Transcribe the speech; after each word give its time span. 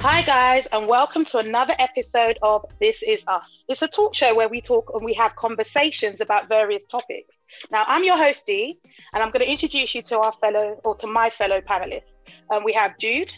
Hi, 0.00 0.22
guys, 0.22 0.66
and 0.72 0.86
welcome 0.86 1.24
to 1.26 1.38
another 1.38 1.74
episode 1.78 2.38
of 2.42 2.64
This 2.80 3.02
Is 3.02 3.22
Us. 3.26 3.42
It's 3.68 3.82
a 3.82 3.88
talk 3.88 4.14
show 4.14 4.34
where 4.34 4.48
we 4.48 4.60
talk 4.60 4.90
and 4.94 5.04
we 5.04 5.14
have 5.14 5.34
conversations 5.36 6.20
about 6.20 6.48
various 6.48 6.82
topics. 6.90 7.34
Now, 7.72 7.84
I'm 7.88 8.04
your 8.04 8.16
host, 8.16 8.44
Dee, 8.46 8.78
and 9.14 9.22
I'm 9.22 9.30
going 9.30 9.44
to 9.44 9.50
introduce 9.50 9.94
you 9.94 10.02
to 10.02 10.18
our 10.18 10.32
fellow 10.40 10.80
or 10.84 10.96
to 10.96 11.06
my 11.06 11.30
fellow 11.30 11.60
panelists. 11.60 12.02
Um, 12.50 12.62
we 12.62 12.72
have 12.74 12.98
Jude. 12.98 13.32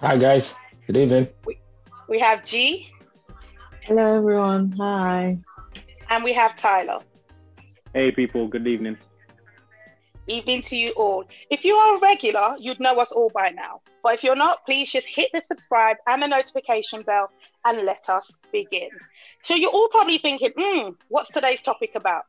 Hi, 0.00 0.16
guys. 0.16 0.56
Good 0.86 0.96
evening. 0.96 1.28
We, 1.46 1.58
we 2.08 2.18
have 2.18 2.44
G. 2.44 2.92
Hello, 3.82 4.16
everyone. 4.16 4.72
Hi. 4.72 5.38
And 6.10 6.24
we 6.24 6.32
have 6.34 6.56
Tyler. 6.56 7.00
Hey, 7.94 8.10
people. 8.10 8.48
Good 8.48 8.66
evening. 8.66 8.98
Evening 10.28 10.60
to 10.64 10.76
you 10.76 10.90
all. 10.90 11.24
If 11.50 11.64
you 11.64 11.74
are 11.74 11.96
a 11.96 12.00
regular, 12.00 12.54
you'd 12.60 12.80
know 12.80 12.98
us 12.98 13.10
all 13.12 13.30
by 13.30 13.48
now. 13.48 13.80
But 14.02 14.12
if 14.12 14.22
you're 14.22 14.36
not, 14.36 14.62
please 14.66 14.90
just 14.92 15.06
hit 15.06 15.30
the 15.32 15.42
subscribe 15.48 15.96
and 16.06 16.22
the 16.22 16.26
notification 16.26 17.00
bell 17.00 17.30
and 17.64 17.86
let 17.86 18.06
us 18.10 18.30
begin. 18.52 18.90
So 19.44 19.54
you're 19.54 19.70
all 19.70 19.88
probably 19.88 20.18
thinking, 20.18 20.52
hmm, 20.54 20.90
what's 21.08 21.30
today's 21.30 21.62
topic 21.62 21.92
about? 21.94 22.24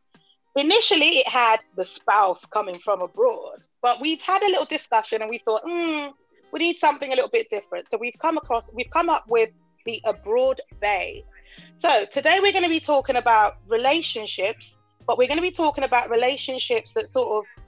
Initially, 0.55 1.19
it 1.19 1.27
had 1.27 1.57
the 1.75 1.83
spouse 1.83 2.39
coming 2.53 2.79
from 2.79 3.01
abroad, 3.01 3.59
but 3.81 3.99
we've 3.99 4.21
had 4.21 4.43
a 4.43 4.47
little 4.47 4.65
discussion 4.65 5.21
and 5.21 5.29
we 5.29 5.39
thought, 5.39 5.61
hmm, 5.65 6.07
we 6.53 6.59
need 6.59 6.77
something 6.77 7.11
a 7.11 7.15
little 7.15 7.29
bit 7.29 7.49
different. 7.49 7.87
So 7.91 7.97
we've 7.97 8.17
come 8.21 8.37
across, 8.37 8.63
we've 8.73 8.89
come 8.91 9.09
up 9.09 9.25
with 9.27 9.49
the 9.85 10.01
abroad 10.05 10.61
bae. 10.79 11.23
So 11.81 12.05
today 12.05 12.39
we're 12.41 12.53
going 12.53 12.63
to 12.63 12.69
be 12.69 12.79
talking 12.79 13.17
about 13.17 13.57
relationships, 13.67 14.73
but 15.05 15.17
we're 15.17 15.27
going 15.27 15.37
to 15.37 15.41
be 15.41 15.51
talking 15.51 15.83
about 15.83 16.09
relationships 16.09 16.93
that 16.93 17.11
sort 17.11 17.39
of 17.39 17.63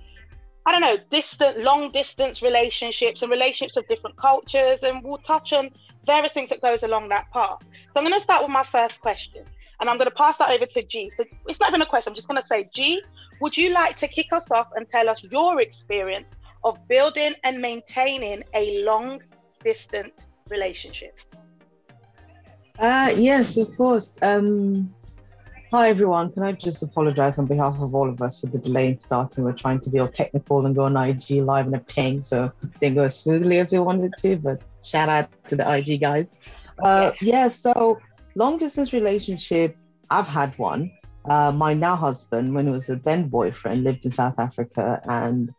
I 0.66 0.72
don't 0.72 0.82
know, 0.82 0.98
distant, 1.10 1.60
long 1.60 1.92
distance 1.92 2.42
relationships 2.42 3.22
and 3.22 3.32
relationships 3.32 3.78
of 3.78 3.88
different 3.88 4.16
cultures, 4.18 4.80
and 4.84 5.04
we'll 5.04 5.18
touch 5.20 5.54
on 5.54 5.72
various 6.06 6.34
things 6.34 6.50
that 6.50 6.62
goes 6.62 6.84
along 6.84 7.10
that 7.10 7.32
path. 7.32 7.60
So 7.62 7.94
I'm 7.96 8.04
going 8.04 8.16
to 8.16 8.22
start 8.22 8.44
with 8.44 8.52
my 8.52 8.64
first 8.64 9.02
question, 9.02 9.44
and 9.80 9.90
I'm 9.90 9.98
going 9.98 10.10
to 10.10 10.16
pass 10.16 10.38
that 10.38 10.52
over 10.52 10.66
to 10.66 10.84
G. 10.84 11.12
So 11.18 11.26
it's 11.48 11.60
not 11.60 11.70
even 11.70 11.82
a 11.82 11.86
question. 11.86 12.12
I'm 12.12 12.16
just 12.16 12.28
going 12.28 12.42
to 12.42 12.48
say, 12.48 12.70
G, 12.74 13.02
would 13.40 13.58
you 13.58 13.72
like 13.72 13.98
to 13.98 14.08
kick 14.08 14.28
us 14.32 14.44
off 14.52 14.68
and 14.76 14.88
tell 14.90 15.10
us 15.10 15.24
your 15.24 15.60
experience 15.62 16.28
of 16.64 16.78
building 16.88 17.34
and 17.44 17.60
maintaining 17.60 18.44
a 18.54 18.84
long 18.84 19.22
distance 19.64 20.14
relationship? 20.50 21.18
Uh, 22.78 23.14
yes, 23.16 23.58
of 23.58 23.76
course. 23.76 24.18
Um, 24.22 24.94
Hi 25.72 25.88
everyone, 25.88 26.34
can 26.34 26.44
I 26.44 26.52
just 26.52 26.84
apologize 26.84 27.40
on 27.40 27.46
behalf 27.46 27.80
of 27.80 27.96
all 27.96 28.10
of 28.10 28.22
us 28.22 28.42
for 28.42 28.48
the 28.48 28.58
delay 28.58 28.90
in 28.90 28.98
starting? 28.98 29.46
We're 29.46 29.54
trying 29.54 29.80
to 29.80 29.90
be 29.90 30.00
all 30.00 30.10
technical 30.10 30.66
and 30.66 30.76
go 30.76 30.84
on 30.84 30.98
IG 30.98 31.42
live 31.44 31.66
and 31.66 31.76
everything, 31.76 32.26
so 32.26 32.52
it 32.62 32.80
didn't 32.82 32.96
go 32.96 33.04
as 33.04 33.18
smoothly 33.18 33.58
as 33.58 33.72
we 33.72 33.80
wanted 33.80 34.12
to, 34.18 34.36
but 34.36 34.62
shout 34.84 35.08
out 35.08 35.30
to 35.48 35.56
the 35.56 35.76
IG 35.76 36.02
guys. 36.02 36.38
Uh, 36.84 37.14
yeah, 37.22 37.48
so 37.48 38.02
long 38.36 38.58
distance 38.58 38.92
relationship, 38.92 39.78
I've 40.10 40.28
had 40.28 40.58
one. 40.58 40.92
Uh, 41.24 41.54
my 41.54 41.74
now 41.74 41.96
husband, 41.96 42.54
when 42.54 42.66
he 42.66 42.74
was 42.74 42.90
a 42.90 42.98
then 42.98 43.30
boyfriend, 43.30 43.86
lived 43.86 44.04
in 44.06 44.12
South 44.12 44.40
Africa 44.40 45.02
and 45.06 45.56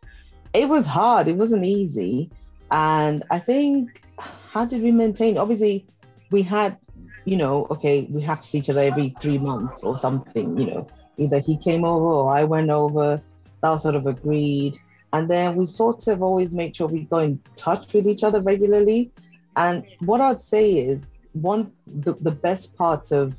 it 0.53 0.69
was 0.69 0.85
hard, 0.85 1.27
it 1.27 1.37
wasn't 1.37 1.65
easy. 1.65 2.29
And 2.69 3.23
I 3.31 3.39
think, 3.39 4.03
how 4.19 4.63
did 4.65 4.83
we 4.83 4.91
maintain? 4.91 5.39
Obviously, 5.39 5.87
we 6.29 6.43
had 6.43 6.77
you 7.25 7.37
know, 7.37 7.67
okay, 7.71 8.07
we 8.09 8.21
have 8.21 8.41
to 8.41 8.47
see 8.47 8.59
each 8.59 8.69
other 8.69 8.81
every 8.81 9.09
three 9.21 9.37
months 9.37 9.83
or 9.83 9.97
something, 9.97 10.57
you 10.57 10.67
know, 10.67 10.87
either 11.17 11.39
he 11.39 11.57
came 11.57 11.85
over 11.85 12.05
or 12.05 12.35
I 12.35 12.43
went 12.43 12.69
over, 12.69 13.21
that 13.61 13.69
was 13.69 13.83
sort 13.83 13.95
of 13.95 14.07
agreed. 14.07 14.77
And 15.13 15.29
then 15.29 15.55
we 15.55 15.67
sort 15.67 16.07
of 16.07 16.21
always 16.23 16.53
make 16.53 16.75
sure 16.75 16.87
we 16.87 17.03
go 17.03 17.19
in 17.19 17.39
touch 17.55 17.93
with 17.93 18.07
each 18.07 18.23
other 18.23 18.41
regularly. 18.41 19.11
And 19.55 19.85
what 19.99 20.21
I'd 20.21 20.41
say 20.41 20.71
is 20.71 21.01
one, 21.33 21.71
the, 21.87 22.15
the 22.19 22.31
best 22.31 22.75
part 22.75 23.11
of 23.11 23.35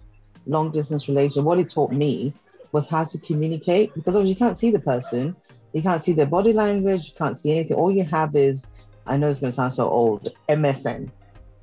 long 0.46 0.70
distance 0.70 1.08
relation, 1.08 1.44
what 1.44 1.58
it 1.58 1.70
taught 1.70 1.92
me 1.92 2.32
was 2.72 2.86
how 2.86 3.04
to 3.04 3.18
communicate 3.18 3.94
because 3.94 4.16
obviously 4.16 4.30
you 4.30 4.36
can't 4.36 4.58
see 4.58 4.70
the 4.70 4.78
person, 4.78 5.36
you 5.72 5.82
can't 5.82 6.02
see 6.02 6.12
their 6.12 6.26
body 6.26 6.52
language, 6.52 7.08
you 7.08 7.14
can't 7.16 7.38
see 7.38 7.50
anything. 7.50 7.76
All 7.76 7.90
you 7.90 8.04
have 8.04 8.34
is, 8.36 8.64
I 9.06 9.16
know 9.16 9.28
it's 9.28 9.40
going 9.40 9.52
to 9.52 9.56
sound 9.56 9.74
so 9.74 9.88
old, 9.88 10.32
MSN. 10.48 11.10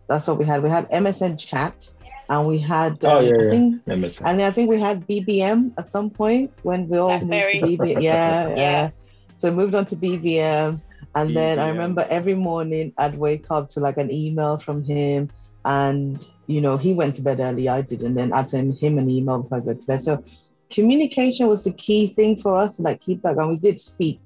That's 0.08 0.28
what 0.28 0.38
we 0.38 0.46
had. 0.46 0.62
We 0.62 0.70
had 0.70 0.90
MSN 0.92 1.40
chat 1.40 1.90
and 2.32 2.48
we 2.48 2.58
had 2.60 3.06
oh 3.06 3.20
um, 3.20 3.26
yeah, 3.26 3.34
I 3.40 3.50
think, 3.52 3.86
That 3.86 4.00
makes 4.00 4.18
sense. 4.18 4.28
and 4.28 4.42
I 4.42 4.52
think 4.52 4.70
we 4.70 4.80
had 4.80 5.08
BBM 5.08 5.74
at 5.78 5.90
some 5.92 6.10
point 6.10 6.52
when 6.64 6.88
we 6.90 6.98
all 6.98 7.20
moved 7.20 7.52
to 7.52 7.58
BBM. 7.60 8.02
Yeah, 8.10 8.50
Yeah. 8.50 8.56
yeah. 8.56 8.92
So 9.40 9.50
we 9.52 9.56
moved 9.58 9.76
on 9.76 9.86
to 9.88 9.98
BBM, 9.98 10.82
and 11.16 11.36
then 11.36 11.60
I 11.60 11.70
remember 11.70 12.06
every 12.10 12.36
morning 12.36 12.94
I'd 12.98 13.18
wake 13.18 13.46
up 13.52 13.70
to 13.72 13.80
like 13.82 13.98
an 13.98 14.12
email 14.12 14.58
from 14.58 14.84
him, 14.84 15.30
and 15.66 16.26
you 16.48 16.62
know 16.62 16.78
he 16.78 16.94
went 16.94 17.16
to 17.18 17.22
bed 17.22 17.40
early, 17.40 17.68
I 17.70 17.82
did, 17.82 18.02
and 18.04 18.18
then 18.18 18.34
I'd 18.34 18.50
send 18.50 18.76
him 18.78 18.98
an 18.98 19.10
email 19.10 19.40
before 19.44 19.58
I 19.60 19.62
go 19.62 19.74
to 19.74 19.86
bed. 19.88 20.02
So 20.02 20.24
communication 20.70 21.48
was 21.48 21.64
the 21.64 21.74
key 21.74 22.08
thing 22.08 22.38
for 22.38 22.58
us, 22.58 22.80
like 22.80 23.02
keep 23.02 23.22
that 23.24 23.36
going. 23.36 23.50
We 23.52 23.58
did 23.60 23.82
speak 23.82 24.20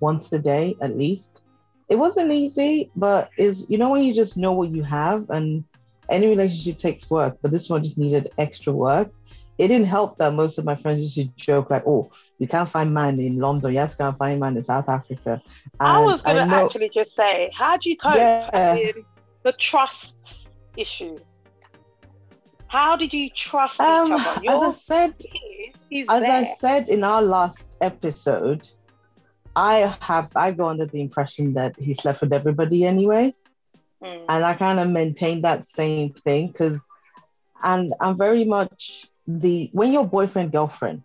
once 0.00 0.32
a 0.32 0.38
day 0.38 0.76
at 0.80 0.96
least. 0.98 1.40
It 1.88 1.96
wasn't 1.96 2.32
easy, 2.32 2.90
but 2.96 3.30
is 3.38 3.70
you 3.70 3.78
know 3.78 3.90
when 3.90 4.02
you 4.04 4.14
just 4.14 4.36
know 4.36 4.52
what 4.52 4.70
you 4.70 4.82
have 4.82 5.30
and 5.30 5.64
any 6.10 6.28
relationship 6.28 6.78
takes 6.78 7.08
work, 7.10 7.38
but 7.42 7.50
this 7.50 7.68
one 7.68 7.82
just 7.82 7.98
needed 7.98 8.32
extra 8.38 8.72
work. 8.72 9.10
It 9.58 9.68
didn't 9.68 9.86
help 9.86 10.18
that 10.18 10.34
most 10.34 10.58
of 10.58 10.64
my 10.64 10.74
friends 10.74 11.00
used 11.00 11.14
to 11.16 11.24
joke 11.36 11.70
like, 11.70 11.84
"Oh, 11.86 12.10
you 12.38 12.48
can't 12.48 12.68
find 12.68 12.92
man 12.92 13.20
in 13.20 13.38
London, 13.38 13.72
you 13.72 13.78
have 13.78 13.90
to 13.92 13.96
go 13.96 14.08
and 14.08 14.16
find 14.16 14.40
man 14.40 14.56
in 14.56 14.62
South 14.62 14.88
Africa." 14.88 15.40
I 15.78 16.00
was 16.00 16.22
going 16.22 16.36
to 16.36 16.54
actually 16.54 16.90
just 16.92 17.14
say, 17.14 17.50
how 17.54 17.76
do 17.76 17.88
you 17.90 17.96
cope 17.96 18.16
Yeah. 18.16 18.74
with 18.74 18.96
the 19.44 19.52
trust 19.52 20.14
issue? 20.76 21.18
How 22.66 22.96
did 22.96 23.12
you 23.12 23.28
trust 23.30 23.78
Um, 23.80 24.12
each 24.12 24.26
other? 24.26 24.40
as 24.48 24.62
I 24.62 24.72
said, 24.72 25.14
as 26.08 26.22
I 26.22 26.44
said 26.44 26.88
in 26.88 27.04
our 27.04 27.22
last 27.22 27.76
episode, 27.80 28.66
I 29.54 29.94
have 30.00 30.30
I 30.34 30.52
go 30.52 30.66
under 30.68 30.86
the 30.86 31.00
impression 31.00 31.52
that 31.54 31.78
he 31.78 31.92
slept 31.94 32.22
with 32.22 32.32
everybody 32.32 32.84
anyway. 32.84 33.34
And 34.02 34.44
I 34.44 34.54
kind 34.54 34.80
of 34.80 34.90
maintain 34.90 35.42
that 35.42 35.66
same 35.66 36.12
thing 36.12 36.48
because, 36.48 36.84
and 37.62 37.94
I'm 38.00 38.16
very 38.16 38.44
much 38.44 39.06
the 39.26 39.70
when 39.72 39.92
you're 39.92 40.04
boyfriend 40.04 40.52
girlfriend, 40.52 41.02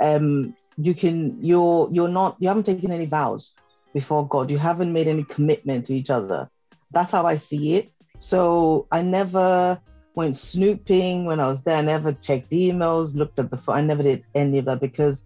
um, 0.00 0.54
you 0.76 0.94
can 0.94 1.44
you're 1.44 1.88
you're 1.92 2.08
not 2.08 2.36
you 2.38 2.48
haven't 2.48 2.64
taken 2.64 2.92
any 2.92 3.06
vows 3.06 3.54
before 3.92 4.26
God. 4.28 4.50
You 4.50 4.58
haven't 4.58 4.92
made 4.92 5.08
any 5.08 5.24
commitment 5.24 5.86
to 5.86 5.94
each 5.94 6.10
other. 6.10 6.48
That's 6.92 7.10
how 7.10 7.26
I 7.26 7.36
see 7.36 7.74
it. 7.74 7.90
So 8.18 8.86
I 8.92 9.02
never 9.02 9.80
went 10.14 10.36
snooping 10.36 11.24
when 11.24 11.40
I 11.40 11.48
was 11.48 11.62
there. 11.62 11.76
I 11.76 11.82
never 11.82 12.12
checked 12.12 12.50
emails, 12.50 13.16
looked 13.16 13.38
at 13.38 13.50
the 13.50 13.56
phone. 13.56 13.76
I 13.76 13.80
never 13.80 14.02
did 14.02 14.24
any 14.34 14.58
of 14.58 14.66
that 14.66 14.80
because 14.80 15.24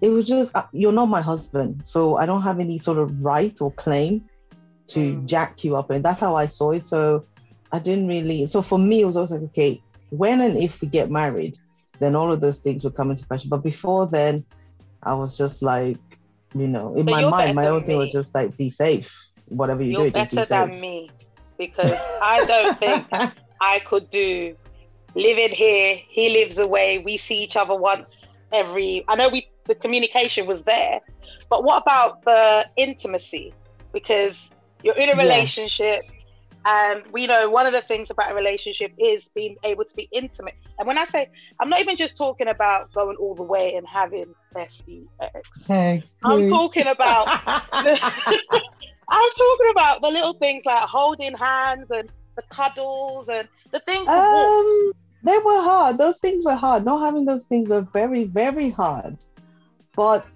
it 0.00 0.08
was 0.08 0.26
just 0.26 0.54
uh, 0.54 0.66
you're 0.72 0.92
not 0.92 1.06
my 1.06 1.20
husband, 1.20 1.82
so 1.84 2.16
I 2.16 2.26
don't 2.26 2.42
have 2.42 2.60
any 2.60 2.78
sort 2.78 2.98
of 2.98 3.24
right 3.24 3.60
or 3.60 3.72
claim 3.72 4.28
to 4.94 5.16
Mm. 5.16 5.26
jack 5.26 5.64
you 5.64 5.76
up 5.76 5.90
and 5.90 6.04
that's 6.04 6.20
how 6.20 6.34
i 6.36 6.46
saw 6.46 6.70
it 6.72 6.86
so 6.86 7.24
i 7.72 7.78
didn't 7.78 8.08
really 8.08 8.46
so 8.46 8.62
for 8.62 8.78
me 8.78 9.00
it 9.00 9.04
was 9.06 9.16
always 9.16 9.30
like 9.32 9.42
okay 9.42 9.82
when 10.10 10.40
and 10.40 10.58
if 10.58 10.80
we 10.80 10.88
get 10.88 11.10
married 11.10 11.56
then 12.00 12.14
all 12.16 12.32
of 12.32 12.40
those 12.40 12.60
things 12.60 12.84
would 12.84 12.94
come 12.94 13.10
into 13.10 13.26
question 13.26 13.48
but 13.50 13.62
before 13.62 14.06
then 14.08 14.44
i 15.02 15.14
was 15.14 15.36
just 15.36 15.62
like 15.62 16.00
you 16.54 16.68
know 16.68 16.94
in 16.96 17.06
But 17.06 17.10
my 17.10 17.22
mind 17.22 17.54
my 17.54 17.68
own 17.68 17.84
thing 17.84 17.96
was 17.96 18.10
just 18.10 18.34
like 18.34 18.56
be 18.56 18.70
safe 18.70 19.12
whatever 19.48 19.82
you 19.82 19.94
You're 19.94 20.04
do 20.10 20.10
just 20.10 20.30
be 20.30 20.42
safe. 20.42 20.48
better 20.50 20.70
than 20.72 20.80
me 20.80 21.10
because 21.58 22.00
I 22.20 22.42
don't 22.46 22.76
think 22.78 23.06
I 23.60 23.80
could 23.80 24.10
do 24.10 24.56
living 25.14 25.50
here. 25.50 25.98
He 26.08 26.28
lives 26.30 26.58
away. 26.58 26.98
We 26.98 27.16
see 27.18 27.42
each 27.42 27.56
other 27.56 27.74
once 27.76 28.08
every. 28.52 29.04
I 29.08 29.16
know 29.16 29.28
we 29.28 29.48
the 29.66 29.74
communication 29.74 30.46
was 30.46 30.62
there, 30.64 31.00
but 31.50 31.64
what 31.64 31.82
about 31.82 32.24
the 32.24 32.66
intimacy? 32.76 33.54
Because 33.92 34.36
you're 34.82 34.96
in 34.96 35.08
a 35.10 35.16
Yes. 35.16 35.22
relationship, 35.22 36.02
and 36.64 37.02
we 37.12 37.26
know 37.26 37.50
one 37.50 37.66
of 37.66 37.72
the 37.72 37.82
things 37.82 38.10
about 38.10 38.30
a 38.30 38.34
relationship 38.34 38.92
is 38.98 39.24
being 39.34 39.56
able 39.64 39.84
to 39.84 39.94
be 39.96 40.08
intimate. 40.12 40.54
And 40.78 40.86
when 40.86 40.98
I 40.98 41.04
say, 41.06 41.28
I'm 41.60 41.68
not 41.68 41.80
even 41.80 41.96
just 41.96 42.16
talking 42.16 42.48
about 42.48 42.92
going 42.94 43.16
all 43.16 43.34
the 43.34 43.42
way 43.42 43.74
and 43.74 43.86
having 43.86 44.34
bestie 44.54 45.06
sex. 45.20 45.48
hey, 45.66 46.02
I'm 46.24 46.48
talking 46.48 46.86
about 46.86 47.26
I'm 47.74 49.30
talking 49.36 49.70
about 49.70 50.00
the 50.00 50.08
little 50.08 50.34
things 50.34 50.64
like 50.64 50.88
holding 50.88 51.34
hands 51.34 51.86
and 51.90 52.08
the 52.36 52.42
cuddles 52.50 53.28
and 53.28 53.48
the 53.72 53.80
things. 53.80 54.08
Um, 54.08 54.92
they 55.22 55.38
were 55.38 55.60
hard. 55.62 55.98
Those 55.98 56.18
things 56.18 56.44
were 56.44 56.54
hard. 56.54 56.84
Not 56.84 57.04
having 57.04 57.24
those 57.24 57.46
things 57.46 57.68
were 57.68 57.82
very, 57.82 58.24
very 58.24 58.70
hard. 58.70 59.16
But 59.94 60.26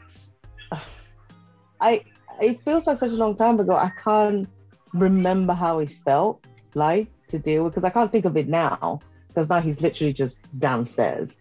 I, 1.80 2.02
it 2.40 2.62
feels 2.62 2.86
like 2.86 2.98
such 2.98 3.10
a 3.10 3.16
long 3.16 3.36
time 3.36 3.60
ago. 3.60 3.74
I 3.74 3.90
can't 4.02 4.48
remember 4.92 5.52
how 5.52 5.78
it 5.80 5.90
felt 6.04 6.44
like 6.74 7.08
to 7.28 7.38
deal 7.38 7.64
with 7.64 7.74
because 7.74 7.84
I 7.84 7.90
can't 7.90 8.10
think 8.10 8.24
of 8.24 8.36
it 8.36 8.48
now 8.48 9.00
because 9.28 9.50
now 9.50 9.60
he's 9.60 9.80
literally 9.80 10.12
just 10.12 10.38
downstairs. 10.58 11.40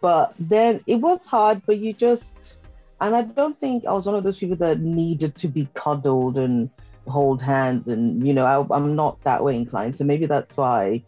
But 0.00 0.34
then 0.38 0.80
it 0.86 0.96
was 0.96 1.24
hard, 1.26 1.62
but 1.64 1.78
you 1.78 1.92
just, 1.92 2.54
and 3.00 3.14
I 3.14 3.22
don't 3.22 3.58
think 3.58 3.84
I 3.84 3.92
was 3.92 4.06
one 4.06 4.16
of 4.16 4.24
those 4.24 4.38
people 4.38 4.56
that 4.56 4.80
needed 4.80 5.36
to 5.36 5.48
be 5.48 5.68
cuddled 5.74 6.36
and 6.36 6.70
hold 7.08 7.42
hands 7.42 7.88
and 7.88 8.26
you 8.26 8.32
know 8.32 8.44
I, 8.44 8.76
i'm 8.76 8.94
not 8.94 9.20
that 9.24 9.42
way 9.42 9.56
inclined 9.56 9.96
so 9.96 10.04
maybe 10.04 10.26
that's 10.26 10.56
why 10.56 11.02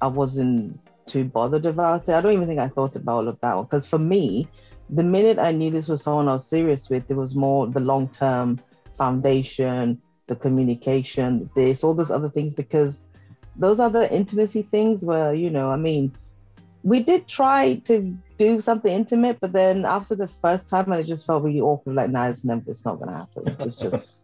i 0.00 0.06
wasn't 0.06 0.80
too 1.06 1.24
bothered 1.24 1.64
about 1.64 2.08
it 2.08 2.14
i 2.14 2.20
don't 2.20 2.32
even 2.32 2.48
think 2.48 2.60
i 2.60 2.68
thought 2.68 2.96
about 2.96 3.12
all 3.12 3.28
of 3.28 3.40
that 3.40 3.54
because 3.62 3.86
for 3.86 3.98
me 3.98 4.48
the 4.90 5.02
minute 5.02 5.38
i 5.38 5.52
knew 5.52 5.70
this 5.70 5.88
was 5.88 6.02
someone 6.02 6.28
i 6.28 6.34
was 6.34 6.46
serious 6.46 6.90
with 6.90 7.08
it 7.10 7.14
was 7.14 7.36
more 7.36 7.66
the 7.68 7.80
long-term 7.80 8.58
foundation 8.98 10.00
the 10.26 10.36
communication 10.36 11.48
this 11.54 11.82
all 11.84 11.94
those 11.94 12.10
other 12.10 12.28
things 12.28 12.52
because 12.54 13.02
those 13.56 13.80
other 13.80 14.02
intimacy 14.10 14.62
things 14.62 15.04
were 15.04 15.32
you 15.32 15.50
know 15.50 15.70
i 15.70 15.76
mean 15.76 16.12
we 16.82 17.02
did 17.02 17.26
try 17.26 17.74
to 17.84 18.16
do 18.38 18.60
something 18.60 18.92
intimate 18.92 19.38
but 19.40 19.52
then 19.52 19.84
after 19.84 20.14
the 20.14 20.28
first 20.28 20.68
time 20.68 20.92
and 20.92 21.00
it 21.00 21.06
just 21.06 21.26
felt 21.26 21.42
really 21.42 21.60
awkward 21.60 21.96
like 21.96 22.10
nah 22.10 22.28
it's 22.28 22.44
never 22.44 22.62
it's 22.68 22.84
not 22.84 22.98
gonna 23.00 23.16
happen 23.16 23.56
it's 23.60 23.76
just 23.76 24.22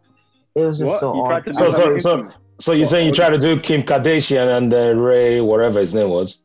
it 0.55 0.61
was 0.61 0.79
just 0.79 0.89
What? 0.91 0.99
so 1.01 1.13
You 1.15 1.21
odd. 1.23 1.27
tried 1.29 1.45
to 1.47 1.53
So, 1.53 1.69
so, 1.69 1.97
so, 1.97 2.31
so 2.59 2.71
you're 2.71 2.81
What- 2.85 2.89
saying 2.89 3.05
you 3.07 3.11
what- 3.11 3.15
try 3.17 3.29
to 3.29 3.37
do 3.37 3.59
Kim 3.59 3.81
Kardashian 3.83 4.47
and 4.57 4.73
uh, 4.73 4.95
Ray, 4.95 5.41
whatever 5.41 5.79
his 5.81 5.93
name 5.93 6.09
was? 6.09 6.43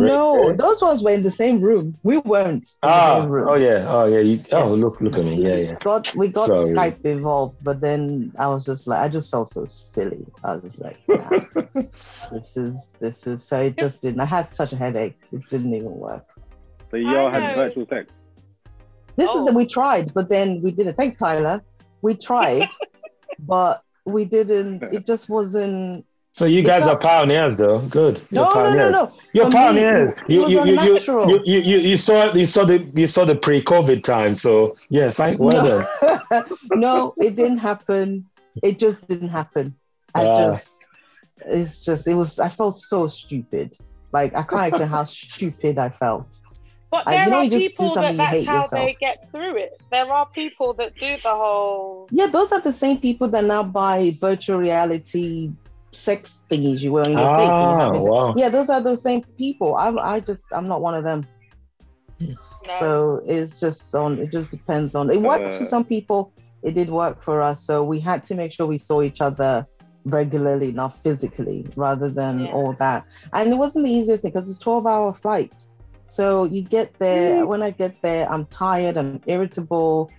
No, 0.00 0.48
Right. 0.48 0.56
those 0.58 0.80
ones 0.82 1.02
were 1.02 1.10
in 1.10 1.22
the 1.22 1.30
same 1.30 1.60
room. 1.60 1.96
We 2.02 2.18
weren't. 2.18 2.52
in 2.52 2.60
the 2.82 2.88
Ah, 2.88 3.20
same 3.20 3.30
room. 3.30 3.48
oh 3.48 3.54
yeah, 3.54 3.86
oh 3.88 4.06
yeah. 4.06 4.18
You, 4.20 4.40
oh, 4.52 4.70
Yes. 4.74 4.78
look, 4.82 5.00
look 5.00 5.16
at 5.18 5.24
me. 5.24 5.36
Yeah, 5.42 5.56
yeah. 5.56 5.76
Got 5.80 6.14
we 6.16 6.28
got 6.28 6.46
Sorry. 6.46 6.70
Skype 6.70 7.04
involved, 7.04 7.56
but 7.62 7.80
then 7.80 8.32
I 8.38 8.46
was 8.48 8.64
just 8.64 8.86
like, 8.86 9.00
I 9.00 9.08
just 9.08 9.30
felt 9.30 9.50
so 9.50 9.66
silly. 9.66 10.24
I 10.42 10.54
was 10.56 10.62
just 10.62 10.80
like, 10.80 10.98
nah, 11.08 11.40
this 12.32 12.56
is 12.56 12.88
this 13.00 13.26
is 13.26 13.44
so 13.44 13.60
it 13.60 13.76
just 13.78 14.00
didn't. 14.02 14.20
I 14.20 14.24
had 14.26 14.48
such 14.50 14.72
a 14.72 14.76
headache. 14.76 15.18
It 15.32 15.48
didn't 15.48 15.74
even 15.74 15.92
work. 15.98 16.24
So 16.90 16.96
y'all 16.96 17.26
I 17.28 17.40
had 17.40 17.54
virtual 17.56 17.86
sex. 17.88 18.10
This 19.16 19.28
Oh. 19.30 19.40
is 19.40 19.44
that 19.46 19.54
we 19.54 19.66
tried, 19.66 20.12
but 20.14 20.28
then 20.28 20.60
we 20.62 20.70
didn't. 20.72 20.96
Thanks, 20.96 21.18
Tyler. 21.18 21.62
We 22.02 22.14
tried, 22.16 22.68
but 23.38 23.82
we 24.04 24.24
didn't. 24.24 24.82
It 24.82 25.06
just 25.06 25.28
wasn't. 25.28 26.04
So 26.34 26.46
you 26.46 26.64
guys 26.64 26.88
are 26.88 26.98
pioneers, 26.98 27.56
though. 27.58 27.78
Good. 27.82 28.20
You're 28.30 28.42
No, 28.42 28.48
no, 28.48 28.54
no, 28.54 28.54
pioneers. 28.64 28.92
no. 28.96 29.12
You're 29.34 29.44
For 29.46 29.50
pioneers. 29.52 30.12
it- 30.14 30.22
it 30.22 30.28
you, 30.30 30.48
you, 30.48 30.64
you, 30.64 30.82
you, 30.82 30.98
you, 30.98 31.42
you, 31.46 31.60
you, 31.60 31.78
you 31.90 31.96
saw 31.96 32.32
you 32.34 32.44
saw 32.44 32.64
the 32.64 32.78
you 32.92 33.06
saw 33.06 33.24
the 33.24 33.36
pre-COVID 33.36 34.02
time. 34.02 34.34
So 34.34 34.76
yeah, 34.90 35.12
fine. 35.12 35.38
Well 35.38 35.62
no, 35.62 35.80
done. 36.30 36.44
no, 36.72 37.14
it 37.18 37.36
didn't 37.36 37.58
happen. 37.58 38.26
It 38.64 38.80
just 38.80 39.06
didn't 39.06 39.28
happen. 39.28 39.76
I 40.12 40.24
Ah. 40.26 40.36
just, 40.56 40.74
it's 41.46 41.84
just, 41.84 42.06
it 42.08 42.14
was. 42.14 42.40
I 42.40 42.48
felt 42.48 42.78
so 42.78 43.06
stupid. 43.06 43.78
Like 44.12 44.34
I 44.34 44.42
can't 44.42 44.66
explain 44.68 44.88
how 44.88 45.04
stupid 45.22 45.78
I 45.78 45.88
felt. 45.90 46.26
But 46.90 47.06
I- 47.06 47.14
there 47.14 47.24
you 47.26 47.30
know, 47.30 47.36
are 47.38 47.44
you 47.44 47.50
just 47.50 47.62
do 47.62 47.68
people 47.70 47.94
that 47.94 48.16
that's 48.16 48.30
hate 48.30 48.46
how 48.48 48.62
yourself. 48.62 48.84
they 48.86 48.94
get 48.94 49.30
through 49.30 49.56
it. 49.56 49.80
There 49.92 50.12
are 50.12 50.26
people 50.26 50.74
that 50.74 50.96
do 50.96 51.16
the 51.16 51.30
whole. 51.30 52.08
Yeah, 52.10 52.26
those 52.26 52.50
are 52.50 52.60
the 52.60 52.72
same 52.72 52.98
people 52.98 53.28
that 53.28 53.44
now 53.44 53.62
buy 53.62 54.16
virtual 54.20 54.58
reality 54.58 55.52
sex 55.94 56.42
thingies 56.50 56.80
you 56.80 56.92
wear 56.92 57.04
on 57.04 57.10
your 57.12 57.18
face. 57.36 57.60
you 57.60 57.66
Ah, 57.66 57.90
wow. 57.92 58.34
Yeah, 58.36 58.48
those 58.48 58.68
are 58.70 58.80
those 58.80 59.02
same 59.02 59.22
people. 59.38 59.74
I, 59.76 59.90
I 59.90 60.20
just, 60.20 60.44
I'm 60.52 60.68
not 60.68 60.80
one 60.80 60.94
of 60.94 61.04
them. 61.04 61.26
No. 62.20 62.36
So 62.78 63.22
it's 63.26 63.60
just 63.60 63.94
on. 63.94 64.18
It 64.18 64.30
just 64.32 64.50
depends 64.50 64.94
on. 64.94 65.10
It 65.10 65.20
worked 65.20 65.46
Uh, 65.48 65.58
for 65.58 65.64
some 65.64 65.84
people. 65.84 66.32
It 66.62 66.74
did 66.74 66.88
work 66.88 67.22
for 67.22 67.42
us. 67.42 67.62
So 67.62 67.84
we 67.84 68.00
had 68.00 68.24
to 68.26 68.34
make 68.34 68.52
sure 68.52 68.66
we 68.66 68.78
saw 68.78 69.02
each 69.02 69.20
other 69.20 69.66
regularly, 70.06 70.72
not 70.72 70.94
physically, 71.02 71.66
rather 71.76 72.08
than 72.10 72.40
Yeah. 72.40 72.52
all 72.52 72.72
that. 72.78 73.04
And 73.32 73.52
it 73.52 73.56
wasn't 73.56 73.84
the 73.84 73.92
easiest 73.92 74.22
thing 74.22 74.30
because 74.30 74.48
it's 74.48 74.58
12 74.58 74.86
hour 74.86 75.12
flight. 75.12 75.52
So 76.06 76.44
you 76.44 76.62
get 76.62 76.94
there. 76.98 77.46
When 77.46 77.62
I 77.62 77.70
get 77.70 78.00
there, 78.02 78.30
I'm 78.32 78.46
tired. 78.46 78.96
I'm 78.96 79.20
irritable. 79.26 80.10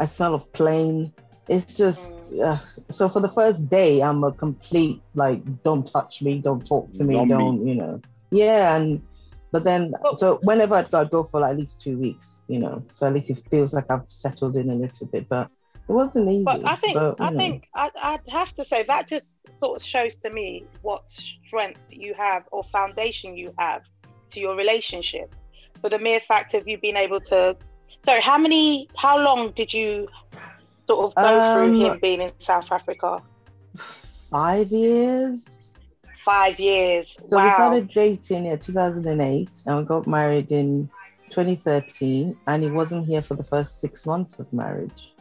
I 0.00 0.06
smell 0.06 0.34
of 0.34 0.50
plane. 0.52 1.12
It's 1.48 1.76
just 1.76 2.12
uh, 2.42 2.58
so 2.90 3.08
for 3.08 3.20
the 3.20 3.28
first 3.28 3.68
day, 3.68 4.00
I'm 4.00 4.22
a 4.24 4.32
complete 4.32 5.02
like, 5.14 5.62
don't 5.62 5.86
touch 5.86 6.22
me, 6.22 6.38
don't 6.38 6.64
talk 6.64 6.92
to 6.92 7.04
me, 7.04 7.14
Zombie. 7.14 7.34
don't 7.34 7.66
you 7.66 7.74
know? 7.74 8.00
Yeah, 8.30 8.76
and 8.76 9.02
but 9.50 9.64
then 9.64 9.94
But- 10.02 10.18
so 10.18 10.38
whenever 10.44 10.76
I'd 10.76 10.90
go, 10.90 11.00
I'd 11.00 11.10
go 11.10 11.24
for 11.24 11.40
like 11.40 11.52
at 11.52 11.58
least 11.58 11.80
two 11.80 11.98
weeks, 11.98 12.42
you 12.48 12.58
know. 12.58 12.82
So 12.92 13.06
at 13.06 13.14
least 13.14 13.30
it 13.30 13.38
feels 13.50 13.74
like 13.74 13.90
I've 13.90 14.04
settled 14.08 14.56
in 14.56 14.70
a 14.70 14.74
little 14.74 15.06
bit, 15.08 15.28
but 15.28 15.50
it 15.88 15.92
wasn't 15.92 16.28
easy. 16.30 16.44
But 16.44 16.64
I 16.64 16.76
think 16.76 16.94
but, 16.94 17.20
I 17.20 17.30
know. 17.30 17.38
think 17.38 17.68
I, 17.74 17.90
I'd 18.00 18.28
have 18.28 18.54
to 18.56 18.64
say 18.64 18.84
that 18.84 19.08
just 19.08 19.24
sort 19.58 19.80
of 19.80 19.86
shows 19.86 20.16
to 20.24 20.30
me 20.30 20.64
what 20.82 21.02
strength 21.10 21.80
you 21.90 22.14
have 22.14 22.44
or 22.52 22.64
foundation 22.64 23.36
you 23.36 23.52
have 23.58 23.82
to 24.30 24.40
your 24.40 24.56
relationship. 24.56 25.34
For 25.80 25.90
the 25.90 25.98
mere 25.98 26.20
fact 26.20 26.54
of 26.54 26.68
you 26.68 26.78
being 26.78 26.96
able 26.96 27.20
to. 27.20 27.56
Sorry, 28.04 28.20
how 28.20 28.38
many? 28.38 28.88
How 28.96 29.22
long 29.22 29.50
did 29.52 29.72
you 29.72 30.08
sort 30.88 31.06
of 31.06 31.14
go 31.14 31.52
through 31.52 31.68
Um, 31.68 31.80
him 31.80 31.98
being 32.00 32.20
in 32.22 32.32
South 32.38 32.70
Africa? 32.70 33.22
five 34.30 34.70
years. 34.72 35.74
Five 36.24 36.58
years. 36.60 37.14
So 37.28 37.36
wow. 37.36 37.44
we 37.44 37.50
started 37.52 37.90
dating 37.94 38.46
in 38.46 38.58
2008 38.58 39.50
and 39.66 39.78
we 39.78 39.84
got 39.84 40.06
married 40.06 40.52
in 40.52 40.88
2013, 41.30 42.36
and 42.46 42.62
he 42.62 42.70
wasn't 42.70 43.06
here 43.06 43.22
for 43.22 43.34
the 43.34 43.44
first 43.44 43.80
six 43.80 44.06
months 44.06 44.38
of 44.38 44.52
marriage. 44.52 45.14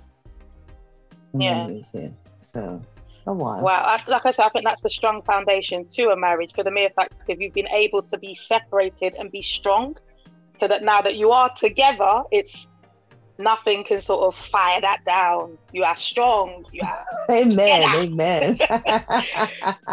And 1.33 1.41
Yeah. 1.41 1.67
he 1.67 1.73
was 1.77 1.89
here. 1.91 2.13
So 2.39 2.81
a 3.27 3.33
while. 3.33 3.61
Wow, 3.61 3.83
I- 3.85 4.03
like 4.07 4.25
I 4.25 4.31
said, 4.31 4.45
I 4.45 4.49
think 4.49 4.65
that's 4.65 4.83
a 4.83 4.89
strong 4.89 5.21
foundation 5.23 5.87
to 5.95 6.09
a 6.09 6.15
marriage 6.15 6.51
for 6.53 6.63
the 6.63 6.71
mere 6.71 6.89
fact 6.89 7.13
of 7.29 7.41
you've 7.41 7.53
been 7.53 7.69
able 7.69 8.01
to 8.03 8.17
be 8.17 8.35
separated 8.35 9.15
and 9.15 9.31
be 9.31 9.41
strong, 9.41 9.95
so 10.59 10.67
that 10.67 10.83
now 10.83 11.01
that 11.01 11.15
you 11.15 11.31
are 11.31 11.49
together, 11.55 12.23
it's 12.31 12.67
nothing 13.43 13.83
can 13.83 14.01
sort 14.01 14.21
of 14.23 14.35
fire 14.35 14.81
that 14.81 15.03
down. 15.05 15.57
You 15.71 15.83
are 15.83 15.95
strong. 15.97 16.65
You 16.71 16.81
are. 16.83 17.05
Amen. 17.35 17.95
Amen. 17.95 18.59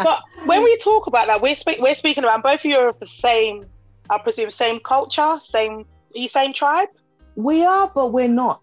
But 0.03 0.21
when 0.45 0.63
we 0.63 0.77
talk 0.77 1.07
about 1.07 1.27
that, 1.27 1.41
we're 1.41 1.55
speak- 1.55 1.79
we're 1.79 1.95
speaking 1.95 2.23
about 2.23 2.43
both 2.43 2.59
of 2.59 2.65
you 2.65 2.77
are 2.77 2.89
of 2.89 2.99
the 2.99 3.07
same, 3.07 3.65
I 4.09 4.17
presume, 4.17 4.49
same 4.51 4.79
culture, 4.79 5.39
same 5.43 5.85
are 6.15 6.19
you 6.19 6.27
same 6.29 6.53
tribe. 6.53 6.89
we 7.35 7.63
are, 7.65 7.91
but 7.93 8.07
we're 8.11 8.27
not. 8.27 8.61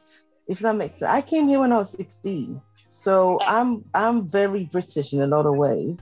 If 0.49 0.59
that 0.61 0.77
makes 0.77 0.99
sense. 0.99 1.11
I 1.11 1.23
came 1.23 1.49
here 1.49 1.61
when 1.61 1.73
I 1.73 1.79
was 1.79 1.91
16. 1.91 2.61
So 2.89 3.39
Yeah. 3.41 3.57
I'm 3.57 3.85
I'm 3.95 4.29
very 4.29 4.65
British 4.65 5.13
in 5.13 5.21
a 5.21 5.27
lot 5.27 5.47
of 5.47 5.57
ways, 5.57 5.99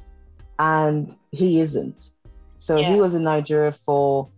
and 0.59 1.15
he 1.33 1.61
isn't. 1.61 2.11
So 2.59 2.79
Yeah. 2.79 2.93
he 2.93 3.01
was 3.01 3.15
in 3.15 3.23
Nigeria 3.25 3.73
for 3.73 4.31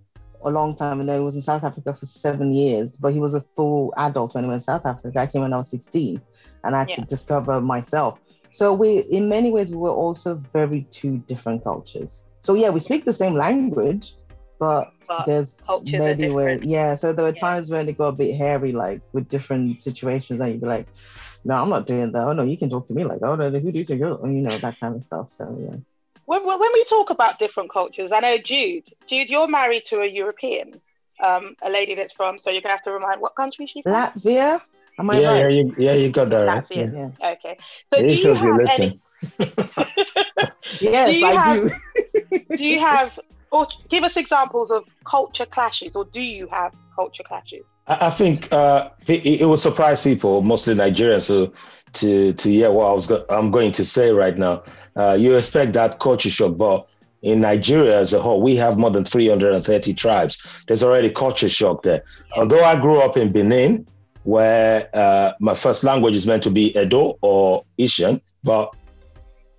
a 0.47 0.51
long 0.51 0.77
time, 0.77 1.01
and 1.01 1.09
then 1.09 1.19
he 1.21 1.25
was 1.25 1.37
in 1.37 1.43
South 1.43 1.65
Africa 1.65 1.95
for 1.95 2.07
seven 2.07 2.53
years. 2.55 2.97
But 2.97 3.13
he 3.13 3.21
was 3.21 3.35
a 3.35 3.41
full 3.57 3.93
adult 3.97 4.35
when 4.35 4.45
he 4.45 4.49
went 4.51 4.63
to 4.63 4.65
South 4.65 4.87
Africa. 4.87 5.21
I 5.21 5.27
came 5.27 5.43
when 5.43 5.53
I 5.53 5.59
was 5.59 5.71
16, 5.71 6.21
and 6.65 6.75
I 6.75 6.81
had 6.81 6.93
to 6.93 7.03
discover 7.03 7.61
myself. 7.61 8.21
So 8.51 8.73
we, 8.73 9.01
in 9.01 9.29
many 9.29 9.51
ways, 9.51 9.71
we 9.71 9.77
were 9.77 9.91
also 9.91 10.35
very 10.53 10.87
two 10.91 11.19
different 11.29 11.65
cultures. 11.65 12.25
So 12.43 12.55
yeah, 12.55 12.71
we 12.71 12.81
speak 12.81 13.05
the 13.05 13.13
same 13.13 13.35
language, 13.35 14.15
but 14.59 14.93
But 15.09 15.27
there's 15.27 15.63
many 15.87 16.31
ways. 16.31 16.65
Yeah, 16.65 16.95
so 16.95 17.13
there 17.13 17.25
were 17.25 17.33
Yeah. 17.33 17.41
times 17.41 17.71
when 17.71 17.89
it 17.89 17.99
got 17.99 18.09
a 18.09 18.13
bit 18.13 18.35
hairy, 18.37 18.73
like 18.73 19.01
with 19.13 19.29
different 19.29 19.83
situations, 19.83 20.41
and 20.41 20.53
you'd 20.53 20.61
be 20.61 20.67
like, 20.67 20.89
"No, 21.45 21.55
I'm 21.55 21.69
not 21.69 21.87
doing 21.87 22.13
that. 22.13 22.27
Oh 22.27 22.33
no, 22.33 22.43
you 22.43 22.57
can 22.57 22.71
talk 22.71 22.87
to 22.89 22.95
me 22.95 23.05
like, 23.05 23.23
oh 23.23 23.37
no, 23.37 23.51
who 23.51 23.73
do 23.73 23.79
you 23.79 23.85
think 23.85 24.01
you're?" 24.01 24.19
You 24.27 24.43
know 24.43 24.59
that 24.59 24.81
kind 24.81 24.97
of 24.97 25.05
stuff. 25.05 25.31
So 25.31 25.57
yeah, 25.61 25.77
when, 26.27 26.45
when 26.47 26.59
when 26.61 26.73
we 26.75 26.85
talk 26.85 27.11
about 27.11 27.39
different 27.39 27.73
cultures, 27.73 28.13
I 28.13 28.21
know 28.21 28.39
Jude. 28.39 28.85
Jude, 29.09 29.29
you're 29.31 29.49
married 29.49 29.85
to 29.87 30.01
a 30.01 30.07
European, 30.07 30.81
um, 31.23 31.57
a 31.63 31.71
lady 31.71 31.95
that's 31.95 32.13
from. 32.13 32.39
So 32.39 32.51
you're 32.51 32.61
gonna 32.63 32.75
have 32.75 32.83
to 32.85 32.93
remind 32.93 33.21
what 33.21 33.35
country 33.35 33.67
she's 33.67 33.83
from. 33.83 33.95
Latvia. 33.95 34.61
Am 34.99 35.11
I 35.11 35.21
Yeah, 35.21 35.39
yeah, 35.39 35.49
you, 35.49 35.75
yeah, 35.79 35.93
you 35.95 36.11
got 36.11 36.31
that 36.31 36.43
right. 36.45 36.65
Latvia. 36.65 36.93
Yeah. 36.93 37.11
Yeah. 37.21 37.31
Okay. 37.33 37.57
So 37.91 37.99
do 37.99 38.05
It 38.07 38.11
you 38.11 38.17
shows 38.17 38.41
you 38.43 38.53
have 38.53 38.61
listen. 38.61 38.85
any? 38.85 39.01
Yes, 40.81 41.21
you 41.21 41.27
I 41.27 41.33
have- 41.33 41.57
do. 41.57 41.71
do 42.57 42.65
you 42.65 42.79
have 42.81 43.19
or 43.51 43.67
give 43.89 44.05
us 44.05 44.17
examples 44.17 44.71
of 44.71 44.85
culture 45.05 45.47
clashes 45.47 45.93
or 45.95 46.05
do 46.13 46.21
you 46.21 46.49
have 46.49 46.73
culture 46.95 47.23
clashes 47.23 47.65
I, 47.87 48.07
I 48.07 48.11
think 48.11 48.53
uh, 48.53 48.91
it, 49.07 49.41
it 49.43 49.45
will 49.47 49.57
surprise 49.57 50.01
people, 50.03 50.43
mostly 50.43 50.75
Nigerians, 50.75 51.29
who 51.29 51.53
to 51.97 52.33
to 52.33 52.49
hear 52.51 52.71
what 52.71 52.87
I 52.87 52.93
was 52.93 53.07
go- 53.07 53.25
I'm 53.31 53.51
going 53.51 53.73
to 53.73 53.85
say 53.85 54.11
right 54.11 54.37
now. 54.37 54.63
Uh, 54.97 55.17
you 55.19 55.35
expect 55.35 55.73
that 55.75 55.99
culture 55.99 56.31
shock, 56.31 56.57
but 56.57 56.89
in 57.23 57.41
Nigeria 57.41 57.99
as 57.99 58.13
a 58.13 58.21
whole, 58.21 58.41
we 58.41 58.57
have 58.57 58.79
more 58.79 58.91
than 58.91 59.05
330 59.05 59.95
tribes. 59.95 60.65
There's 60.67 60.83
already 60.83 61.11
culture 61.11 61.49
shock 61.49 61.83
there. 61.83 62.03
Although 62.37 62.65
I 62.65 62.81
grew 62.81 63.01
up 63.01 63.17
in 63.17 63.33
Benin, 63.33 63.87
where 64.25 64.89
uh, 64.95 65.33
my 65.41 65.55
first 65.55 65.85
language 65.85 66.17
is 66.17 66.27
meant 66.27 66.43
to 66.45 66.51
be 66.51 66.77
Edo 66.79 67.19
or 67.21 67.65
Ishan, 67.79 68.21
but 68.43 68.75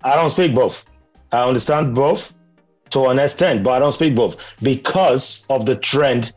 I 0.02 0.14
don't 0.14 0.30
speak 0.30 0.54
both. 0.54 0.88
I 1.32 1.46
understand 1.46 1.94
both 1.94 2.34
to 2.90 3.06
an 3.06 3.18
extent, 3.18 3.64
but 3.64 3.72
I 3.72 3.78
don't 3.78 3.92
speak 3.92 4.14
both 4.14 4.36
because 4.62 5.46
of 5.50 5.66
the 5.66 5.76
trend 5.76 6.32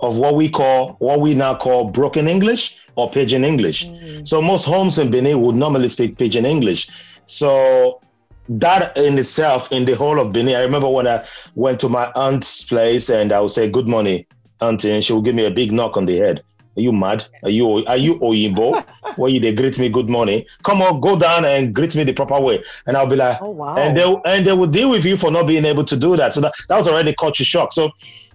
of 0.00 0.18
what 0.18 0.34
we 0.34 0.50
call 0.50 0.96
what 0.98 1.20
we 1.20 1.34
now 1.34 1.54
call 1.56 1.90
broken 1.90 2.28
English 2.28 2.78
or 2.96 3.10
pidgin 3.10 3.44
English. 3.44 3.88
Mm. 3.88 4.26
So 4.26 4.40
most 4.40 4.64
homes 4.64 4.98
in 4.98 5.10
Benin 5.10 5.40
would 5.42 5.56
normally 5.56 5.88
speak 5.88 6.18
pidgin 6.18 6.44
English. 6.44 6.88
So 7.26 8.00
that 8.48 8.96
in 8.96 9.18
itself, 9.18 9.70
in 9.72 9.84
the 9.84 9.94
whole 9.94 10.20
of 10.20 10.32
Benin, 10.32 10.56
I 10.56 10.62
remember 10.62 10.88
when 10.88 11.06
I 11.08 11.24
went 11.54 11.80
to 11.80 11.88
my 11.88 12.10
aunt's 12.14 12.64
place 12.64 13.08
and 13.08 13.32
I 13.32 13.40
would 13.40 13.50
say, 13.50 13.68
"Good 13.70 13.88
morning, 13.88 14.24
auntie," 14.60 14.90
and 14.90 15.02
she 15.04 15.12
would 15.12 15.24
give 15.24 15.34
me 15.34 15.46
a 15.46 15.50
big 15.50 15.72
knock 15.72 15.96
on 15.96 16.06
the 16.06 16.18
head. 16.18 16.42
Are 16.76 16.80
you 16.80 16.92
mad? 16.92 17.24
Are 17.44 17.50
you 17.50 17.84
are 17.86 17.96
you 17.96 18.18
Oyinbo? 18.18 18.84
Where 19.16 19.30
you 19.30 19.38
they 19.38 19.54
greet 19.54 19.78
me 19.78 19.88
good 19.88 20.08
morning? 20.08 20.44
Come 20.64 20.82
on, 20.82 21.00
go 21.00 21.16
down 21.18 21.44
and 21.44 21.72
greet 21.72 21.94
me 21.94 22.02
the 22.02 22.12
proper 22.12 22.40
way. 22.40 22.62
And 22.86 22.96
I'll 22.96 23.06
be 23.06 23.16
like, 23.16 23.40
Oh 23.40 23.50
wow. 23.50 23.76
and 23.76 23.96
they 23.96 24.16
and 24.24 24.46
they 24.46 24.52
will 24.52 24.66
deal 24.66 24.90
with 24.90 25.04
you 25.04 25.16
for 25.16 25.30
not 25.30 25.46
being 25.46 25.64
able 25.64 25.84
to 25.84 25.96
do 25.96 26.16
that. 26.16 26.34
So 26.34 26.40
that, 26.40 26.52
that 26.68 26.76
was 26.76 26.88
already 26.88 27.14
culture 27.14 27.44
shock. 27.44 27.72
So 27.72 27.90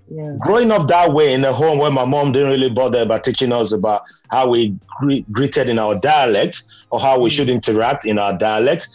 yeah. 0.09 0.35
growing 0.39 0.71
up 0.71 0.87
that 0.87 1.11
way 1.13 1.33
in 1.33 1.43
a 1.45 1.53
home 1.53 1.77
where 1.79 1.91
my 1.91 2.05
mom 2.05 2.31
didn't 2.31 2.49
really 2.49 2.69
bother 2.69 3.01
about 3.01 3.23
teaching 3.23 3.51
us 3.51 3.71
about 3.71 4.01
how 4.29 4.49
we 4.49 4.75
gre- 4.87 5.25
greeted 5.31 5.69
in 5.69 5.79
our 5.79 5.95
dialect 5.95 6.63
or 6.91 6.99
how 6.99 7.19
we 7.19 7.29
Mm. 7.29 7.33
should 7.33 7.49
interact 7.49 8.05
in 8.05 8.17
our 8.17 8.33
dialect. 8.37 8.87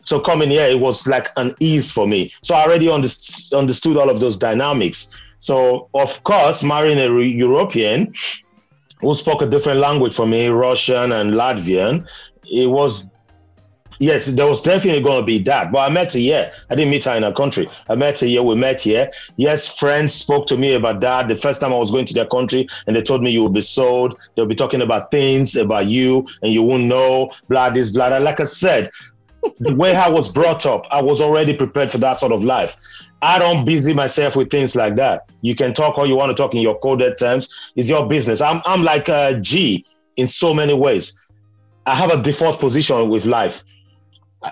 So 0.00 0.20
coming 0.20 0.50
here, 0.50 0.66
it 0.66 0.78
was 0.80 1.06
like 1.06 1.28
an 1.36 1.54
ease 1.60 1.90
for 1.90 2.06
me. 2.06 2.30
So 2.42 2.54
I 2.54 2.62
already 2.64 2.86
underst- 2.86 3.56
understood 3.56 3.96
all 3.96 4.08
of 4.08 4.20
those 4.20 4.36
dynamics. 4.36 5.10
So 5.38 5.88
of 5.94 6.22
course, 6.24 6.62
marrying 6.62 6.98
a 6.98 7.10
re- 7.12 7.28
European 7.30 8.12
who 9.00 9.14
spoke 9.14 9.42
a 9.42 9.46
different 9.46 9.80
language 9.80 10.14
from 10.14 10.30
me, 10.30 10.48
Russian 10.48 11.12
and 11.12 11.34
Latvian, 11.34 12.06
it 12.50 12.70
was 12.70 13.10
yes, 13.98 14.26
there 14.26 14.46
was 14.46 14.62
definitely 14.62 15.02
going 15.02 15.20
to 15.20 15.26
be 15.26 15.38
that. 15.40 15.72
But 15.72 15.90
I 15.90 15.92
met 15.92 16.12
her 16.12 16.18
here. 16.18 16.50
I 16.70 16.74
didn't 16.74 16.90
meet 16.90 17.04
her 17.04 17.16
in 17.16 17.22
her 17.22 17.32
country. 17.32 17.68
I 17.88 17.94
met 17.94 18.20
her 18.20 18.26
here. 18.26 18.42
We 18.42 18.54
met 18.54 18.80
here. 18.80 19.10
Yes, 19.36 19.78
friends 19.78 20.14
spoke 20.14 20.46
to 20.48 20.56
me 20.56 20.74
about 20.74 21.00
that. 21.00 21.28
The 21.28 21.36
first 21.36 21.60
time 21.60 21.72
I 21.72 21.78
was 21.78 21.90
going 21.90 22.06
to 22.06 22.14
their 22.14 22.26
country, 22.26 22.68
and 22.86 22.96
they 22.96 23.02
told 23.02 23.22
me 23.22 23.30
you 23.30 23.42
will 23.42 23.50
be 23.50 23.60
sold. 23.60 24.18
They'll 24.34 24.46
be 24.46 24.54
talking 24.54 24.82
about 24.82 25.10
things 25.10 25.56
about 25.56 25.86
you, 25.86 26.26
and 26.42 26.52
you 26.52 26.62
won't 26.62 26.84
know. 26.84 27.30
Blah 27.48 27.70
this, 27.70 27.90
blah 27.90 28.10
that. 28.10 28.22
Like 28.22 28.40
I 28.40 28.44
said, 28.44 28.90
the 29.58 29.74
way 29.74 29.94
I 29.94 30.08
was 30.08 30.32
brought 30.32 30.66
up, 30.66 30.86
I 30.90 31.00
was 31.00 31.20
already 31.20 31.56
prepared 31.56 31.90
for 31.90 31.98
that 31.98 32.14
sort 32.14 32.32
of 32.32 32.44
life. 32.44 32.76
I 33.22 33.38
don't 33.38 33.64
busy 33.64 33.94
myself 33.94 34.36
with 34.36 34.50
things 34.50 34.76
like 34.76 34.96
that. 34.96 35.30
You 35.40 35.54
can 35.54 35.72
talk 35.72 35.98
all 35.98 36.06
you 36.06 36.16
want 36.16 36.36
to 36.36 36.40
talk 36.40 36.54
in 36.54 36.60
your 36.60 36.78
coded 36.78 37.18
terms. 37.18 37.72
It's 37.76 37.88
your 37.88 38.06
business. 38.08 38.40
I'm 38.40 38.60
I'm 38.66 38.82
like 38.82 39.08
a 39.08 39.38
G 39.40 39.84
in 40.16 40.26
so 40.26 40.52
many 40.52 40.74
ways. 40.74 41.22
I 41.86 41.94
have 41.94 42.10
a 42.10 42.22
default 42.22 42.58
position 42.60 43.08
with 43.08 43.26
life. 43.26 43.64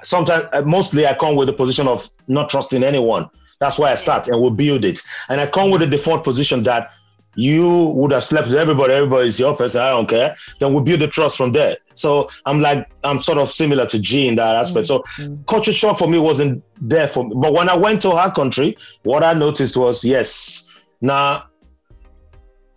Sometimes, 0.03 0.47
uh, 0.53 0.63
mostly, 0.63 1.07
I 1.07 1.15
come 1.15 1.37
with 1.37 1.49
a 1.49 1.53
position 1.53 1.87
of 1.89 2.09
not 2.29 2.49
trusting 2.51 2.83
anyone. 2.83 3.29
That's 3.61 3.79
why 3.79 3.93
I 3.93 3.95
start 3.95 4.29
and 4.29 4.41
we 4.41 4.51
build 4.51 4.85
it. 4.85 5.01
And 5.29 5.41
I 5.41 5.47
come 5.47 5.71
with 5.71 5.83
a 5.83 5.87
default 5.87 6.25
position 6.25 6.63
that 6.65 6.91
you 7.37 7.87
would 7.97 8.13
have 8.13 8.25
slept 8.25 8.49
with 8.49 8.57
everybody. 8.57 8.93
Everybody 8.95 9.29
is 9.29 9.41
your 9.41 9.57
person. 9.57 9.81
I 9.83 9.91
don't 9.91 10.09
care. 10.09 10.37
Then 10.61 10.75
we 10.75 10.83
build 10.83 11.01
the 11.01 11.09
trust 11.09 11.37
from 11.37 11.53
there. 11.53 11.77
So 11.95 12.29
I'm 12.47 12.61
like, 12.61 12.87
I'm 13.03 13.19
sort 13.19 13.39
of 13.39 13.51
similar 13.51 13.87
to 13.87 13.99
G 13.99 14.29
in 14.29 14.37
that 14.37 14.57
aspect. 14.57 14.87
So 14.87 15.03
Mm. 15.19 15.47
culture 15.47 15.73
shock 15.73 15.99
for 15.99 16.09
me 16.09 16.19
wasn't 16.19 16.63
there 16.81 17.09
for 17.09 17.25
me. 17.25 17.33
But 17.37 17.53
when 17.53 17.69
I 17.69 17.77
went 17.77 18.03
to 18.03 18.17
her 18.17 18.31
country, 18.31 18.77
what 19.03 19.23
I 19.25 19.35
noticed 19.35 19.77
was 19.77 20.05
yes, 20.05 20.69
now, 21.01 21.45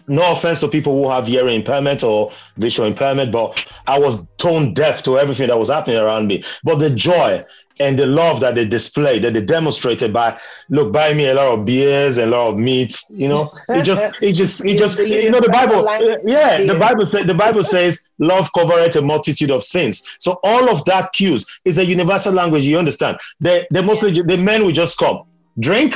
no 0.08 0.32
offense 0.32 0.62
to 0.62 0.68
people 0.68 0.94
who 0.94 1.10
have 1.10 1.28
hearing 1.28 1.56
impairment 1.56 2.04
or 2.04 2.32
visual 2.58 2.88
impairment, 2.88 3.32
but 3.32 3.68
I 3.88 4.00
was 4.00 4.28
tone 4.38 4.74
deaf 4.74 5.04
to 5.04 5.18
everything 5.18 5.48
that 5.48 5.60
was 5.60 5.70
happening 5.70 5.98
around 5.98 6.28
me. 6.28 6.44
But 6.64 6.76
the 6.80 6.90
joy 6.90 7.44
and 7.80 8.00
the 8.00 8.06
love 8.06 8.40
that 8.40 8.56
they 8.56 8.66
displayed, 8.66 9.24
that 9.24 9.34
they 9.34 9.46
demonstrated 9.46 10.14
by 10.14 10.40
look, 10.70 10.92
buy 10.92 11.14
me 11.14 11.28
a 11.28 11.34
lot 11.34 11.60
of 11.60 11.66
beers 11.66 12.18
and 12.18 12.34
a 12.34 12.38
lot 12.38 12.50
of 12.50 12.58
meats, 12.58 13.06
you 13.10 13.28
know, 13.28 13.52
it 13.70 13.84
just, 13.84 14.06
it 14.22 14.34
just, 14.34 14.66
it 14.66 14.78
just, 14.78 14.98
you 15.00 15.30
know, 15.30 15.42
the 15.42 15.50
Bible, 15.50 15.86
yeah, 16.24 16.64
the. 16.64 16.78
Bible 16.78 17.06
says, 17.06 17.26
the 17.26 17.34
Bible 17.34 17.64
says, 17.76 18.10
love 18.20 18.50
covereth 18.54 18.96
a 18.96 19.02
multitude 19.02 19.52
of 19.52 19.64
sins. 19.64 20.16
So 20.20 20.40
all 20.44 20.70
of 20.70 20.84
that 20.86 21.12
cues 21.14 21.46
is 21.66 21.78
a 21.78 21.86
universal 21.86 22.34
language. 22.34 22.64
You 22.64 22.80
understand? 22.80 23.20
They, 23.40 23.68
they 23.72 23.82
mostly, 23.82 24.22
the 24.22 24.38
men 24.38 24.64
will 24.64 24.72
just 24.72 24.98
come, 24.98 25.24
drink, 25.60 25.96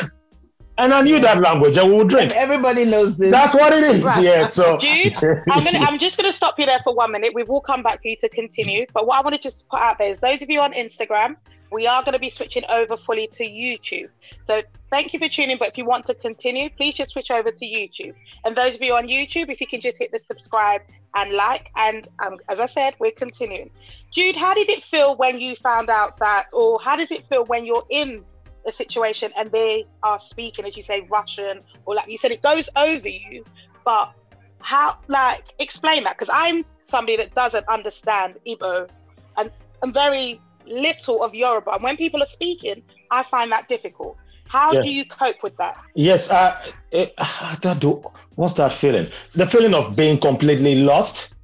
and 0.77 0.93
I 0.93 1.01
knew 1.01 1.19
that 1.19 1.39
language, 1.39 1.77
and 1.77 1.89
we 1.89 1.97
would 1.97 2.09
drink. 2.09 2.31
Everybody 2.33 2.85
knows 2.85 3.17
this. 3.17 3.31
That's 3.31 3.53
what 3.53 3.73
it 3.73 3.83
is. 3.83 4.03
Right. 4.03 4.23
Yeah. 4.23 4.45
So 4.45 4.77
Jude, 4.77 5.13
I'm 5.49 5.63
gonna 5.63 5.79
I'm 5.79 5.99
just 5.99 6.17
gonna 6.17 6.33
stop 6.33 6.57
you 6.59 6.65
there 6.65 6.81
for 6.83 6.95
one 6.95 7.11
minute. 7.11 7.33
We 7.33 7.43
will 7.43 7.61
come 7.61 7.83
back 7.83 8.01
to 8.03 8.09
you 8.09 8.17
to 8.17 8.29
continue. 8.29 8.85
But 8.93 9.05
what 9.05 9.19
I 9.19 9.21
want 9.21 9.35
to 9.35 9.41
just 9.41 9.67
put 9.69 9.79
out 9.79 9.97
there 9.97 10.13
is 10.13 10.19
those 10.19 10.41
of 10.41 10.49
you 10.49 10.59
on 10.59 10.73
Instagram, 10.73 11.35
we 11.71 11.87
are 11.87 12.03
going 12.03 12.13
to 12.13 12.19
be 12.19 12.29
switching 12.29 12.63
over 12.69 12.97
fully 12.97 13.27
to 13.27 13.43
YouTube. 13.43 14.09
So 14.47 14.61
thank 14.89 15.13
you 15.13 15.19
for 15.19 15.29
tuning. 15.29 15.57
But 15.57 15.69
if 15.69 15.77
you 15.77 15.85
want 15.85 16.05
to 16.07 16.15
continue, 16.15 16.69
please 16.69 16.93
just 16.93 17.11
switch 17.11 17.31
over 17.31 17.51
to 17.51 17.65
YouTube. 17.65 18.13
And 18.43 18.55
those 18.55 18.75
of 18.75 18.81
you 18.81 18.93
on 18.93 19.07
YouTube, 19.07 19.49
if 19.49 19.61
you 19.61 19.67
can 19.67 19.81
just 19.81 19.97
hit 19.97 20.11
the 20.11 20.19
subscribe 20.27 20.81
and 21.15 21.31
like. 21.31 21.69
And 21.75 22.07
um, 22.19 22.37
as 22.49 22.59
I 22.59 22.65
said, 22.65 22.95
we're 22.99 23.11
continuing. 23.11 23.71
Jude, 24.13 24.35
how 24.35 24.53
did 24.53 24.69
it 24.69 24.83
feel 24.83 25.15
when 25.15 25.39
you 25.39 25.55
found 25.55 25.89
out 25.89 26.17
that, 26.17 26.47
or 26.51 26.79
how 26.81 26.97
does 26.97 27.11
it 27.11 27.27
feel 27.29 27.45
when 27.45 27.65
you're 27.65 27.85
in 27.89 28.23
a 28.65 28.71
situation 28.71 29.31
and 29.37 29.51
they 29.51 29.85
are 30.03 30.19
speaking, 30.19 30.65
as 30.65 30.77
you 30.77 30.83
say, 30.83 31.07
Russian, 31.09 31.61
or 31.85 31.95
like 31.95 32.07
you 32.07 32.17
said, 32.17 32.31
it 32.31 32.41
goes 32.41 32.69
over 32.75 33.07
you, 33.09 33.43
but 33.83 34.13
how 34.61 34.97
like 35.07 35.43
explain 35.59 36.03
that 36.03 36.17
because 36.17 36.29
i'm 36.33 36.63
somebody 36.89 37.17
that 37.17 37.33
doesn't 37.35 37.67
understand 37.67 38.35
Igbo 38.47 38.89
and 39.37 39.51
i'm 39.81 39.91
very 39.91 40.39
little 40.65 41.23
of 41.23 41.33
yoruba 41.33 41.71
and 41.71 41.83
when 41.83 41.97
people 41.97 42.21
are 42.21 42.29
speaking 42.31 42.83
i 43.09 43.23
find 43.23 43.51
that 43.51 43.67
difficult 43.67 44.17
how 44.47 44.73
Yeah. 44.73 44.81
do 44.81 44.93
you 44.93 45.05
cope 45.05 45.41
with 45.43 45.55
that 45.57 45.77
yes, 45.95 46.29
uh, 46.29 46.59
it, 46.91 47.13
I 47.17 47.57
don't 47.61 47.79
do, 47.79 48.03
what's 48.35 48.55
that 48.55 48.73
feeling? 48.73 49.07
The 49.33 49.47
feeling 49.47 49.73
of 49.73 49.95
being 49.95 50.19
completely 50.19 50.75
lost. 50.83 51.35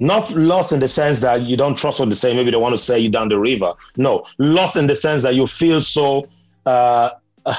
Not 0.00 0.30
lost 0.32 0.72
in 0.72 0.80
the 0.80 0.88
sense 0.88 1.20
that 1.20 1.42
you 1.42 1.56
don't 1.56 1.76
trust 1.76 2.00
what 2.00 2.08
they 2.08 2.14
say. 2.16 2.34
Maybe 2.34 2.50
they 2.50 2.56
want 2.56 2.74
to 2.74 2.80
say 2.80 2.98
you 2.98 3.08
down 3.08 3.28
the 3.28 3.38
river. 3.38 3.72
No, 3.96 4.24
lost 4.38 4.76
in 4.76 4.86
the 4.86 4.96
sense 4.96 5.22
that 5.22 5.34
you 5.34 5.46
feel 5.46 5.80
so. 5.80 6.26
Uh, 6.66 7.10
uh, 7.46 7.54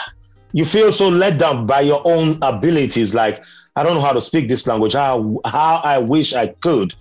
you 0.52 0.66
feel 0.66 0.92
so 0.92 1.08
let 1.10 1.38
down 1.38 1.66
by 1.66 1.82
your 1.82 2.02
own 2.06 2.38
abilities. 2.42 3.14
Like 3.16 3.44
I 3.76 3.84
don't 3.84 3.96
know 3.96 4.02
how 4.02 4.14
to 4.14 4.22
speak 4.22 4.50
this 4.50 4.68
language. 4.68 4.94
How 4.94 5.40
how 5.46 5.82
I 5.84 5.98
wish 5.98 6.34
I 6.34 6.48
could. 6.48 6.94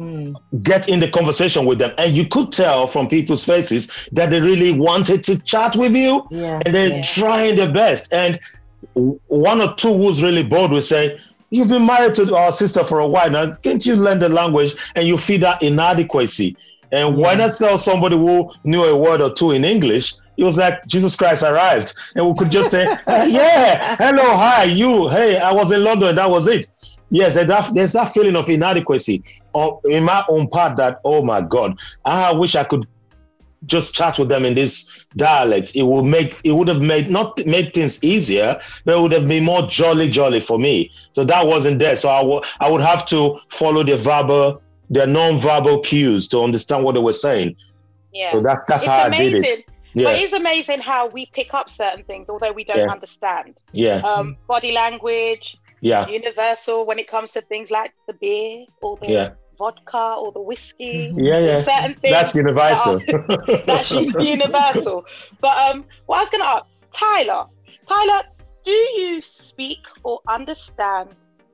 Mm. 0.00 0.34
get 0.62 0.88
in 0.88 1.00
the 1.00 1.08
conversation 1.08 1.66
with 1.66 1.78
them. 1.78 1.92
And 1.98 2.14
you 2.14 2.26
could 2.26 2.50
tell 2.50 2.86
from 2.86 3.06
people's 3.08 3.44
faces 3.44 4.08
that 4.12 4.30
they 4.30 4.40
really 4.40 4.72
wanted 4.76 5.22
to 5.24 5.38
chat 5.42 5.76
with 5.76 5.94
you 5.94 6.26
Yeah. 6.30 6.60
and 6.64 6.74
they're 6.74 6.96
yeah. 6.96 7.02
trying 7.02 7.56
their 7.56 7.70
best. 7.70 8.10
And 8.12 8.40
one 8.94 9.60
or 9.60 9.74
two 9.74 9.92
who's 9.92 10.22
really 10.22 10.42
bored 10.42 10.70
will 10.70 10.80
say, 10.80 11.20
You've 11.52 11.68
been 11.68 11.84
married 11.84 12.14
to 12.14 12.34
our 12.34 12.50
sister 12.50 12.82
for 12.82 13.00
a 13.00 13.06
while 13.06 13.28
now. 13.28 13.54
Can't 13.56 13.84
you 13.84 13.94
learn 13.94 14.18
the 14.20 14.28
language? 14.30 14.74
And 14.94 15.06
you 15.06 15.18
feel 15.18 15.40
that 15.40 15.62
inadequacy. 15.62 16.56
And 16.92 17.14
why 17.14 17.34
not 17.34 17.50
tell 17.58 17.76
somebody 17.76 18.16
who 18.16 18.50
knew 18.64 18.82
a 18.84 18.96
word 18.96 19.20
or 19.20 19.34
two 19.34 19.50
in 19.50 19.62
English? 19.62 20.14
It 20.38 20.44
was 20.44 20.56
like 20.56 20.86
Jesus 20.86 21.14
Christ 21.14 21.42
arrived. 21.42 21.92
And 22.14 22.26
we 22.26 22.34
could 22.38 22.50
just 22.50 22.70
say, 22.70 22.86
"Uh, 23.06 23.26
Yeah, 23.28 23.96
hello, 23.96 24.34
hi, 24.34 24.64
you. 24.64 25.10
Hey, 25.10 25.38
I 25.38 25.52
was 25.52 25.72
in 25.72 25.84
London. 25.84 26.16
That 26.16 26.30
was 26.30 26.46
it. 26.46 26.72
Yes, 27.10 27.34
there's 27.34 27.48
that, 27.48 27.74
there's 27.74 27.92
that 27.92 28.14
feeling 28.14 28.34
of 28.34 28.48
inadequacy 28.48 29.22
or 29.52 29.78
in 29.84 30.04
my 30.04 30.24
own 30.30 30.48
part 30.48 30.78
that, 30.78 31.00
oh 31.04 31.22
my 31.22 31.42
God, 31.42 31.78
I 32.06 32.32
wish 32.32 32.56
I 32.56 32.64
could 32.64 32.86
just 33.66 33.94
chat 33.94 34.18
with 34.18 34.28
them 34.28 34.44
in 34.44 34.54
this 34.54 35.04
dialect. 35.16 35.72
It 35.74 35.82
would 35.84 36.04
make 36.04 36.40
it 36.44 36.52
would 36.52 36.68
have 36.68 36.82
made 36.82 37.10
not 37.10 37.44
made 37.46 37.72
things 37.74 38.02
easier, 38.04 38.60
but 38.84 38.96
it 38.98 39.00
would 39.00 39.12
have 39.12 39.28
been 39.28 39.44
more 39.44 39.62
jolly 39.66 40.08
jolly 40.10 40.40
for 40.40 40.58
me. 40.58 40.90
So 41.12 41.24
that 41.24 41.46
wasn't 41.46 41.78
there. 41.78 41.96
So 41.96 42.08
I 42.08 42.22
would 42.22 42.44
I 42.60 42.70
would 42.70 42.80
have 42.82 43.06
to 43.08 43.38
follow 43.50 43.82
the 43.84 43.96
verbal, 43.96 44.62
the 44.90 45.06
non-verbal 45.06 45.80
cues 45.80 46.28
to 46.28 46.42
understand 46.42 46.84
what 46.84 46.92
they 46.92 47.00
were 47.00 47.12
saying. 47.12 47.56
yeah 48.12 48.32
So 48.32 48.40
that's 48.42 48.60
that's 48.68 48.82
it's 48.84 48.88
how 48.90 49.04
I 49.04 49.10
did 49.10 49.34
it. 49.34 49.64
but 49.94 50.02
Yeah, 50.02 50.10
it's 50.16 50.32
amazing 50.32 50.80
how 50.80 51.06
we 51.08 51.26
pick 51.26 51.52
up 51.54 51.68
certain 51.70 52.04
things 52.04 52.26
although 52.28 52.52
we 52.52 52.64
don't 52.64 52.78
Yeah. 52.78 52.92
understand 52.92 53.58
yeah, 53.72 53.98
um, 54.04 54.36
body 54.48 54.72
language 54.72 55.56
yeah, 55.80 56.06
universal 56.08 56.86
when 56.86 56.98
it 56.98 57.08
comes 57.08 57.32
to 57.32 57.40
things 57.42 57.70
like 57.70 57.92
the 58.06 58.14
beer 58.14 58.64
or 58.80 58.96
the 59.02 59.08
yeah, 59.08 59.30
vodka 59.58 60.14
or 60.18 60.32
the 60.32 60.40
whiskey 60.40 61.12
yeah, 61.16 61.38
yeah. 61.38 61.62
certain 61.64 61.94
things 61.94 62.12
That's 62.12 62.34
universal. 62.34 63.00
that's 63.66 63.90
universal. 64.36 65.04
But 65.40 65.56
um, 65.58 65.84
what 66.06 66.18
I 66.18 66.20
was 66.22 66.30
going 66.30 66.42
to 66.42 66.48
ask, 66.48 66.64
Tyler, 66.92 67.46
Tyler, 67.88 68.22
do 68.64 68.70
you 68.72 69.20
speak 69.22 69.80
or 70.02 70.20
understand 70.28 71.10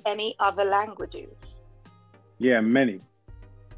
any 0.07 0.35
other 0.40 0.64
languages? 0.64 1.28
Yeah, 2.38 2.61
many. 2.61 3.00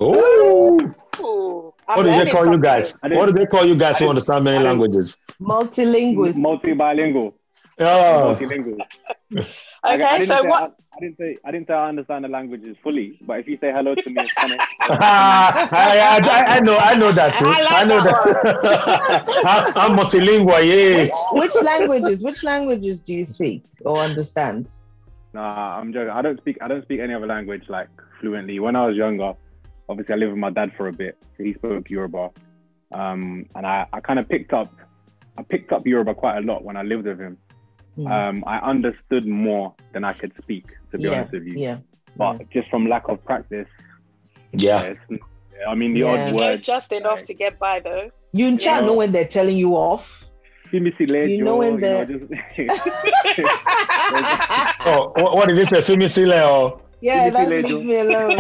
Ooh. 0.03 0.79
Ooh, 1.21 1.75
What 1.85 1.97
do 1.97 2.03
they 2.05 2.17
learning 2.17 2.33
call 2.33 2.47
you 2.47 2.59
guys? 2.59 2.97
What 3.03 3.27
do 3.27 3.33
they 3.33 3.47
call 3.47 3.65
you 3.67 3.75
guys 3.77 3.99
who 3.99 4.09
understand 4.09 4.45
many 4.45 4.65
languages? 4.65 5.23
Multilingual. 5.41 6.35
Multi-bilingual. 6.35 7.35
Oh, 7.81 8.37
Multilingual. 8.39 8.79
I, 9.83 9.97
I 9.97 10.15
Okay, 10.17 10.27
so 10.27 10.45
what? 10.45 10.77
I, 10.93 10.97
I 10.97 11.01
didn't 11.01 11.17
say 11.17 11.37
I 11.45 11.51
didn't 11.51 11.67
say 11.69 11.73
I 11.73 11.89
understand 11.89 12.25
the 12.25 12.29
languages 12.29 12.77
fully, 12.83 13.19
but 13.23 13.41
if 13.41 13.49
you 13.49 13.57
say 13.59 13.73
hello 13.73 13.95
to 13.95 14.11
me 14.11 14.21
in 14.21 14.29
Spanish, 14.29 14.59
I, 14.81 16.21
I, 16.23 16.57
I 16.57 16.61
know, 16.61 16.77
I 16.77 16.95
know 16.95 17.11
that 17.13 17.39
too. 17.39 17.47
I 17.47 17.63
like 17.63 17.73
I 17.73 17.85
know 17.85 18.03
that 18.03 18.25
that. 18.63 19.75
I'm, 19.77 19.93
I'm 19.93 19.99
multilingual, 19.99 20.61
yeah. 20.67 21.09
Which 21.33 21.55
languages? 21.63 22.23
Which 22.23 22.45
languages 22.45 23.01
do 23.01 23.15
you 23.15 23.25
speak 23.25 23.65
or 23.85 23.99
understand? 23.99 24.69
nah, 25.33 25.79
I'm 25.79 25.93
joking. 25.95 26.11
I 26.11 26.21
don't 26.21 26.39
speak 26.39 26.59
I 26.61 26.69
don't 26.69 26.83
speak 26.83 27.01
any 27.01 27.15
other 27.15 27.27
language 27.27 27.65
like 27.69 27.89
fluently. 28.21 28.61
When 28.61 28.77
I 28.77 28.87
was 28.87 28.97
younger, 28.97 29.33
obviously 29.89 30.15
I 30.15 30.19
lived 30.19 30.33
with 30.33 30.41
my 30.41 30.51
dad 30.51 30.73
for 30.77 30.89
a 30.89 30.93
bit, 30.93 31.17
so 31.39 31.45
he 31.45 31.55
spoke 31.55 31.89
Yoruba, 31.89 32.31
um, 32.93 33.47
and 33.55 33.67
I, 33.67 33.87
I 33.95 34.01
kind 34.01 34.19
of 34.19 34.29
picked 34.29 34.53
up 34.53 34.71
I 35.39 35.43
picked 35.43 35.73
up 35.73 35.87
Yoruba 35.87 36.15
quite 36.15 36.37
a 36.37 36.43
lot 36.43 36.65
when 36.65 36.77
I 36.77 36.83
lived 36.83 37.07
with 37.07 37.19
him. 37.19 37.39
Mm. 37.99 38.11
Um, 38.11 38.45
I 38.47 38.59
understood 38.59 39.27
more 39.27 39.75
than 39.93 40.05
I 40.05 40.13
could 40.13 40.33
speak, 40.43 40.67
to 40.93 40.99
be 40.99 41.05
yeah, 41.05 41.11
honest 41.11 41.33
with 41.33 41.45
you. 41.45 41.59
yeah, 41.59 41.79
but 42.17 42.49
just 42.51 42.69
from 42.71 42.87
lack 42.89 43.09
of 43.09 43.23
practice, 43.25 43.69
Yeah. 44.53 44.83
it's- 44.93 45.19
I 45.69 45.75
mean 45.75 45.93
the 45.93 46.01
Yeah. 46.01 46.07
odd 46.07 46.27
You 46.27 46.33
know, 46.33 46.37
word. 46.39 46.63
just 46.63 46.93
enough 46.93 47.19
like- 47.19 47.27
to 47.27 47.35
get 47.35 47.59
by 47.59 47.81
though. 47.81 48.11
You 48.33 48.47
in 48.47 48.59
chat 48.59 48.81
Yeah. 48.81 48.87
know 48.87 48.95
when 48.95 49.13
they're 49.13 49.27
telling 49.27 49.57
you 49.57 49.75
off. 49.77 50.25
Fimisi 50.73 51.07
lejo, 51.11 51.37
You 51.37 51.45
know 51.45 51.57
when 51.57 51.75
you 51.75 51.81
know, 51.81 52.05
just 52.05 52.25
Oh, 54.87 55.13
what, 55.17 55.37
what 55.37 55.49
did 55.49 55.57
you 55.57 55.65
say? 55.67 55.81
Fimi 55.81 56.09
or 56.49 56.81
yeah, 57.01 57.29
Fimi 57.29 57.33
that's 57.33 57.49
Sile, 57.49 57.49
leave 57.49 57.67
Joe. 57.69 57.83
me 57.83 57.97
alone. 57.99 58.37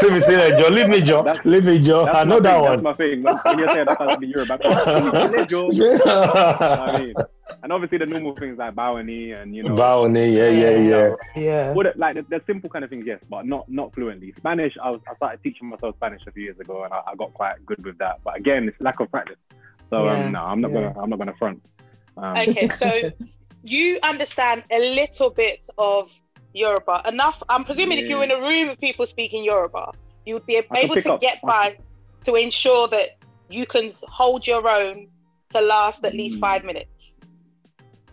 Fimi 0.00 0.22
Sile, 0.22 0.58
Joe? 0.60 0.68
Leave 0.68 0.88
me, 0.88 1.00
Joe. 1.02 1.22
That's- 1.22 1.44
Leave 1.44 1.64
me, 1.64 1.78
Joe. 1.78 2.04
That's 2.04 2.16
I 2.18 2.24
know 2.24 2.40
that 2.40 2.52
thing, 2.54 2.62
one. 2.62 2.70
That's 2.72 2.82
my 2.82 2.92
thing. 2.94 3.22
When 3.22 3.36
when 3.44 3.58
you 3.58 3.66
say 3.68 3.84
that, 3.84 3.96
that's 3.98 4.20
the 4.20 4.26
Yoruba. 4.26 4.58
Fimisi 4.58 5.46
lejo. 5.46 6.90
I 6.90 6.98
mean, 6.98 7.14
and 7.62 7.72
obviously 7.72 7.98
the 7.98 8.06
normal 8.06 8.34
things 8.34 8.58
like 8.58 8.74
bowing 8.74 9.08
and 9.32 9.54
you 9.54 9.62
know. 9.62 9.74
Bowni, 9.74 10.34
yeah, 10.34 10.48
yeah, 10.48 10.76
yeah. 10.76 11.14
yeah. 11.36 11.72
What 11.72 11.86
it- 11.86 11.96
like 11.98 12.14
the, 12.16 12.22
the 12.22 12.42
simple 12.46 12.68
kind 12.70 12.84
of 12.84 12.90
things, 12.90 13.04
yes, 13.06 13.20
but 13.30 13.46
not 13.46 13.68
not 13.68 13.94
fluently. 13.94 14.32
Spanish, 14.36 14.76
I, 14.82 14.90
was, 14.90 15.00
I 15.10 15.14
started 15.14 15.42
teaching 15.42 15.68
myself 15.68 15.94
Spanish 15.96 16.22
a 16.26 16.32
few 16.32 16.44
years 16.44 16.58
ago, 16.58 16.84
and 16.84 16.92
I, 16.92 17.00
I 17.06 17.14
got 17.14 17.32
quite 17.34 17.64
good 17.66 17.84
with 17.84 17.98
that. 17.98 18.20
But 18.24 18.36
again, 18.36 18.68
it's 18.68 18.80
lack 18.80 19.00
of 19.00 19.10
practice. 19.10 19.36
So 19.90 20.04
Yeah, 20.04 20.24
um, 20.26 20.32
no, 20.32 20.40
I'm 20.40 20.60
not 20.60 20.70
yeah. 20.72 20.80
gonna 20.92 21.00
I'm 21.00 21.10
not 21.10 21.18
gonna 21.18 21.34
front. 21.38 21.62
Um, 22.16 22.36
Okay, 22.36 22.68
so 22.78 23.12
you 23.62 23.98
understand 24.02 24.64
a 24.70 24.94
little 24.94 25.30
bit 25.30 25.60
of 25.78 26.08
Yoruba 26.56 27.02
enough. 27.06 27.42
I'm 27.48 27.64
presuming 27.64 27.98
if 27.98 28.08
you're 28.08 28.24
in 28.24 28.30
a 28.30 28.40
room 28.40 28.70
of 28.70 28.80
people 28.80 29.04
speaking 29.06 29.44
Yoruba, 29.44 29.92
you 30.24 30.34
would 30.34 30.46
be 30.46 30.56
able 30.56 30.96
to 30.96 31.12
up. 31.14 31.20
get 31.20 31.40
by 31.42 31.76
to 32.24 32.34
ensure 32.34 32.88
that 32.88 33.10
you 33.50 33.66
can 33.66 33.92
hold 34.02 34.46
your 34.46 34.68
own 34.68 35.08
to 35.54 35.60
last 35.60 36.04
at 36.04 36.14
least 36.14 36.38
Mm. 36.38 36.40
five 36.40 36.64
minutes. 36.64 36.90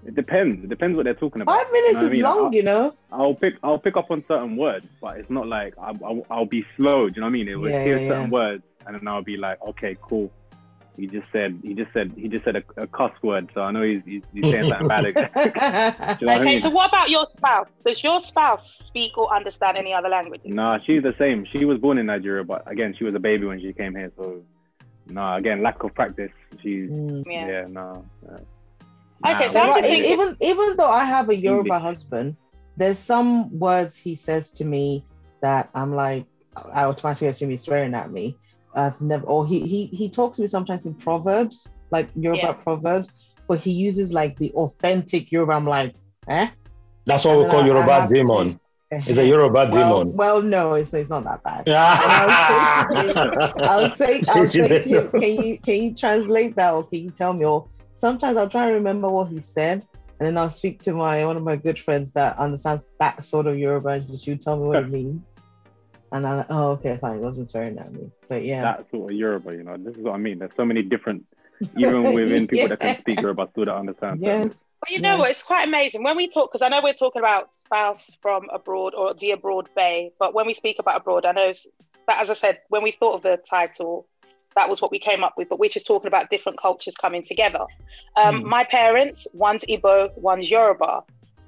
It 0.06 0.16
depends. 0.16 0.64
It 0.64 0.70
depends 0.70 0.98
what 0.98 1.06
they're 1.06 1.14
talking 1.14 1.42
about. 1.42 1.56
Five 1.58 1.72
minutes 1.72 1.88
You 1.88 1.94
know 1.94 2.00
what 2.00 2.06
I 2.06 2.08
is 2.08 2.12
mean? 2.12 2.22
long, 2.24 2.46
I'll, 2.48 2.54
you 2.54 2.64
know. 2.64 2.94
I'll 3.12 3.34
pick 3.36 3.54
I'll 3.64 3.80
pick 3.80 3.96
up 3.96 4.12
on 4.12 4.24
certain 4.28 4.58
words, 4.58 4.86
but 5.02 5.18
it's 5.18 5.30
not 5.30 5.48
like 5.48 5.74
I'll, 5.78 5.98
I'll, 6.04 6.26
I'll 6.30 6.46
be 6.46 6.66
slow. 6.76 7.08
Do 7.10 7.16
you 7.16 7.22
know 7.22 7.28
what 7.28 7.30
I 7.30 7.34
mean? 7.34 7.48
It 7.48 7.56
will 7.56 7.70
Yeah, 7.70 7.84
hear 7.86 8.00
yeah, 8.02 8.08
certain 8.10 8.24
yeah. 8.26 8.30
words, 8.30 8.64
and 8.86 8.96
then 8.96 9.08
I'll 9.08 9.24
be 9.24 9.38
like, 9.38 9.62
okay, 9.62 9.96
cool. 10.02 10.30
He 10.96 11.08
just 11.08 11.26
said 11.34 11.60
he 11.64 11.74
just 11.74 11.92
said 11.92 12.14
he 12.16 12.28
just 12.28 12.46
said 12.46 12.56
a, 12.56 12.64
a 12.78 12.88
cuss 12.88 13.12
word, 13.24 13.50
so 13.54 13.62
I 13.62 13.72
know 13.72 13.82
he's 13.82 14.02
he's, 14.06 14.22
he's 14.34 14.44
saying 14.44 14.66
something 14.70 14.88
bad. 14.88 15.06
you 15.06 15.12
know 15.16 15.24
what 15.26 16.30
I 16.30 16.40
Okay, 16.42 16.46
mean? 16.46 16.60
so 16.62 16.70
what 16.70 16.90
about 16.90 17.10
your 17.10 17.26
spouse? 17.36 17.68
Does 17.86 18.04
your 18.04 18.22
spouse 18.22 18.80
speak 18.88 19.18
or 19.18 19.34
understand 19.36 19.78
any 19.78 19.92
other 19.94 20.10
languages? 20.10 20.46
Nah, 20.54 20.78
she's 20.86 21.02
the 21.02 21.16
same. 21.18 21.46
She 21.52 21.66
was 21.66 21.80
born 21.80 21.98
in 21.98 22.06
Nigeria, 22.06 22.44
but 22.44 22.70
again, 22.72 22.94
she 22.98 23.04
was 23.06 23.16
a 23.16 23.20
baby 23.20 23.46
when 23.48 23.60
she 23.60 23.74
came 23.74 23.96
here. 23.96 24.12
So, 24.18 24.44
nah, 25.08 25.38
again, 25.38 25.64
lack 25.64 25.84
of 25.84 25.96
practice. 25.96 26.32
She's 26.62 26.90
Mm. 26.92 27.24
Yeah. 27.26 27.48
yeah, 27.48 27.66
no. 27.68 28.06
yeah. 28.24 28.38
Okay, 29.34 29.46
Nah, 29.48 29.52
so 29.52 29.60
I'm 29.60 29.68
But 29.70 29.76
just 29.82 29.86
e- 29.88 29.90
thinking- 29.90 30.12
even 30.14 30.38
even 30.42 30.78
though 30.78 30.92
I 30.92 31.06
have 31.06 31.30
a 31.30 31.36
Yoruba 31.36 31.76
English. 31.76 31.82
husband, 31.82 32.36
there's 32.78 33.00
some 33.00 33.58
words 33.58 33.96
he 33.96 34.16
says 34.16 34.52
to 34.54 34.66
me 34.66 35.06
that 35.42 35.70
I'm 35.74 35.96
like, 35.96 36.26
I 36.56 36.84
automatically 36.84 37.28
assume 37.30 37.50
he's 37.50 37.64
swearing 37.64 37.96
at 37.96 38.12
me. 38.12 38.38
I've 38.76 39.00
never, 39.02 39.26
or 39.26 39.46
he 39.46 39.60
he 39.62 39.86
he 39.88 40.10
talks 40.10 40.38
to 40.38 40.42
me 40.42 40.48
sometimes 40.48 40.86
in 40.86 40.94
proverbs, 40.96 41.68
like 41.92 42.10
Yoruba 42.16 42.42
Yeah. 42.44 42.54
proverbs, 42.54 43.12
but 43.48 43.60
he 43.60 43.72
uses 43.72 44.12
like 44.14 44.38
the 44.38 44.52
authentic 44.54 45.32
Yoruba. 45.32 45.54
I'm 45.54 45.66
like, 45.68 45.94
eh? 46.28 46.48
That's 47.06 47.26
what 47.26 47.38
we 47.40 47.46
call 47.46 47.60
I- 47.60 47.64
I 47.64 47.68
Yoruba 47.68 47.94
have 47.94 48.08
to- 48.10 48.14
demon. 48.16 48.60
It's 48.92 49.18
a 49.18 49.22
Eh, 49.24 49.26
Yoruba 49.26 49.54
well, 49.54 49.72
demon. 49.72 50.16
Well, 50.16 50.42
no, 50.44 50.74
it's, 50.76 50.94
it's 50.94 51.10
not 51.10 51.24
that 51.24 51.42
bad. 51.44 51.64
Yeah. 51.68 51.98
I'll 53.58 53.90
say, 53.96 54.22
I'll 54.30 54.46
She 54.48 54.64
say 54.64 54.82
to 54.82 54.90
you, 54.90 55.10
can 55.10 55.44
you 55.44 55.58
can 55.58 55.82
you 55.82 55.96
translate 55.96 56.56
that 56.58 56.74
or 56.74 56.84
can 56.84 57.00
you 57.00 57.10
tell 57.12 57.34
me? 57.34 57.44
Or 57.46 57.68
sometimes 57.94 58.38
I'll 58.38 58.50
try 58.50 58.66
and 58.66 58.76
remember 58.76 59.10
what 59.10 59.30
he 59.30 59.40
said, 59.40 59.86
and 60.20 60.28
then 60.28 60.38
I'll 60.38 60.52
speak 60.52 60.82
to 60.84 60.94
my 60.94 61.26
one 61.26 61.38
of 61.38 61.44
my 61.44 61.56
good 61.56 61.80
friends 61.80 62.12
that 62.14 62.38
understands 62.38 62.96
that 63.00 63.26
sort 63.26 63.48
of 63.48 63.58
Yoruba, 63.58 63.90
and 63.90 64.20
she 64.20 64.32
would 64.32 64.42
tell 64.42 64.58
me 64.58 64.68
what 64.68 64.84
it 64.84 64.90
means. 64.90 65.22
And 66.14 66.28
I'm 66.28 66.38
like, 66.38 66.46
oh, 66.52 66.68
okay, 66.74 66.98
fine, 67.02 67.18
it 67.18 67.22
wasn't 67.22 67.50
swearing 67.50 67.78
at 67.80 67.92
me. 67.92 68.12
But 68.30 68.46
yeah, 68.46 68.62
That 68.62 68.86
sort 68.92 69.12
of 69.12 69.18
Yoruba, 69.18 69.54
you 69.56 69.64
know. 69.64 69.76
This 69.78 69.96
is 69.96 70.04
what 70.04 70.14
I 70.14 70.18
mean. 70.18 70.38
There's 70.38 70.52
so 70.56 70.64
many 70.64 70.84
different, 70.84 71.26
even 71.76 72.04
within 72.14 72.48
people 72.48 72.70
that 72.70 72.80
can 72.80 72.98
speak 73.00 73.20
Yoruba, 73.20 73.48
still 73.52 73.66
don't 73.66 73.80
understand. 73.80 74.22
certain 74.24 74.50
yes, 74.50 74.58
But 74.80 74.92
you 74.92 75.02
know 75.02 75.14
Yeah. 75.14 75.18
what? 75.18 75.32
It's 75.32 75.42
quite 75.42 75.68
amazing 75.68 76.04
when 76.04 76.16
we 76.16 76.30
talk 76.30 76.52
because 76.52 76.64
I 76.64 76.70
know 76.70 76.82
we're 76.84 76.94
talking 76.94 77.20
about 77.20 77.50
spouse 77.66 78.12
from 78.22 78.48
abroad 78.54 78.94
or 78.94 79.16
the 79.16 79.32
abroad 79.32 79.70
bae, 79.76 80.12
but 80.20 80.36
when 80.36 80.46
we 80.46 80.54
speak 80.54 80.78
about 80.80 81.02
abroad, 81.02 81.26
I 81.26 81.32
know 81.32 81.52
that 82.08 82.22
as 82.22 82.30
I 82.30 82.36
said, 82.36 82.60
when 82.70 82.84
we 82.84 82.92
thought 82.92 83.16
of 83.16 83.24
the 83.24 83.40
title, 83.50 84.08
that 84.56 84.70
was 84.70 84.84
what 84.84 84.92
we 84.92 85.00
came 85.00 85.24
up 85.24 85.34
with. 85.36 85.50
But 85.50 85.58
we're 85.58 85.70
just 85.72 85.88
talking 85.88 86.08
about 86.08 86.30
different 86.30 86.60
cultures 86.62 86.94
coming 87.02 87.26
together. 87.26 87.66
Um, 88.18 88.44
Mm. 88.44 88.44
My 88.44 88.66
parents, 88.66 89.26
one's 89.34 89.64
Igbo, 89.64 90.12
one's 90.16 90.48
Yoruba, 90.48 91.02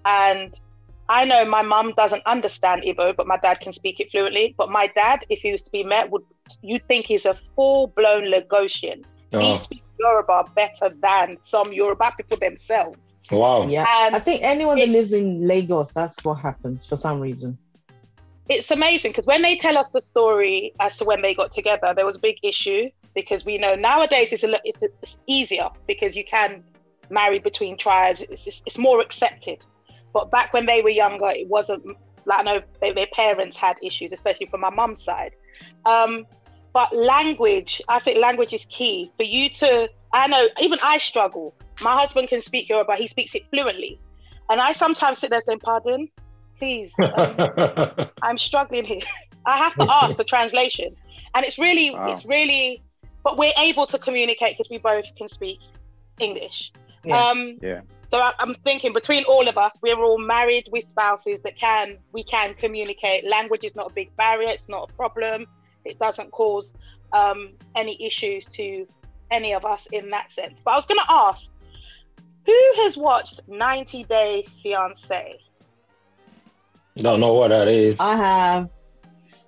and 0.06 0.60
I 1.08 1.24
know 1.26 1.46
my 1.46 1.62
mum 1.62 1.94
doesn't 1.96 2.24
understand 2.26 2.82
Igbo, 2.84 3.16
but 3.16 3.28
my 3.28 3.38
dad 3.38 3.60
can 3.60 3.74
speak 3.74 4.00
it 4.00 4.10
fluently. 4.12 4.56
But 4.58 4.70
my 4.72 4.88
dad, 4.88 5.26
if 5.30 5.40
he 5.40 5.52
was 5.52 5.62
to 5.64 5.72
be 5.72 5.84
met, 5.84 6.10
would 6.10 6.24
you'd 6.62 6.86
think 6.88 7.06
he's 7.06 7.26
a 7.26 7.38
full-blown 7.56 8.24
Lagosian. 8.24 9.04
He 9.32 9.38
Oh, 9.38 9.58
speaks 9.58 9.86
Yoruba 10.00 10.46
better 10.56 10.90
than 11.02 11.38
some 11.50 11.72
Yoruba 11.74 12.12
people 12.18 12.38
themselves. 12.38 12.98
wow. 13.32 13.68
yeah. 13.68 13.86
I 13.88 14.20
think 14.20 14.42
anyone 14.44 14.80
that 14.80 14.90
lives 14.90 15.14
in 15.14 15.46
Lagos, 15.48 15.92
that's 15.94 16.24
what 16.26 16.36
happens 16.36 16.86
for 16.86 16.96
some 16.98 17.20
reason. 17.20 17.58
it's 18.50 18.70
amazing 18.72 19.12
because 19.12 19.26
when 19.26 19.42
they 19.42 19.58
tell 19.58 19.78
us 19.78 19.88
the 19.94 20.02
story 20.02 20.72
as 20.80 20.98
to 20.98 21.04
when 21.06 21.22
they 21.22 21.34
got 21.34 21.54
together, 21.54 21.94
there 21.96 22.06
was 22.06 22.16
a 22.16 22.20
big 22.20 22.38
issue 22.44 22.90
because 23.16 23.44
we 23.46 23.58
know 23.58 23.74
nowadays 23.76 24.30
it's 24.32 24.44
a 24.44 24.48
li- 24.48 24.60
it's, 24.64 24.82
it's 24.84 25.18
easier 25.28 25.70
because 25.88 26.16
you 26.16 26.24
can 26.24 26.64
marry 27.10 27.40
between 27.40 27.76
tribes. 27.78 28.22
It's, 28.22 28.46
it's, 28.46 28.62
it's 28.68 28.78
more 28.78 29.02
accepted. 29.02 29.60
But 30.16 30.32
back 30.32 30.54
when 30.54 30.66
they 30.66 30.82
were 30.82 30.96
younger, 31.04 31.30
it 31.30 31.50
wasn't 31.50 31.86
like 32.24 32.40
I 32.40 32.44
know 32.44 32.62
they, 32.80 32.94
their 32.94 33.08
parents 33.12 33.58
had 33.58 33.76
issues, 33.84 34.14
especially 34.14 34.46
from 34.46 34.62
my 34.62 34.70
mum's 34.70 35.04
side. 35.04 35.34
Um, 35.86 36.26
but 36.72 36.96
language, 36.96 37.82
I 37.90 38.00
think 38.00 38.20
language 38.20 38.54
is 38.54 38.66
key 38.70 39.12
for 39.18 39.24
you 39.24 39.50
to. 39.50 39.90
I 40.14 40.28
know 40.28 40.48
even 40.62 40.80
I 40.82 41.00
struggle. 41.00 41.54
My 41.82 41.92
husband 41.92 42.30
can 42.30 42.42
speak 42.42 42.70
Yoruba; 42.70 42.96
he 42.96 43.10
speaks 43.10 43.36
it 43.36 43.44
fluently, 43.50 44.00
and 44.50 44.62
I 44.62 44.72
sometimes 44.72 45.20
sit 45.20 45.32
there 45.32 45.44
saying, 45.46 45.60
"Pardon, 45.60 46.08
please." 46.60 46.94
Um, 46.98 47.36
I'm 48.22 48.38
struggling 48.38 48.86
here. 48.86 49.02
I 49.46 49.58
have 49.58 49.76
to 49.76 49.86
ask 49.90 50.16
for 50.16 50.24
translation, 50.24 50.96
and 51.36 51.46
it's 51.46 51.60
really, 51.60 51.92
Wow. 51.92 52.14
it's 52.14 52.26
really, 52.26 52.82
but 53.22 53.38
we're 53.38 53.58
able 53.58 53.86
to 53.88 54.00
communicate 54.00 54.58
because 54.58 54.70
we 54.72 54.78
both 54.78 55.04
can 55.18 55.28
speak 55.28 55.60
English. 56.20 56.72
Yeah. 57.04 57.28
Um, 57.28 57.60
Yeah. 57.62 57.82
So 58.12 58.20
I, 58.20 58.34
I'm 58.40 58.54
thinking 58.56 58.94
between 58.94 59.24
all 59.26 59.48
of 59.48 59.58
us, 59.58 59.72
we're 59.82 60.00
all 60.00 60.18
married 60.18 60.68
with 60.72 60.90
spouses 60.90 61.40
that 61.44 61.58
can, 61.58 61.98
we 62.14 62.24
can 62.24 62.54
communicate. 62.54 63.26
Language 63.26 63.64
is 63.64 63.76
not 63.76 63.92
a 63.92 63.94
big 63.94 64.16
barrier. 64.16 64.50
It's 64.50 64.68
not 64.70 64.90
a 64.90 64.94
problem. 64.94 65.48
It 65.84 66.00
doesn't 66.00 66.32
cause 66.32 66.68
um, 67.14 67.52
any 67.76 68.04
issues 68.04 68.46
to 68.54 68.88
any 69.32 69.54
of 69.54 69.66
us 69.66 69.88
in 69.92 70.10
that 70.12 70.32
sense. 70.32 70.62
But 70.64 70.72
I 70.72 70.76
was 70.78 70.86
going 70.86 71.00
to 71.00 71.12
ask, 71.12 71.44
who 72.46 72.72
has 72.84 72.96
watched 72.96 73.42
90 73.48 74.04
Day 74.04 74.48
Fiance? 74.62 75.40
Don't 76.98 77.20
know 77.20 77.34
what 77.34 77.50
that 77.50 77.68
is. 77.68 78.00
I 78.00 78.16
have. 78.16 78.70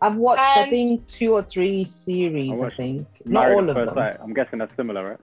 I've 0.01 0.15
watched, 0.15 0.41
I 0.41 0.69
think, 0.69 1.07
two 1.07 1.33
or 1.33 1.41
three 1.41 1.85
series. 1.85 2.51
I 2.51 2.65
I, 2.65 2.69
think 2.71 3.07
not 3.25 3.51
all 3.51 3.67
of 3.67 3.75
first 3.75 3.95
them. 3.95 3.95
sight. 3.95 4.17
I'm 4.21 4.33
guessing 4.33 4.59
that's 4.59 4.75
similar, 4.75 5.11
right? 5.11 5.19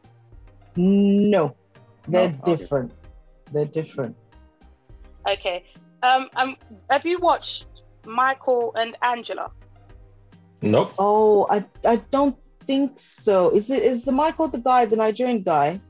No, 0.76 1.54
they're 2.08 2.30
No? 2.30 2.52
Okay. 2.52 2.88
Different. 3.62 3.74
They're 3.74 3.82
different. 3.82 4.16
Okay. 5.26 5.64
Um, 6.02 6.28
um, 6.36 6.56
have 6.90 7.06
you 7.06 7.18
watched 7.18 7.66
Michael 8.06 8.72
and 8.76 8.96
Angela? 9.02 9.50
Nope. 10.62 10.92
Oh, 10.98 11.46
I 11.50 11.64
I 11.84 11.96
don't 12.10 12.36
think 12.66 12.98
so. 12.98 13.50
Is 13.50 13.70
it 13.70 13.82
is 13.82 14.04
the 14.04 14.12
Michael 14.12 14.48
the 14.48 14.58
guy, 14.58 14.84
the 14.86 14.96
Nigerian 14.96 15.42
guy? 15.42 15.80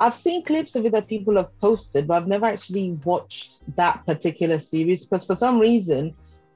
I've 0.00 0.14
seen 0.14 0.44
clips 0.44 0.74
of 0.74 0.84
it 0.86 0.92
that 0.92 1.06
people 1.06 1.36
have 1.36 1.56
posted, 1.60 2.06
but 2.08 2.14
I've 2.14 2.26
never 2.28 2.46
actually 2.46 2.92
watched 3.04 3.60
that 3.76 4.04
particular 4.06 4.58
series 4.58 5.04
because 5.04 5.24
for 5.24 5.36
some 5.36 5.58
reason 5.60 6.14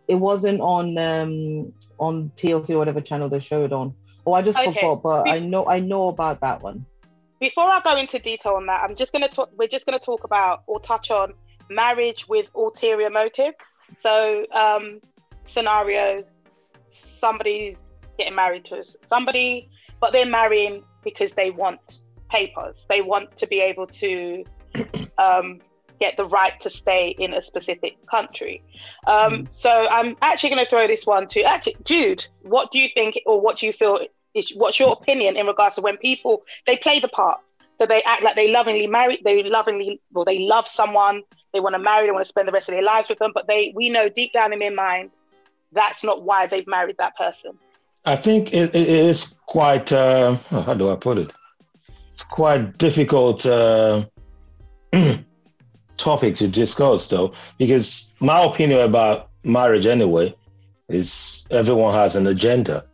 it 0.08 0.16
wasn't 0.16 0.60
on 0.60 0.98
um 0.98 1.72
on 1.98 2.30
TLC 2.36 2.70
or 2.70 2.78
whatever 2.78 3.00
channel 3.00 3.28
they 3.28 3.40
showed 3.40 3.66
it 3.66 3.72
on. 3.72 3.94
Oh, 4.26 4.32
I 4.32 4.42
just 4.42 4.58
Okay. 4.58 4.80
forgot, 4.80 5.02
but 5.02 5.24
Be- 5.24 5.30
I 5.30 5.38
know 5.38 5.66
I 5.66 5.80
know 5.80 6.08
about 6.08 6.40
that 6.40 6.62
one. 6.62 6.84
Before 7.40 7.64
I 7.64 7.80
go 7.84 7.96
into 7.96 8.18
detail 8.18 8.54
on 8.54 8.66
that, 8.66 8.82
I'm 8.82 8.96
just 8.96 9.12
going 9.12 9.22
to 9.22 9.28
talk. 9.28 9.50
We're 9.56 9.68
just 9.68 9.86
going 9.86 9.98
to 9.98 10.04
talk 10.04 10.24
about 10.24 10.62
or 10.66 10.80
touch 10.80 11.10
on 11.10 11.34
marriage 11.70 12.26
with 12.28 12.48
ulterior 12.54 13.10
motive. 13.10 13.54
So, 14.00 14.44
um, 14.52 15.00
scenario: 15.46 16.24
somebody's 16.92 17.76
getting 18.18 18.34
married 18.34 18.64
to 18.66 18.84
somebody, 19.08 19.70
but 20.00 20.12
they're 20.12 20.26
marrying 20.26 20.82
because 21.04 21.32
they 21.32 21.50
want 21.50 22.00
papers. 22.28 22.76
They 22.88 23.02
want 23.02 23.36
to 23.38 23.46
be 23.46 23.60
able 23.60 23.86
to 23.86 24.44
um, 25.18 25.60
get 26.00 26.16
the 26.16 26.26
right 26.26 26.60
to 26.60 26.70
stay 26.70 27.14
in 27.20 27.34
a 27.34 27.42
specific 27.42 28.04
country. 28.06 28.64
Um, 29.06 29.48
So, 29.52 29.70
I'm 29.70 30.16
actually 30.22 30.50
going 30.50 30.64
to 30.64 30.70
throw 30.70 30.88
this 30.88 31.06
one 31.06 31.28
to 31.28 31.42
actually 31.42 31.76
Jude. 31.84 32.26
What 32.42 32.72
do 32.72 32.80
you 32.80 32.88
think, 32.92 33.20
or 33.26 33.40
what 33.40 33.58
do 33.58 33.66
you 33.66 33.72
feel 33.72 34.00
is 34.34 34.52
what's 34.54 34.78
your 34.78 34.92
opinion 34.92 35.36
in 35.36 35.46
regards 35.46 35.74
to 35.76 35.80
when 35.80 35.96
people 35.96 36.42
they 36.66 36.76
play 36.76 36.98
the 37.00 37.08
part 37.08 37.40
so 37.80 37.86
they 37.86 38.02
act 38.02 38.22
like 38.22 38.34
they 38.34 38.50
lovingly 38.50 38.86
marry 38.86 39.20
they 39.24 39.42
lovingly 39.42 40.00
well 40.12 40.24
they 40.24 40.40
love 40.40 40.66
someone 40.68 41.22
they 41.52 41.60
want 41.60 41.74
to 41.74 41.78
marry, 41.78 42.06
they 42.06 42.12
want 42.12 42.24
to 42.24 42.28
spend 42.28 42.48
the 42.48 42.52
rest 42.52 42.68
of 42.68 42.74
their 42.74 42.82
lives 42.82 43.08
with 43.08 43.18
them, 43.18 43.32
but 43.34 43.46
they 43.46 43.72
we 43.74 43.88
know 43.88 44.08
deep 44.08 44.32
down 44.32 44.52
in 44.52 44.58
their 44.58 44.74
mind, 44.74 45.10
that's 45.72 46.04
not 46.04 46.22
why 46.22 46.46
they've 46.46 46.66
married 46.66 46.96
that 46.98 47.16
person. 47.16 47.58
I 48.04 48.16
think 48.16 48.52
it, 48.52 48.74
it 48.74 48.88
is 48.88 49.38
quite, 49.46 49.92
uh, 49.92 50.36
how 50.50 50.74
do 50.74 50.90
I 50.90 50.96
put 50.96 51.18
it? 51.18 51.32
It's 52.12 52.22
quite 52.22 52.78
difficult 52.78 53.44
uh, 53.44 54.06
topic 55.96 56.36
to 56.36 56.48
discuss, 56.48 57.08
though, 57.08 57.32
because 57.58 58.14
my 58.20 58.42
opinion 58.44 58.80
about 58.80 59.30
marriage, 59.44 59.86
anyway, 59.86 60.34
is 60.88 61.46
everyone 61.50 61.92
has 61.92 62.16
an 62.16 62.26
agenda. 62.26 62.84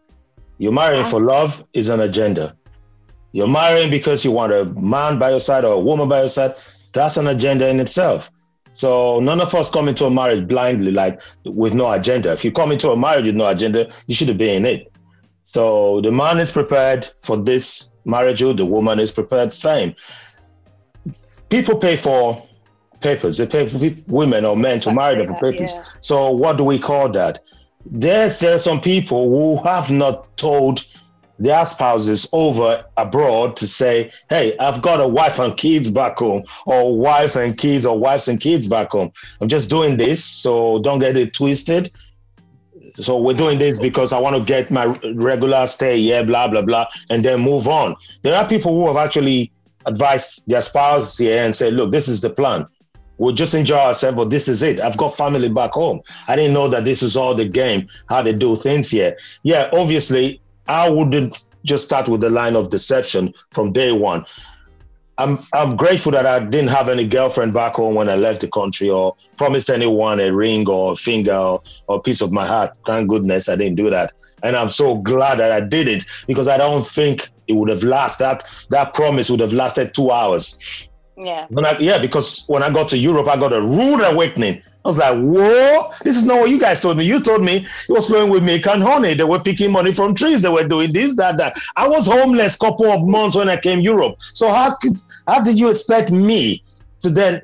You're 0.64 0.72
marrying 0.72 1.04
ah. 1.04 1.10
for 1.10 1.20
love 1.20 1.62
is 1.74 1.90
an 1.90 2.00
agenda. 2.00 2.56
You're 3.32 3.46
marrying 3.46 3.90
because 3.90 4.24
you 4.24 4.32
want 4.32 4.54
a 4.54 4.64
man 4.64 5.18
by 5.18 5.28
your 5.28 5.40
side 5.40 5.62
or 5.62 5.74
a 5.74 5.78
woman 5.78 6.08
by 6.08 6.20
your 6.20 6.30
side. 6.30 6.54
That's 6.94 7.18
an 7.18 7.26
agenda 7.26 7.68
in 7.68 7.80
itself. 7.80 8.30
So 8.70 9.20
none 9.20 9.42
of 9.42 9.54
us 9.54 9.70
come 9.70 9.88
into 9.88 10.06
a 10.06 10.10
marriage 10.10 10.48
blindly, 10.48 10.90
like 10.90 11.20
with 11.44 11.74
no 11.74 11.92
agenda. 11.92 12.32
If 12.32 12.46
you 12.46 12.50
come 12.50 12.72
into 12.72 12.90
a 12.90 12.96
marriage 12.96 13.26
with 13.26 13.34
no 13.34 13.46
agenda, 13.46 13.90
you 14.06 14.14
should 14.14 14.28
have 14.28 14.38
been 14.38 14.64
in 14.64 14.64
it. 14.64 14.90
So 15.42 16.00
the 16.00 16.10
man 16.10 16.38
is 16.38 16.50
prepared 16.50 17.06
for 17.20 17.36
this 17.36 17.90
marriage, 18.06 18.42
or 18.42 18.54
the 18.54 18.64
woman 18.64 18.98
is 18.98 19.10
prepared, 19.10 19.52
same. 19.52 19.94
People 21.50 21.76
pay 21.76 21.98
for 21.98 22.42
papers. 23.02 23.36
They 23.36 23.46
pay 23.46 23.68
for 23.68 23.78
women 24.06 24.46
or 24.46 24.56
men 24.56 24.80
to 24.80 24.94
marry 24.94 25.16
them 25.16 25.26
for 25.26 25.38
papers. 25.40 25.74
Yeah. 25.74 25.82
So 26.00 26.30
what 26.30 26.56
do 26.56 26.64
we 26.64 26.78
call 26.78 27.10
that? 27.10 27.40
There's 27.86 28.38
there 28.40 28.54
are 28.54 28.58
some 28.58 28.80
people 28.80 29.28
who 29.28 29.62
have 29.64 29.90
not 29.90 30.36
told 30.36 30.86
their 31.38 31.66
spouses 31.66 32.28
over 32.32 32.84
abroad 32.96 33.56
to 33.56 33.66
say, 33.66 34.12
hey, 34.30 34.56
I've 34.58 34.82
got 34.82 35.00
a 35.00 35.08
wife 35.08 35.38
and 35.38 35.56
kids 35.56 35.90
back 35.90 36.18
home, 36.18 36.44
or 36.66 36.96
wife 36.96 37.36
and 37.36 37.58
kids, 37.58 37.84
or 37.84 37.98
wives 37.98 38.28
and 38.28 38.40
kids 38.40 38.68
back 38.68 38.92
home. 38.92 39.10
I'm 39.40 39.48
just 39.48 39.68
doing 39.68 39.96
this, 39.96 40.24
so 40.24 40.78
don't 40.80 41.00
get 41.00 41.16
it 41.16 41.34
twisted. 41.34 41.90
So 42.94 43.20
we're 43.20 43.34
doing 43.34 43.58
this 43.58 43.80
because 43.80 44.12
I 44.12 44.20
want 44.20 44.36
to 44.36 44.42
get 44.42 44.70
my 44.70 44.86
regular 45.14 45.66
stay 45.66 46.00
here, 46.00 46.24
blah, 46.24 46.46
blah, 46.46 46.62
blah, 46.62 46.86
and 47.10 47.24
then 47.24 47.40
move 47.40 47.66
on. 47.66 47.96
There 48.22 48.36
are 48.36 48.46
people 48.46 48.72
who 48.72 48.86
have 48.86 48.96
actually 48.96 49.50
advised 49.86 50.48
their 50.48 50.62
spouse 50.62 51.18
here 51.18 51.44
and 51.44 51.54
said, 51.54 51.72
look, 51.72 51.90
this 51.90 52.06
is 52.06 52.20
the 52.20 52.30
plan. 52.30 52.66
We'll 53.18 53.34
just 53.34 53.54
enjoy 53.54 53.76
ourselves, 53.76 54.16
but 54.16 54.30
this 54.30 54.48
is 54.48 54.62
it. 54.62 54.80
I've 54.80 54.96
got 54.96 55.16
family 55.16 55.48
back 55.48 55.72
home. 55.72 56.00
I 56.26 56.36
didn't 56.36 56.52
know 56.52 56.68
that 56.68 56.84
this 56.84 57.02
was 57.02 57.16
all 57.16 57.34
the 57.34 57.48
game, 57.48 57.88
how 58.08 58.22
they 58.22 58.32
do 58.32 58.56
things 58.56 58.90
here. 58.90 59.16
Yeah, 59.42 59.70
obviously, 59.72 60.40
I 60.66 60.88
wouldn't 60.88 61.44
just 61.64 61.84
start 61.84 62.08
with 62.08 62.20
the 62.20 62.30
line 62.30 62.56
of 62.56 62.70
deception 62.70 63.32
from 63.52 63.72
day 63.72 63.92
one. 63.92 64.24
I'm 65.18 65.38
I'm 65.52 65.76
grateful 65.76 66.10
that 66.12 66.26
I 66.26 66.40
didn't 66.40 66.70
have 66.70 66.88
any 66.88 67.06
girlfriend 67.06 67.54
back 67.54 67.74
home 67.74 67.94
when 67.94 68.08
I 68.08 68.16
left 68.16 68.40
the 68.40 68.48
country 68.48 68.90
or 68.90 69.14
promised 69.36 69.70
anyone 69.70 70.18
a 70.18 70.32
ring 70.32 70.68
or 70.68 70.94
a 70.94 70.96
finger 70.96 71.36
or, 71.36 71.62
or 71.86 71.96
a 71.98 72.00
piece 72.00 72.20
of 72.20 72.32
my 72.32 72.44
heart. 72.44 72.76
Thank 72.84 73.08
goodness 73.08 73.48
I 73.48 73.54
didn't 73.54 73.76
do 73.76 73.90
that. 73.90 74.12
And 74.42 74.56
I'm 74.56 74.70
so 74.70 74.96
glad 74.96 75.38
that 75.38 75.52
I 75.52 75.60
did 75.60 75.86
it 75.86 76.04
because 76.26 76.48
I 76.48 76.58
don't 76.58 76.86
think 76.86 77.30
it 77.46 77.52
would 77.52 77.68
have 77.68 77.84
lasted 77.84 78.24
that 78.24 78.44
that 78.70 78.94
promise 78.94 79.30
would 79.30 79.40
have 79.40 79.52
lasted 79.52 79.94
two 79.94 80.10
hours. 80.10 80.88
Yeah. 81.16 81.46
When 81.48 81.64
I, 81.64 81.78
yeah, 81.78 81.98
because 81.98 82.44
when 82.48 82.62
I 82.62 82.70
got 82.70 82.88
to 82.88 82.98
Europe, 82.98 83.28
I 83.28 83.36
got 83.36 83.52
a 83.52 83.60
rude 83.60 84.02
awakening 84.02 84.62
I 84.84 84.88
was 84.88 84.98
like, 84.98 85.18
whoa, 85.18 85.92
this 86.02 86.14
is 86.14 86.26
not 86.26 86.40
what 86.40 86.50
you 86.50 86.60
guys 86.60 86.80
told 86.82 86.98
me. 86.98 87.06
You 87.06 87.18
told 87.18 87.42
me 87.42 87.66
you 87.88 87.94
was 87.94 88.06
playing 88.06 88.28
with 88.28 88.42
milk 88.42 88.66
and 88.66 88.82
honey. 88.82 89.14
They 89.14 89.24
were 89.24 89.40
picking 89.40 89.72
money 89.72 89.94
from 89.94 90.14
trees. 90.14 90.42
They 90.42 90.50
were 90.50 90.68
doing 90.68 90.92
this, 90.92 91.16
that, 91.16 91.38
that. 91.38 91.56
I 91.76 91.88
was 91.88 92.06
homeless 92.06 92.56
couple 92.56 92.92
of 92.92 93.02
months 93.02 93.34
when 93.34 93.48
I 93.48 93.56
came 93.56 93.80
Europe. 93.80 94.16
So 94.34 94.50
how 94.50 94.74
could 94.76 94.98
how 95.26 95.42
did 95.42 95.58
you 95.58 95.70
expect 95.70 96.10
me 96.10 96.62
to 97.00 97.08
then 97.08 97.40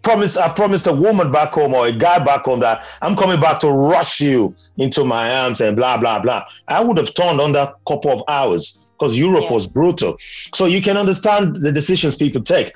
promise 0.00 0.38
I 0.38 0.48
promised 0.54 0.86
a 0.86 0.92
woman 0.92 1.30
back 1.30 1.52
home 1.52 1.74
or 1.74 1.86
a 1.86 1.92
guy 1.92 2.18
back 2.24 2.46
home 2.46 2.60
that 2.60 2.82
I'm 3.02 3.14
coming 3.14 3.40
back 3.40 3.60
to 3.60 3.70
rush 3.70 4.20
you 4.22 4.54
into 4.78 5.04
my 5.04 5.36
arms 5.36 5.60
and 5.60 5.76
blah 5.76 5.98
blah 5.98 6.18
blah. 6.18 6.46
I 6.68 6.80
would 6.80 6.96
have 6.96 7.12
turned 7.14 7.42
on 7.42 7.52
that 7.52 7.74
couple 7.86 8.10
of 8.10 8.22
hours 8.26 8.83
because 8.98 9.18
Europe 9.18 9.44
yeah. 9.44 9.52
was 9.52 9.66
brutal. 9.66 10.16
So 10.54 10.66
you 10.66 10.80
can 10.82 10.96
understand 10.96 11.56
the 11.56 11.72
decisions 11.72 12.16
people 12.16 12.42
take 12.42 12.72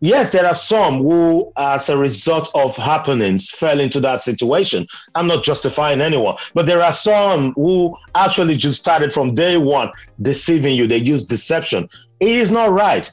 yes, 0.00 0.32
there 0.32 0.46
are 0.46 0.54
some 0.54 0.98
who, 0.98 1.52
as 1.56 1.88
a 1.88 1.96
result 1.96 2.50
of 2.54 2.76
happenings, 2.76 3.50
fell 3.50 3.80
into 3.80 4.00
that 4.00 4.22
situation. 4.22 4.86
I'm 5.14 5.26
not 5.26 5.44
justifying 5.44 6.00
anyone, 6.00 6.36
but 6.54 6.66
there 6.66 6.82
are 6.82 6.92
some 6.92 7.52
who 7.54 7.96
actually 8.14 8.56
just 8.56 8.78
started 8.78 9.12
from 9.12 9.34
day 9.34 9.56
one 9.56 9.90
deceiving 10.22 10.76
you. 10.76 10.86
They 10.86 10.98
use 10.98 11.24
deception. 11.24 11.88
It 12.20 12.28
is 12.28 12.50
not 12.50 12.70
right. 12.70 13.10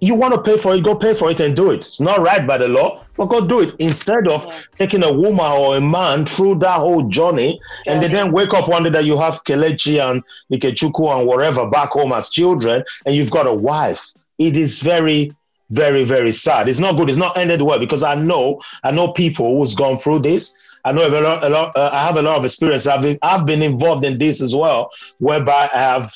You 0.00 0.14
want 0.14 0.34
to 0.34 0.40
pay 0.40 0.56
for 0.56 0.74
it, 0.74 0.84
go 0.84 0.94
pay 0.94 1.12
for 1.12 1.30
it 1.30 1.40
and 1.40 1.56
do 1.56 1.72
it. 1.72 1.86
It's 1.86 2.00
not 2.00 2.20
right 2.20 2.46
by 2.46 2.58
the 2.58 2.68
law, 2.68 3.04
but 3.16 3.26
go 3.26 3.46
do 3.46 3.60
it 3.62 3.74
instead 3.78 4.28
of 4.28 4.46
yeah. 4.46 4.60
taking 4.74 5.02
a 5.02 5.12
woman 5.12 5.40
or 5.40 5.76
a 5.76 5.80
man 5.80 6.24
through 6.24 6.56
that 6.56 6.78
whole 6.78 7.08
journey 7.08 7.60
yeah. 7.84 7.92
and 7.92 8.02
they 8.02 8.08
then 8.08 8.30
wake 8.30 8.54
up 8.54 8.68
one 8.68 8.84
day 8.84 8.90
that 8.90 9.04
you 9.04 9.16
have 9.16 9.42
Kelechi 9.44 10.00
and 10.00 10.22
Nikechuku 10.52 11.18
and 11.18 11.26
whatever 11.26 11.68
back 11.68 11.90
home 11.90 12.12
as 12.12 12.30
children 12.30 12.84
and 13.06 13.16
you've 13.16 13.30
got 13.30 13.46
a 13.46 13.54
wife. 13.54 14.12
It 14.38 14.56
is 14.56 14.80
very 14.80 15.32
very, 15.70 16.04
very 16.04 16.32
sad. 16.32 16.68
It's 16.68 16.78
not 16.78 16.96
good. 16.96 17.08
It's 17.08 17.18
not 17.18 17.36
ended 17.36 17.62
well 17.62 17.78
because 17.78 18.02
I 18.02 18.14
know, 18.14 18.60
I 18.84 18.90
know 18.90 19.12
people 19.12 19.58
who's 19.58 19.74
gone 19.74 19.96
through 19.96 20.20
this. 20.20 20.60
I 20.84 20.92
know 20.92 21.06
a 21.06 21.20
lot, 21.20 21.44
a 21.44 21.48
lot 21.48 21.76
uh, 21.76 21.90
I 21.92 22.06
have 22.06 22.16
a 22.16 22.22
lot 22.22 22.36
of 22.36 22.44
experience. 22.44 22.86
I've 22.86 23.18
I've 23.22 23.44
been 23.44 23.62
involved 23.62 24.04
in 24.04 24.16
this 24.16 24.40
as 24.40 24.54
well, 24.54 24.90
whereby 25.18 25.68
I 25.74 25.78
have 25.78 26.14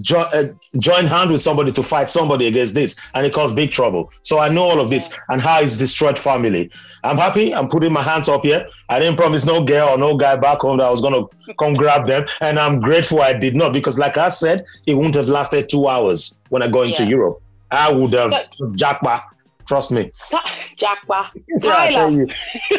jo- 0.00 0.28
uh, 0.32 0.48
joined 0.78 1.08
hand 1.08 1.30
with 1.30 1.42
somebody 1.42 1.72
to 1.72 1.82
fight 1.82 2.10
somebody 2.10 2.46
against 2.46 2.74
this, 2.74 2.98
and 3.14 3.26
it 3.26 3.32
caused 3.32 3.56
big 3.56 3.70
trouble. 3.70 4.12
So 4.22 4.38
I 4.38 4.48
know 4.48 4.62
all 4.62 4.80
of 4.80 4.90
this 4.90 5.18
and 5.28 5.40
how 5.40 5.60
it's 5.60 5.76
destroyed 5.76 6.18
family. 6.18 6.70
I'm 7.02 7.18
happy. 7.18 7.54
I'm 7.54 7.68
putting 7.68 7.92
my 7.92 8.02
hands 8.02 8.28
up 8.28 8.42
here. 8.42 8.66
I 8.88 8.98
didn't 8.98 9.16
promise 9.16 9.44
no 9.44 9.62
girl 9.64 9.90
or 9.90 9.98
no 9.98 10.16
guy 10.16 10.36
back 10.36 10.60
home 10.60 10.78
that 10.78 10.84
I 10.84 10.90
was 10.90 11.02
gonna 11.02 11.22
come 11.58 11.74
grab 11.74 12.06
them, 12.06 12.26
and 12.40 12.58
I'm 12.58 12.80
grateful 12.80 13.20
I 13.20 13.32
did 13.32 13.54
not 13.54 13.72
because, 13.72 13.98
like 13.98 14.16
I 14.16 14.30
said, 14.30 14.64
it 14.86 14.94
wouldn't 14.94 15.14
have 15.14 15.28
lasted 15.28 15.68
two 15.68 15.88
hours 15.88 16.40
when 16.48 16.62
I 16.62 16.68
go 16.68 16.82
into 16.82 17.02
yeah. 17.02 17.10
Europe. 17.10 17.38
I 17.70 17.92
would 17.92 18.12
have 18.12 18.32
jackpot. 18.76 19.24
Trust 19.66 19.90
me. 19.92 20.12
Jackpot. 20.76 21.30
Tyler, 21.62 22.26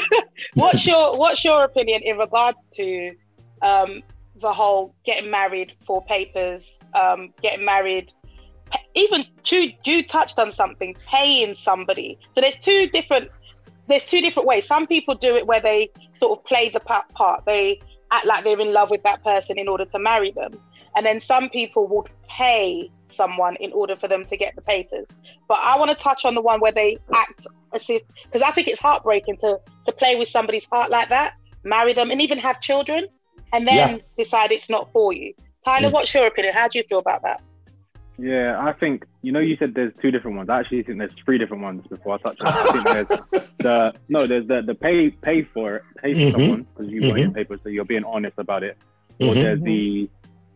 what's 0.54 0.86
your 0.86 1.18
what's 1.18 1.44
your 1.44 1.64
opinion 1.64 2.02
in 2.04 2.18
regards 2.18 2.58
to 2.76 3.16
um, 3.62 4.04
the 4.42 4.52
whole 4.52 4.94
getting 5.06 5.32
married 5.32 5.74
for 5.86 6.04
papers, 6.04 6.70
um, 6.96 7.34
getting 7.42 7.66
married, 7.66 8.12
even 8.96 9.26
Jude, 9.44 9.76
Jude 9.84 10.10
touched 10.10 10.40
on 10.40 10.52
something, 10.52 10.96
paying 11.08 11.56
somebody. 11.56 12.18
So 12.34 12.42
there's 12.42 12.58
two 12.62 12.88
different 12.88 13.30
there's 13.88 14.04
two 14.04 14.22
different 14.22 14.48
ways. 14.48 14.66
Some 14.66 14.88
people 14.88 15.16
do 15.16 15.36
it 15.36 15.46
where 15.46 15.62
they 15.62 15.92
sort 16.20 16.40
of 16.40 16.46
play 16.46 16.70
the 16.70 16.80
part. 16.80 17.46
They 17.46 17.80
act 18.12 18.26
like 18.26 18.44
they're 18.44 18.60
in 18.60 18.74
love 18.74 18.90
with 18.90 19.04
that 19.04 19.24
person 19.24 19.60
in 19.60 19.68
order 19.68 19.86
to 19.86 20.00
marry 20.00 20.32
them. 20.32 20.60
And 20.96 21.06
then 21.06 21.20
some 21.20 21.50
people 21.50 21.88
would 21.90 22.10
pay 22.28 22.90
someone 23.12 23.56
in 23.58 23.72
order 23.74 23.96
for 23.96 24.08
them 24.08 24.26
to 24.26 24.38
get 24.38 24.56
the 24.56 24.62
papers. 24.62 25.06
But 25.48 25.60
I 25.62 25.78
want 25.78 25.92
to 25.92 25.98
touch 25.98 26.26
on 26.26 26.36
the 26.36 26.42
one 26.42 26.60
where 26.60 26.72
they 26.72 26.98
act 27.14 27.46
as 27.74 27.88
if, 27.90 28.02
because 28.24 28.42
I 28.42 28.52
think 28.52 28.68
it's 28.68 28.82
heartbreaking 28.82 29.38
to 29.38 29.60
to 29.86 29.92
play 29.92 30.16
with 30.16 30.30
somebody's 30.30 30.66
heart 30.66 30.90
like 30.90 31.10
that, 31.10 31.36
marry 31.64 31.94
them, 31.94 32.10
and 32.12 32.22
even 32.22 32.40
have 32.40 32.60
children, 32.62 33.06
and 33.54 33.68
then 33.68 33.98
yeah. 33.98 34.24
decide 34.24 34.52
it's 34.52 34.70
not 34.70 34.92
for 34.92 35.14
you. 35.14 35.34
Tyler, 35.66 35.90
what's 35.90 36.14
your 36.14 36.28
opinion? 36.28 36.54
How 36.54 36.68
do 36.68 36.78
you 36.78 36.84
feel 36.88 37.00
about 37.00 37.24
that? 37.24 37.42
Yeah, 38.18 38.58
I 38.58 38.72
think 38.72 39.06
you 39.24 39.32
know 39.32 39.40
you 39.40 39.58
said 39.58 39.74
there's 39.74 39.92
two 40.02 40.10
different 40.10 40.38
ones. 40.38 40.50
I 40.50 40.60
actually 40.60 40.84
think 40.84 41.00
there's 41.00 41.12
three 41.26 41.38
different 41.38 41.64
ones 41.64 41.86
before 41.88 42.16
I 42.16 42.18
touch 42.20 42.40
on. 42.40 42.48
I 42.48 42.72
think 42.72 42.84
there's 42.86 43.08
the 43.58 43.96
no, 44.10 44.26
there's 44.26 44.48
the 44.48 44.62
the 44.62 44.76
pay 44.76 45.10
pay 45.10 45.42
for 45.42 45.78
it, 45.78 45.84
pay 46.02 46.14
for 46.14 46.20
mm-hmm. 46.20 46.32
someone 46.32 46.68
because 46.74 46.92
you 46.92 47.02
mm-hmm. 47.02 47.10
want 47.10 47.22
your 47.22 47.32
paper, 47.32 47.60
so 47.62 47.70
you're 47.70 47.84
being 47.84 48.06
honest 48.06 48.36
about 48.38 48.64
it. 48.64 48.78
Or 49.20 49.28
mm-hmm. 49.28 49.42
there's 49.42 49.62
the 49.62 50.10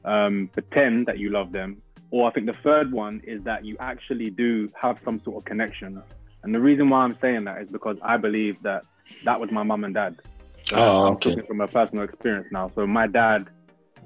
um, 0.05 0.49
pretend 0.53 1.07
that 1.07 1.17
you 1.17 1.31
love 1.31 1.51
them, 1.51 1.81
or 2.11 2.29
I 2.29 2.31
think 2.31 2.45
the 2.45 2.57
third 2.63 2.93
one 2.93 3.21
is 3.25 3.43
that 3.43 3.65
you 3.65 3.75
actually 3.81 4.29
do 4.29 4.71
have 4.81 4.99
some 5.03 5.19
sort 5.21 5.37
of 5.37 5.45
connection. 5.45 6.01
And 6.43 6.55
the 6.55 6.61
reason 6.61 6.89
why 6.89 7.03
I'm 7.03 7.17
saying 7.19 7.43
that 7.43 7.61
is 7.61 7.67
because 7.67 7.97
I 8.01 8.15
believe 8.15 8.61
that 8.61 8.85
that 9.25 9.37
was 9.37 9.51
my 9.51 9.63
mum 9.63 9.83
and 9.83 9.93
dad. 9.93 10.15
So 10.63 10.77
oh, 10.77 11.07
I'm 11.07 11.19
talking 11.19 11.43
from 11.45 11.59
a 11.59 11.67
personal 11.67 12.05
experience 12.05 12.47
now. 12.53 12.71
So 12.73 12.87
my 12.87 13.07
dad 13.07 13.49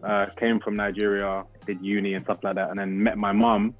uh, 0.04 0.28
came 0.36 0.60
from 0.60 0.76
Nigeria, 0.76 1.44
did 1.66 1.82
uni 1.82 2.14
and 2.14 2.24
stuff 2.26 2.40
like 2.44 2.56
that, 2.56 2.70
and 2.70 2.80
then 2.80 3.02
met 3.02 3.18
my 3.18 3.32
mum. 3.32 3.76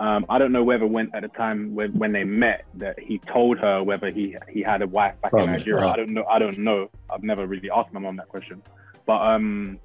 Um, 0.00 0.26
I 0.28 0.38
don't 0.38 0.52
know 0.52 0.62
whether 0.62 0.86
when 0.86 1.10
at 1.12 1.22
the 1.22 1.28
time 1.28 1.74
when, 1.74 1.92
when 1.98 2.12
they 2.12 2.22
met 2.22 2.64
that 2.74 3.00
he 3.00 3.18
told 3.18 3.58
her 3.58 3.82
whether 3.82 4.10
he 4.10 4.36
he 4.48 4.62
had 4.62 4.80
a 4.80 4.86
wife 4.86 5.20
back 5.20 5.32
in 5.32 5.46
Nigeria. 5.46 5.88
I 5.88 5.96
don't 5.96 6.10
know. 6.10 6.24
I 6.24 6.38
don't 6.38 6.58
know. 6.58 6.88
I've 7.10 7.24
never 7.24 7.46
really 7.46 7.68
asked 7.68 7.92
my 7.92 7.98
mom 7.98 8.16
that 8.16 8.28
question, 8.28 8.62
but 9.06 9.20
um, 9.20 9.80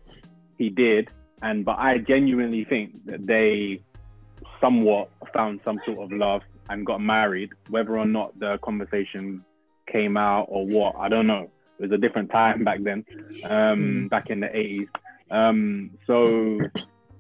he 0.58 0.69
did 0.69 1.10
and 1.43 1.65
but 1.65 1.77
I 1.77 1.97
genuinely 1.97 2.63
think 2.63 3.06
that 3.06 3.27
they 3.27 3.84
somewhat 4.62 5.10
found 5.34 5.60
some 5.65 5.79
sort 5.86 5.99
of 5.99 6.12
love 6.12 6.41
and 6.69 6.86
got 6.86 7.01
married. 7.01 7.51
Whether 7.69 7.97
or 7.97 8.06
not 8.06 8.39
the 8.39 8.58
conversation 8.63 9.43
came 9.86 10.15
out 10.15 10.45
or 10.47 10.65
what, 10.65 10.95
I 10.97 11.10
don't 11.10 11.27
know. 11.27 11.51
It 11.80 11.84
was 11.84 11.92
a 11.92 11.98
different 11.98 12.32
time 12.32 12.64
back 12.64 12.82
then, 12.84 13.06
um, 13.46 13.80
hmm. 13.80 14.08
back 14.08 14.30
in 14.30 14.40
the 14.40 14.48
80s. 14.48 14.88
Um, 15.32 15.92
so 16.06 16.60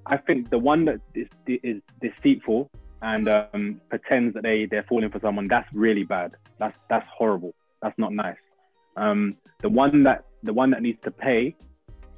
I 0.05 0.17
think 0.17 0.49
the 0.49 0.59
one 0.59 0.85
that 0.85 0.99
is, 1.15 1.27
is 1.47 1.81
deceitful 2.01 2.69
and 3.03 3.27
um, 3.27 3.81
pretends 3.89 4.33
that 4.33 4.43
they 4.43 4.65
they're 4.65 4.83
falling 4.83 5.11
for 5.11 5.19
someone, 5.19 5.47
that's 5.47 5.67
really 5.73 6.03
bad. 6.03 6.35
That's 6.57 6.77
that's 6.89 7.05
horrible. 7.15 7.53
That's 7.81 7.97
not 7.99 8.13
nice. 8.13 8.37
Um, 8.95 9.37
the 9.61 9.69
one 9.69 10.03
that 10.03 10.25
the 10.41 10.53
one 10.53 10.71
that 10.71 10.81
needs 10.81 11.01
to 11.03 11.11
pay, 11.11 11.55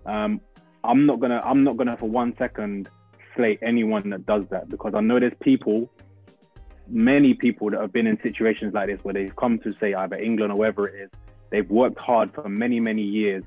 um, 0.06 0.40
I'm 0.84 1.06
not 1.08 1.20
gonna 1.20 1.42
I'm 1.44 1.64
not 1.64 1.78
gonna 1.78 1.98
for 1.98 2.08
one 2.08 2.36
second 2.38 2.88
slate 3.36 3.60
anyone 3.64 4.10
that 4.12 4.26
does 4.26 4.44
that 4.52 4.70
because 4.70 4.94
I 4.96 5.02
know 5.02 5.20
there's 5.20 5.34
people, 5.42 5.90
many 6.88 7.34
people 7.34 7.72
that 7.72 7.82
have 7.82 7.92
been 7.92 8.08
in 8.08 8.22
situations 8.22 8.74
like 8.74 8.88
this 8.88 9.00
where 9.04 9.14
they've 9.14 9.36
come 9.36 9.58
to 9.60 9.74
say 9.80 9.96
either 9.96 10.18
England 10.18 10.54
or 10.54 10.58
wherever 10.58 10.88
it 10.88 11.06
is, 11.06 11.10
they've 11.56 11.70
worked 11.70 11.98
hard 11.98 12.34
for 12.34 12.50
many 12.50 12.82
many 12.82 13.02
years, 13.02 13.44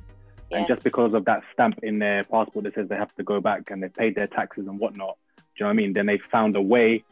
and 0.50 0.66
just 0.66 0.82
because 0.82 1.12
of 1.12 1.26
that 1.26 1.42
stamp 1.52 1.78
in 1.82 1.98
their 1.98 2.24
passport 2.24 2.64
that 2.64 2.74
says 2.74 2.88
they 2.88 2.96
have 2.96 3.14
to 3.16 3.22
go 3.22 3.38
back 3.38 3.70
and 3.70 3.82
they've 3.82 3.94
paid 3.94 4.14
their 4.14 4.26
taxes 4.26 4.66
and 4.66 4.78
whatnot, 4.78 5.18
do 5.36 5.42
you 5.56 5.64
know 5.64 5.66
what 5.66 5.72
I 5.72 5.76
mean? 5.76 5.92
Then 5.92 6.06
they 6.06 6.18
found 6.32 6.56
a 6.56 6.62
way 6.62 7.04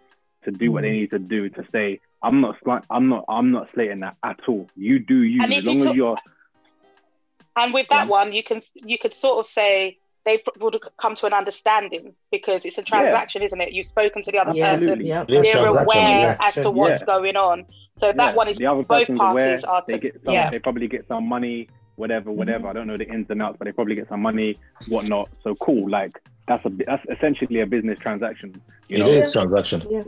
to 0.44 0.50
do 0.50 0.72
what 0.72 0.82
they 0.82 0.90
mm. 0.90 1.00
need 1.00 1.10
to 1.10 1.18
do 1.18 1.50
to 1.50 1.64
say 1.70 2.00
I'm 2.22 2.40
not 2.40 2.56
I'm 2.88 3.08
not 3.08 3.24
I'm 3.28 3.50
not 3.50 3.68
slating 3.74 4.00
that 4.00 4.16
at 4.22 4.40
all. 4.48 4.68
You 4.74 4.98
do 4.98 5.22
you 5.22 5.42
and 5.42 5.52
as 5.52 5.64
long 5.64 5.80
you 5.80 5.88
as 5.88 5.94
you're 5.94 6.16
and 7.56 7.74
with 7.74 7.88
that 7.90 8.04
yeah. 8.04 8.10
one 8.10 8.32
you 8.32 8.42
can 8.42 8.62
you 8.74 8.96
could 8.96 9.12
sort 9.12 9.44
of 9.44 9.50
say 9.50 9.98
they 10.24 10.42
would 10.58 10.80
come 11.00 11.14
to 11.16 11.26
an 11.26 11.32
understanding 11.32 12.14
because 12.32 12.64
it's 12.64 12.76
a 12.78 12.82
transaction, 12.82 13.42
yeah. 13.42 13.46
isn't 13.46 13.60
it? 13.60 13.72
You've 13.72 13.86
spoken 13.86 14.24
to 14.24 14.32
the 14.32 14.38
other 14.38 14.52
yeah, 14.54 14.76
person. 14.76 15.06
Yeah. 15.06 15.24
They're 15.24 15.64
aware 15.64 16.36
as 16.40 16.54
to 16.54 16.70
what's 16.70 17.04
going 17.04 17.36
on. 17.36 17.64
So 18.00 18.12
that 18.12 18.36
one 18.36 18.48
is 18.48 18.56
the 18.56 18.66
other 18.66 18.82
both 18.82 19.06
parties 19.06 19.18
aware, 19.20 19.60
are. 19.68 19.80
To, 19.82 19.92
they 19.92 19.98
get 19.98 20.22
some, 20.24 20.34
yeah. 20.34 20.50
They 20.50 20.58
probably 20.58 20.86
get 20.86 21.08
some 21.08 21.26
money, 21.26 21.68
whatever, 21.96 22.30
whatever. 22.30 22.60
Mm-hmm. 22.60 22.68
I 22.68 22.72
don't 22.74 22.86
know 22.86 22.96
the 22.96 23.08
ins 23.08 23.30
and 23.30 23.42
outs, 23.42 23.56
but 23.58 23.64
they 23.64 23.72
probably 23.72 23.94
get 23.94 24.08
some 24.08 24.20
money, 24.20 24.58
whatnot. 24.88 25.30
So 25.42 25.54
cool. 25.56 25.88
Like 25.88 26.20
that's 26.46 26.64
a 26.66 26.70
that's 26.86 27.04
essentially 27.10 27.60
a 27.60 27.66
business 27.66 27.98
transaction. 27.98 28.60
You 28.88 28.98
know? 28.98 29.08
It 29.08 29.14
is 29.14 29.32
transaction. 29.32 29.82
Yeah 29.90 30.02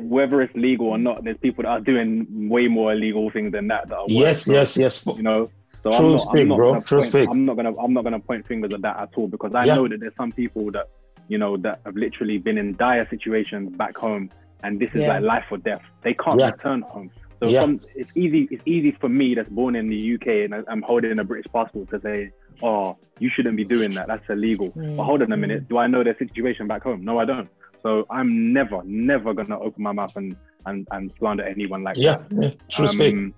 whether 0.00 0.42
it's 0.42 0.54
legal 0.54 0.88
or 0.88 0.98
not, 0.98 1.24
there's 1.24 1.36
people 1.38 1.62
that 1.62 1.68
are 1.68 1.80
doing 1.80 2.26
way 2.48 2.68
more 2.68 2.92
illegal 2.92 3.30
things 3.30 3.52
than 3.52 3.68
that. 3.68 3.88
that 3.88 3.98
yes, 4.08 4.48
yes, 4.48 4.76
yes. 4.76 5.06
You 5.06 5.22
know, 5.22 5.50
so 5.82 5.90
True 5.90 5.98
I'm 5.98 6.10
not, 6.12 6.18
speak, 6.18 6.42
I'm 6.42 6.48
not 6.48 6.56
bro. 6.56 6.80
True 6.80 6.98
point, 6.98 7.10
speak. 7.10 7.28
I'm 7.30 7.44
not 7.44 7.56
gonna, 7.56 7.76
I'm 7.76 7.92
not 7.92 8.04
gonna 8.04 8.20
point 8.20 8.46
fingers 8.46 8.72
at 8.72 8.82
that 8.82 8.96
at 8.96 9.10
all 9.16 9.28
because 9.28 9.54
I 9.54 9.64
yeah. 9.64 9.74
know 9.76 9.88
that 9.88 10.00
there's 10.00 10.14
some 10.16 10.32
people 10.32 10.70
that, 10.72 10.88
you 11.28 11.38
know, 11.38 11.56
that 11.58 11.80
have 11.84 11.96
literally 11.96 12.38
been 12.38 12.58
in 12.58 12.74
dire 12.76 13.06
situations 13.08 13.76
back 13.76 13.96
home, 13.96 14.30
and 14.62 14.80
this 14.80 14.90
is 14.94 15.02
yeah. 15.02 15.14
like 15.14 15.22
life 15.22 15.44
or 15.50 15.58
death. 15.58 15.82
They 16.02 16.14
can't 16.14 16.38
yeah. 16.38 16.50
return 16.50 16.82
home. 16.82 17.10
So 17.50 17.60
some, 17.60 17.80
it's 17.94 18.16
easy. 18.16 18.48
It's 18.50 18.62
easy 18.66 18.92
for 18.92 19.08
me 19.08 19.34
that's 19.34 19.48
born 19.48 19.76
in 19.76 19.88
the 19.88 20.14
UK 20.14 20.26
and 20.44 20.64
I'm 20.68 20.82
holding 20.82 21.18
a 21.18 21.24
British 21.24 21.50
passport 21.52 21.90
to 21.90 22.00
say, 22.00 22.30
"Oh, 22.62 22.96
you 23.18 23.28
shouldn't 23.28 23.56
be 23.56 23.64
doing 23.64 23.94
that. 23.94 24.06
That's 24.06 24.28
illegal." 24.28 24.70
Mm. 24.72 24.96
But 24.96 25.04
hold 25.04 25.22
on 25.22 25.32
a 25.32 25.36
minute. 25.36 25.68
Do 25.68 25.78
I 25.78 25.86
know 25.86 26.02
their 26.02 26.16
situation 26.16 26.66
back 26.66 26.82
home? 26.82 27.04
No, 27.04 27.18
I 27.18 27.24
don't. 27.24 27.48
So 27.82 28.06
I'm 28.10 28.52
never, 28.52 28.82
never 28.84 29.34
gonna 29.34 29.58
open 29.58 29.82
my 29.82 29.92
mouth 29.92 30.16
and 30.16 30.36
and, 30.66 30.88
and 30.90 31.12
slander 31.18 31.44
anyone 31.44 31.82
like 31.82 31.96
yeah, 31.96 32.18
that. 32.30 32.42
Yeah, 32.42 32.50
true 32.70 32.86
um, 32.86 32.90
speak. 32.90 33.34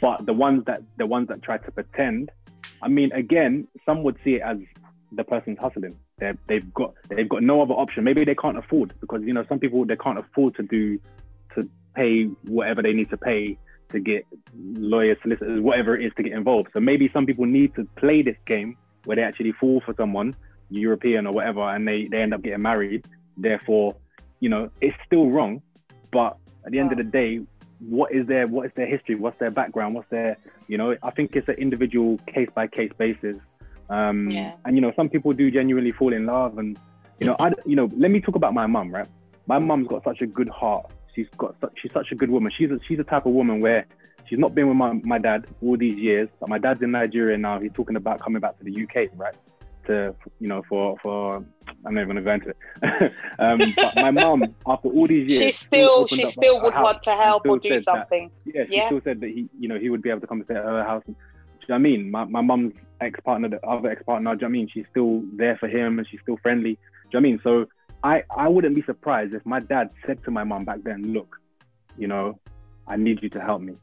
But 0.00 0.24
the 0.24 0.32
ones 0.32 0.64
that 0.66 0.82
the 0.96 1.06
ones 1.06 1.28
that 1.28 1.42
try 1.42 1.58
to 1.58 1.70
pretend, 1.70 2.30
I 2.82 2.88
mean, 2.88 3.12
again, 3.12 3.68
some 3.84 4.02
would 4.02 4.16
see 4.24 4.36
it 4.36 4.42
as 4.42 4.58
the 5.12 5.24
person's 5.24 5.58
hustling. 5.58 5.96
They 6.18 6.32
they've 6.46 6.72
got 6.72 6.94
they've 7.08 7.28
got 7.28 7.42
no 7.42 7.62
other 7.62 7.74
option. 7.74 8.04
Maybe 8.04 8.24
they 8.24 8.34
can't 8.34 8.56
afford 8.56 8.94
because 9.00 9.22
you 9.22 9.32
know 9.32 9.44
some 9.48 9.58
people 9.58 9.84
they 9.84 9.96
can't 9.96 10.18
afford 10.18 10.54
to 10.56 10.62
do 10.62 10.98
to 11.54 11.68
pay 11.94 12.24
whatever 12.44 12.82
they 12.82 12.92
need 12.92 13.10
to 13.10 13.16
pay 13.16 13.58
to 13.90 14.00
get 14.00 14.26
lawyers, 14.56 15.18
solicitors, 15.22 15.60
whatever 15.60 15.96
it 15.96 16.04
is 16.04 16.12
to 16.16 16.22
get 16.22 16.32
involved. 16.32 16.70
So 16.72 16.80
maybe 16.80 17.10
some 17.12 17.26
people 17.26 17.46
need 17.46 17.74
to 17.74 17.84
play 17.96 18.22
this 18.22 18.36
game 18.46 18.76
where 19.04 19.16
they 19.16 19.22
actually 19.22 19.52
fall 19.52 19.80
for 19.84 19.94
someone, 19.96 20.36
European 20.70 21.26
or 21.26 21.32
whatever, 21.32 21.62
and 21.62 21.86
they, 21.86 22.06
they 22.06 22.22
end 22.22 22.34
up 22.34 22.42
getting 22.42 22.62
married 22.62 23.04
Therefore, 23.40 23.96
you 24.40 24.48
know, 24.48 24.70
it's 24.80 24.96
still 25.06 25.30
wrong. 25.30 25.62
But 26.12 26.36
at 26.64 26.72
the 26.72 26.78
end 26.78 26.92
of 26.92 26.98
the 26.98 27.04
day, 27.04 27.40
what 27.78 28.12
is 28.12 28.26
their 28.26 28.46
what 28.46 28.66
is 28.66 28.72
their 28.74 28.86
history? 28.86 29.14
What's 29.14 29.38
their 29.38 29.50
background? 29.50 29.94
What's 29.94 30.10
their 30.10 30.36
you 30.68 30.76
know? 30.76 30.96
I 31.02 31.10
think 31.10 31.34
it's 31.34 31.48
an 31.48 31.54
individual 31.54 32.18
case 32.26 32.48
by 32.54 32.66
case 32.66 32.92
basis. 32.98 33.36
Um, 33.88 34.30
yeah. 34.30 34.54
And 34.64 34.76
you 34.76 34.82
know, 34.82 34.92
some 34.94 35.08
people 35.08 35.32
do 35.32 35.50
genuinely 35.50 35.92
fall 35.92 36.12
in 36.12 36.26
love, 36.26 36.58
and 36.58 36.78
you 37.18 37.26
know, 37.26 37.36
I 37.40 37.52
you 37.64 37.76
know, 37.76 37.88
let 37.96 38.10
me 38.10 38.20
talk 38.20 38.36
about 38.36 38.52
my 38.52 38.66
mum, 38.66 38.92
right? 38.92 39.08
My 39.46 39.58
mum's 39.58 39.88
got 39.88 40.04
such 40.04 40.20
a 40.20 40.26
good 40.26 40.48
heart. 40.48 40.90
She's 41.20 41.34
got 41.36 41.54
such, 41.60 41.72
she's 41.80 41.92
such 41.92 42.12
a 42.12 42.14
good 42.14 42.30
woman. 42.30 42.52
She's 42.56 42.70
a, 42.70 42.78
she's 42.86 42.98
the 42.98 43.04
type 43.04 43.26
of 43.26 43.32
woman 43.32 43.60
where 43.60 43.86
she's 44.26 44.38
not 44.38 44.54
been 44.54 44.68
with 44.68 44.76
my, 44.76 44.92
my 45.04 45.18
dad 45.18 45.46
all 45.62 45.76
these 45.76 45.98
years. 45.98 46.28
But 46.38 46.48
my 46.48 46.58
dad's 46.58 46.82
in 46.82 46.92
Nigeria 46.92 47.36
now. 47.36 47.60
He's 47.60 47.72
talking 47.72 47.96
about 47.96 48.20
coming 48.20 48.40
back 48.40 48.58
to 48.58 48.64
the 48.64 48.82
UK, 48.82 49.10
right? 49.16 49.34
to 49.86 50.14
you 50.38 50.48
know 50.48 50.62
for 50.68 50.96
for 51.02 51.36
I'm 51.84 51.94
not 51.94 52.02
even 52.02 52.08
gonna 52.08 52.22
go 52.22 52.32
into 52.32 52.50
it. 52.50 53.12
um, 53.38 53.72
but 53.76 53.96
my 53.96 54.10
mom, 54.10 54.54
after 54.66 54.88
all 54.88 55.06
these 55.06 55.28
years, 55.28 55.54
she 55.54 55.64
still 55.66 56.06
she 56.06 56.30
still 56.30 56.62
would 56.62 56.74
want 56.74 57.02
to 57.04 57.12
help 57.12 57.46
or 57.46 57.58
do 57.58 57.82
something. 57.82 58.30
That, 58.46 58.54
yeah, 58.54 58.64
she 58.66 58.76
yeah. 58.76 58.86
still 58.86 59.00
said 59.02 59.20
that 59.20 59.28
he 59.28 59.48
you 59.58 59.68
know 59.68 59.78
he 59.78 59.90
would 59.90 60.02
be 60.02 60.10
able 60.10 60.20
to 60.20 60.26
come 60.26 60.38
and 60.38 60.46
stay 60.46 60.54
at 60.54 60.64
her 60.64 60.84
house. 60.84 61.02
And, 61.06 61.16
do 61.16 61.22
you 61.60 61.68
know 61.68 61.74
what 61.74 61.78
I 61.78 61.78
mean? 61.78 62.10
My 62.10 62.24
my 62.24 62.40
mom's 62.40 62.74
ex 63.00 63.18
partner, 63.20 63.48
the 63.48 63.64
other 63.66 63.90
ex 63.90 64.02
partner. 64.02 64.34
Do 64.34 64.40
you 64.40 64.40
know 64.40 64.46
what 64.46 64.48
I 64.48 64.52
mean? 64.52 64.68
She's 64.72 64.86
still 64.90 65.22
there 65.34 65.56
for 65.56 65.68
him 65.68 65.98
and 65.98 66.06
she's 66.08 66.20
still 66.20 66.36
friendly. 66.42 66.74
Do 66.74 67.18
you 67.18 67.20
know 67.20 67.20
what 67.20 67.20
I 67.20 67.22
mean? 67.22 67.40
So 67.42 67.66
I 68.02 68.24
I 68.34 68.48
wouldn't 68.48 68.74
be 68.74 68.82
surprised 68.82 69.34
if 69.34 69.44
my 69.44 69.60
dad 69.60 69.90
said 70.06 70.22
to 70.24 70.30
my 70.30 70.44
mom 70.44 70.64
back 70.64 70.82
then, 70.82 71.12
look, 71.12 71.36
you 71.98 72.06
know, 72.06 72.38
I 72.86 72.96
need 72.96 73.22
you 73.22 73.28
to 73.30 73.40
help 73.40 73.62
me. 73.62 73.74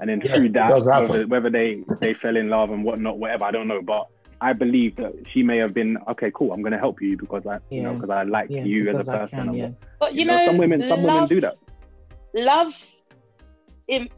And 0.00 0.08
then 0.08 0.22
yeah, 0.24 0.36
through 0.36 0.50
that, 0.50 1.08
whether, 1.08 1.26
whether 1.26 1.50
they 1.50 1.84
they 2.00 2.14
fell 2.14 2.36
in 2.36 2.48
love 2.48 2.70
and 2.70 2.84
whatnot, 2.84 3.18
whatever, 3.18 3.44
I 3.44 3.50
don't 3.50 3.68
know, 3.68 3.82
but 3.82 4.06
I 4.40 4.54
believe 4.54 4.96
that 4.96 5.12
she 5.32 5.42
may 5.42 5.58
have 5.58 5.74
been 5.74 5.98
okay. 6.08 6.30
Cool, 6.34 6.52
I'm 6.52 6.62
going 6.62 6.72
to 6.72 6.78
help 6.78 7.02
you 7.02 7.16
because 7.16 7.46
I, 7.46 7.54
yeah. 7.54 7.60
you 7.70 7.82
know, 7.82 7.94
because 7.94 8.10
I 8.10 8.22
like 8.22 8.48
yeah, 8.48 8.64
you 8.64 8.88
as 8.88 9.06
a 9.06 9.10
person. 9.10 9.28
Can, 9.28 9.54
yeah. 9.54 9.70
But 9.98 10.14
you, 10.14 10.20
you 10.20 10.26
know, 10.26 10.38
know, 10.38 10.46
some 10.46 10.56
women, 10.56 10.80
some 10.88 11.02
love, 11.02 11.14
women 11.14 11.28
do 11.28 11.40
that. 11.42 11.58
Love, 12.32 12.72
in 13.88 14.08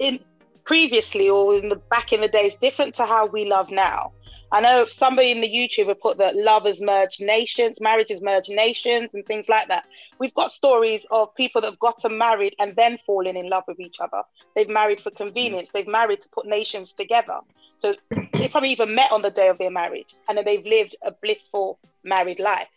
in 0.00 0.18
previously 0.64 1.30
or 1.30 1.54
in 1.54 1.68
the 1.68 1.76
back 1.76 2.12
in 2.12 2.20
the 2.20 2.28
days, 2.28 2.56
different 2.60 2.96
to 2.96 3.06
how 3.06 3.26
we 3.26 3.44
love 3.44 3.70
now. 3.70 4.12
I 4.52 4.60
know 4.60 4.84
somebody 4.84 5.30
in 5.30 5.40
the 5.40 5.48
YouTube 5.48 5.86
have 5.88 6.00
put 6.00 6.18
that 6.18 6.34
love 6.34 6.64
has 6.64 6.80
merged 6.80 7.20
nations, 7.20 7.76
marriages 7.80 8.20
merge 8.20 8.48
nations, 8.48 9.10
and 9.14 9.24
things 9.24 9.48
like 9.48 9.68
that. 9.68 9.86
We've 10.18 10.34
got 10.34 10.50
stories 10.50 11.02
of 11.10 11.34
people 11.36 11.60
that 11.60 11.70
have 11.70 11.78
gotten 11.78 12.18
married 12.18 12.56
and 12.58 12.74
then 12.74 12.98
fallen 13.06 13.36
in 13.36 13.48
love 13.48 13.64
with 13.68 13.78
each 13.78 13.96
other. 14.00 14.22
They've 14.56 14.68
married 14.68 15.00
for 15.00 15.10
convenience. 15.12 15.68
Mm. 15.68 15.72
They've 15.72 15.88
married 15.88 16.22
to 16.22 16.28
put 16.30 16.46
nations 16.46 16.92
together. 16.92 17.38
So 17.80 17.94
they 18.32 18.48
probably 18.48 18.70
even 18.70 18.94
met 18.94 19.12
on 19.12 19.22
the 19.22 19.30
day 19.30 19.48
of 19.48 19.58
their 19.58 19.70
marriage 19.70 20.14
and 20.28 20.36
then 20.36 20.44
they've 20.44 20.66
lived 20.66 20.96
a 21.02 21.12
blissful 21.12 21.78
married 22.02 22.40
life. 22.40 22.68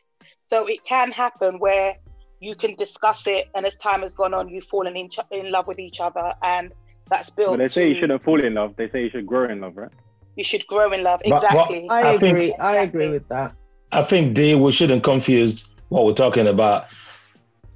So 0.50 0.68
it 0.68 0.86
can 0.86 1.12
happen 1.12 1.58
where 1.58 1.96
you 2.40 2.56
can 2.56 2.76
discuss 2.76 3.26
it 3.26 3.50
and 3.56 3.66
as 3.66 3.76
time 3.78 4.02
has 4.02 4.14
gone 4.14 4.36
on, 4.36 4.48
you've 4.48 4.66
fallen 4.66 4.96
in, 4.96 5.10
in 5.32 5.52
love 5.52 5.66
with 5.66 5.80
each 5.80 6.00
other 6.00 6.34
and 6.44 6.72
that's 7.10 7.32
built. 7.32 7.54
But 7.54 7.58
they 7.58 7.68
say 7.68 7.84
to, 7.86 7.96
you 7.96 8.00
shouldn't 8.00 8.24
fall 8.24 8.44
in 8.44 8.54
love. 8.54 8.76
They 8.76 8.90
say 8.90 9.04
you 9.04 9.10
should 9.10 9.26
grow 9.26 9.50
in 9.50 9.62
love, 9.62 9.76
right? 9.76 9.92
You 10.36 10.44
should 10.44 10.66
grow 10.68 10.92
in 10.92 11.04
love. 11.04 11.22
Exactly. 11.24 11.88
I, 11.90 12.02
I, 12.02 12.12
agree. 12.14 12.50
Think, 12.50 12.60
I 12.60 12.76
agree 12.78 13.10
with 13.10 13.28
that. 13.30 13.54
I 13.92 14.04
think, 14.04 14.34
Dee, 14.34 14.56
we 14.56 14.72
shouldn't 14.72 15.04
confuse 15.04 15.70
what 15.90 16.06
we're 16.06 16.14
talking 16.14 16.48
about 16.48 16.86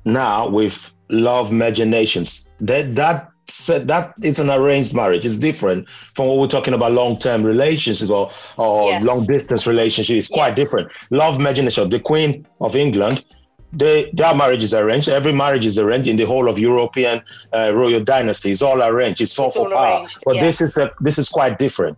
now 0.06 0.50
with 0.50 0.94
love 1.10 1.52
imaginations. 1.52 2.50
That 2.62 2.96
that 2.96 3.30
said 3.50 3.88
that 3.88 4.14
it's 4.22 4.40
an 4.40 4.50
arranged 4.50 4.94
marriage. 4.94 5.26
It's 5.26 5.38
different 5.38 5.88
from 6.16 6.28
what 6.28 6.38
we're 6.38 6.48
talking 6.48 6.74
about 6.74 6.92
long-term 6.92 7.44
relationships 7.44 8.10
or, 8.10 8.30
or 8.58 8.92
yes. 8.92 9.04
long 9.04 9.26
distance 9.26 9.66
relationships. 9.66 10.18
It's 10.18 10.28
quite 10.28 10.50
yes. 10.50 10.58
different. 10.58 10.92
Love 11.12 11.40
imagination. 11.40 11.90
The 11.90 12.00
Queen 12.00 12.46
of 12.60 12.76
England, 12.76 13.24
they, 13.72 14.12
their 14.14 14.36
marriage 14.36 14.64
is 14.64 14.74
arranged. 14.74 15.08
Every 15.08 15.32
marriage 15.32 15.66
is 15.66 15.80
arranged 15.80 16.10
in 16.10 16.18
the 16.18 16.26
whole 16.26 16.50
of 16.50 16.60
European 16.60 17.22
uh, 17.54 17.72
royal 17.74 18.04
dynasty. 18.04 18.52
It's 18.52 18.62
all 18.62 18.84
arranged. 18.84 19.22
It's 19.22 19.38
all 19.40 19.52
for 19.52 19.70
power. 19.70 20.00
Arranged. 20.00 20.20
But 20.26 20.40
this 20.42 20.60
is 20.60 20.78
a, 20.78 20.92
this 21.00 21.18
is 21.18 21.30
quite 21.30 21.58
different. 21.58 21.98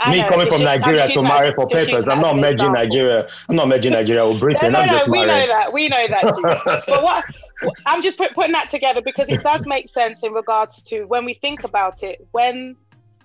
I 0.00 0.12
Me 0.12 0.22
know, 0.22 0.28
coming 0.28 0.48
from 0.48 0.62
Nigeria 0.62 1.08
to 1.08 1.22
marry 1.22 1.52
for 1.52 1.68
papers, 1.68 2.08
I'm 2.08 2.22
not 2.22 2.36
merging 2.36 2.72
Nigeria. 2.72 3.28
I'm 3.48 3.56
not 3.56 3.68
merging 3.68 3.92
Nigeria 3.92 4.26
with 4.26 4.40
Britain. 4.40 4.72
no, 4.72 4.78
no, 4.78 4.84
I'm 4.84 4.88
just 4.88 5.08
we 5.08 5.18
marrying. 5.18 5.48
know 5.48 5.54
that. 5.54 5.72
We 5.72 5.88
know 5.88 6.08
that. 6.08 6.84
but 6.86 7.02
what 7.02 7.24
I'm 7.86 8.02
just 8.02 8.16
put, 8.16 8.32
putting 8.32 8.52
that 8.52 8.70
together 8.70 9.02
because 9.02 9.28
it 9.28 9.42
does 9.42 9.66
make 9.66 9.92
sense 9.92 10.20
in 10.22 10.32
regards 10.32 10.82
to 10.84 11.04
when 11.04 11.26
we 11.26 11.34
think 11.34 11.64
about 11.64 12.02
it. 12.02 12.26
When, 12.32 12.76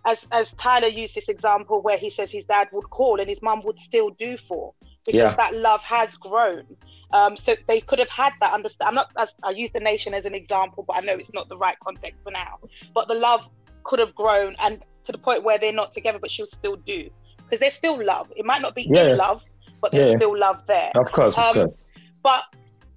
as 0.05 0.25
as 0.33 0.51
Tyler 0.53 0.87
used 0.89 1.15
this 1.15 1.29
example 1.29 1.81
where 1.81 1.97
he 1.97 2.09
says 2.09 2.29
his 2.29 2.43
dad 2.43 2.67
would 2.73 2.89
call 2.89 3.21
and 3.21 3.29
his 3.29 3.41
mum 3.41 3.61
would 3.63 3.79
still 3.79 4.09
do 4.09 4.37
for 4.47 4.73
because 5.05 5.17
yeah. 5.17 5.35
that 5.35 5.55
love 5.55 5.81
has 5.81 6.17
grown. 6.17 6.65
Um, 7.13 7.37
so 7.37 7.55
they 7.69 7.79
could 7.79 7.99
have 7.99 8.09
had 8.09 8.33
that 8.41 8.51
understand. 8.51 8.89
I'm 8.89 8.95
not. 8.95 9.11
As, 9.17 9.33
I 9.43 9.51
use 9.51 9.71
the 9.71 9.79
nation 9.79 10.13
as 10.13 10.25
an 10.25 10.35
example, 10.35 10.83
but 10.85 10.97
I 10.97 10.99
know 10.99 11.13
it's 11.13 11.33
not 11.33 11.47
the 11.47 11.57
right 11.57 11.77
context 11.79 12.19
for 12.23 12.31
now. 12.31 12.59
But 12.93 13.07
the 13.07 13.13
love 13.13 13.47
could 13.85 13.99
have 13.99 14.13
grown 14.13 14.55
and 14.59 14.83
to 15.05 15.11
the 15.11 15.17
point 15.17 15.43
where 15.43 15.57
they're 15.57 15.71
not 15.71 15.93
together, 15.93 16.19
but 16.19 16.31
she'll 16.31 16.47
still 16.47 16.75
do 16.75 17.09
because 17.37 17.59
there's 17.59 17.73
still 17.73 18.03
love. 18.03 18.31
It 18.35 18.45
might 18.45 18.61
not 18.61 18.75
be 18.75 18.87
yeah. 18.89 19.13
love, 19.13 19.41
but 19.81 19.91
there's 19.91 20.11
yeah. 20.11 20.17
still 20.17 20.37
love 20.37 20.61
there. 20.67 20.91
Of 20.95 21.11
course, 21.11 21.37
um, 21.37 21.49
of 21.49 21.53
course. 21.55 21.85
But 22.23 22.43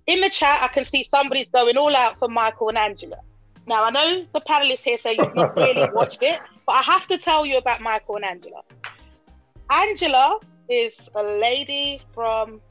in 0.06 0.20
the 0.20 0.30
chat, 0.30 0.62
I 0.62 0.68
can 0.68 0.84
see 0.84 1.06
somebody's 1.10 1.48
going 1.48 1.76
all 1.76 1.94
out 1.94 2.18
for 2.18 2.28
Michael 2.28 2.68
and 2.70 2.78
Angela. 2.78 3.18
Now, 3.66 3.84
I 3.84 3.90
know 3.90 4.26
the 4.32 4.40
panelists 4.40 4.80
here 4.80 4.96
say 4.96 5.16
you've 5.18 5.34
not 5.34 5.54
really 5.54 5.86
watched 5.94 6.22
it, 6.22 6.40
but 6.66 6.72
I 6.72 6.82
have 6.82 7.06
to 7.08 7.18
tell 7.18 7.44
you 7.44 7.58
about 7.58 7.82
Michael 7.82 8.16
and 8.16 8.24
Angela. 8.24 8.62
Angela 9.68 10.38
is 10.70 10.94
a 11.14 11.22
lady 11.22 12.00
from 12.14 12.62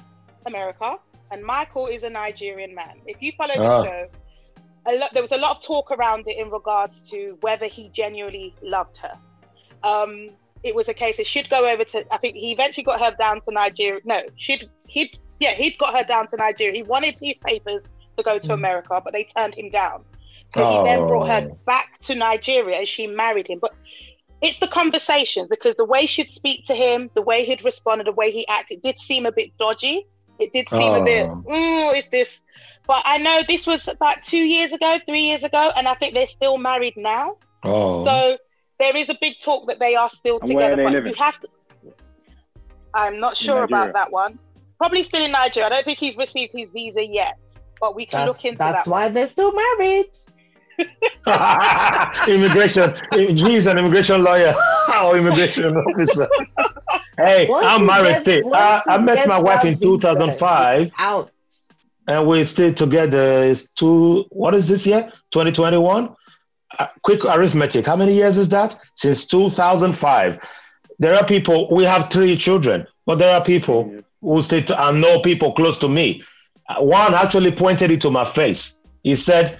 America, 0.48 0.98
and 1.30 1.44
Michael 1.44 1.86
is 1.86 2.02
a 2.02 2.10
Nigerian 2.10 2.74
man. 2.74 3.00
If 3.06 3.22
you 3.22 3.32
follow 3.38 3.54
the 3.56 3.64
ah. 3.64 3.84
show, 3.84 4.08
a 4.88 4.96
lot, 4.96 5.14
there 5.14 5.22
was 5.22 5.32
a 5.32 5.38
lot 5.38 5.58
of 5.58 5.64
talk 5.64 5.92
around 5.92 6.28
it 6.28 6.38
in 6.38 6.50
regards 6.50 6.96
to 7.12 7.38
whether 7.42 7.68
he 7.68 7.90
genuinely 7.94 8.56
loved 8.64 8.98
her. 8.98 9.14
Um, 9.84 10.30
it 10.64 10.74
was 10.76 10.88
a 10.90 10.94
case 10.94 11.20
of 11.20 11.26
she'd 11.28 11.50
go 11.50 11.68
over 11.68 11.84
to. 11.84 12.06
I 12.14 12.18
think 12.18 12.36
he 12.36 12.52
eventually 12.52 12.84
got 12.84 13.00
her 13.00 13.16
down 13.18 13.42
to 13.42 13.52
Nigeria. 13.52 14.02
No, 14.06 14.22
she'd 14.38 14.70
he'd 14.88 15.18
yeah 15.40 15.52
he'd 15.54 15.78
got 15.78 15.96
her 15.96 16.04
down 16.04 16.28
to 16.30 16.38
Nigeria. 16.38 16.74
He 16.76 16.84
wanted 16.84 17.16
these 17.22 17.38
papers 17.38 17.82
to 18.18 18.24
go 18.24 18.40
to 18.40 18.48
Mm. 18.48 18.54
America, 18.54 19.00
but 19.04 19.14
they 19.14 19.24
turned 19.26 19.56
him 19.56 19.70
down. 19.70 20.04
So 20.56 20.84
he 20.84 20.90
then 20.90 21.06
brought 21.08 21.28
her 21.28 21.50
Oh. 21.52 21.58
back 21.66 22.00
to 22.02 22.16
Nigeria 22.16 22.78
and 22.80 22.88
she 22.88 23.06
married 23.06 23.48
him. 23.48 23.60
But 23.60 23.74
it's 24.42 24.60
the 24.60 24.68
conversations 24.68 25.48
because 25.48 25.76
the 25.76 25.86
way 25.86 26.06
she'd 26.08 26.32
speak 26.34 26.66
to 26.68 26.74
him, 26.76 27.10
the 27.14 27.22
way 27.22 27.46
he'd 27.46 27.64
responded, 27.64 28.08
the 28.08 28.12
way 28.14 28.32
he 28.32 28.48
acted 28.48 28.82
did 28.82 29.00
seem 29.00 29.26
a 29.26 29.32
bit 29.32 29.56
dodgy. 29.58 30.08
It 30.40 30.54
did 30.54 30.70
seem 30.70 30.94
a 30.94 31.04
bit, 31.04 31.26
Oh. 31.28 31.44
mm, 31.48 31.96
is 31.98 32.08
this? 32.10 32.42
But 32.88 33.02
I 33.06 33.18
know 33.18 33.42
this 33.48 33.68
was 33.68 33.88
about 33.88 34.24
two 34.24 34.38
years 34.38 34.72
ago, 34.72 34.98
three 35.06 35.22
years 35.24 35.44
ago, 35.44 35.72
and 35.76 35.88
I 35.88 35.94
think 35.96 36.14
they're 36.14 36.28
still 36.28 36.58
married 36.58 36.96
now. 36.96 37.38
Oh. 37.64 38.06
So 38.06 38.38
there 38.80 38.96
is 38.96 39.10
a 39.10 39.18
big 39.20 39.40
talk 39.42 39.68
that 39.68 39.80
they 39.80 39.96
are 39.96 40.10
still 40.10 40.40
And 40.42 40.54
where 40.54 40.74
are 40.74 40.76
together. 40.76 40.76
they 40.78 40.84
But 40.84 40.94
living? 40.94 41.14
you 41.18 41.24
have 41.24 41.40
to. 41.42 41.48
I'm 42.94 43.20
not 43.20 43.36
sure 43.38 43.64
about 43.64 43.94
that 43.94 44.12
one. 44.12 44.40
Probably 44.78 45.04
still 45.04 45.24
in 45.24 45.32
Nigeria. 45.32 45.68
I 45.68 45.70
don't 45.70 45.86
think 45.86 46.00
he's 46.00 46.18
received 46.18 46.54
his 46.56 46.70
visa 46.70 47.04
yet, 47.06 47.38
but 47.80 47.96
we 47.96 48.06
can 48.06 48.26
That's, 48.26 48.38
look 48.44 48.46
into 48.46 48.58
that's 48.58 48.70
that. 48.70 48.76
That's 48.78 48.88
why 48.88 49.10
they're 49.10 49.28
still 49.30 49.52
married. 49.54 50.10
immigration. 52.28 52.94
He's 53.14 53.68
an 53.68 53.78
immigration 53.78 54.24
lawyer 54.24 54.54
or 55.02 55.18
immigration 55.18 55.76
officer. 55.90 56.28
Hey, 57.18 57.48
Once 57.50 57.66
I'm 57.68 57.86
married 57.86 58.10
get- 58.12 58.22
still. 58.22 58.54
I, 58.54 58.82
I 58.88 58.98
met 59.00 59.28
my 59.28 59.40
wife 59.40 59.66
in 59.66 59.80
2005 59.80 60.92
Out. 60.98 61.32
and 62.08 62.28
we 62.28 62.46
stayed 62.46 62.78
together. 62.78 63.44
It's 63.44 63.70
two, 63.72 64.26
what 64.30 64.54
is 64.54 64.68
this 64.68 64.86
year? 64.86 65.10
2021? 65.32 66.16
Uh, 66.80 66.88
quick 67.02 67.26
arithmetic. 67.26 67.86
How 67.86 67.96
many 67.96 68.14
years 68.14 68.38
is 68.38 68.50
that? 68.50 68.76
Since 68.96 69.28
2005. 69.28 70.38
There 71.00 71.16
are 71.16 71.26
people, 71.26 71.70
we 71.72 71.84
have 71.84 72.10
three 72.10 72.36
children, 72.36 72.86
but 73.06 73.16
there 73.16 73.36
are 73.36 73.44
people 73.44 73.94
who 74.22 74.42
stay 74.42 74.62
to, 74.64 74.80
I 74.80 74.92
know 74.92 75.20
people 75.22 75.54
close 75.54 75.78
to 75.80 75.90
me. 75.90 76.24
Uh, 76.70 76.84
One 76.84 77.14
actually 77.14 77.52
pointed 77.52 77.92
it 77.92 78.02
to 78.02 78.12
my 78.12 78.26
face. 78.26 78.84
He 79.04 79.16
said, 79.16 79.58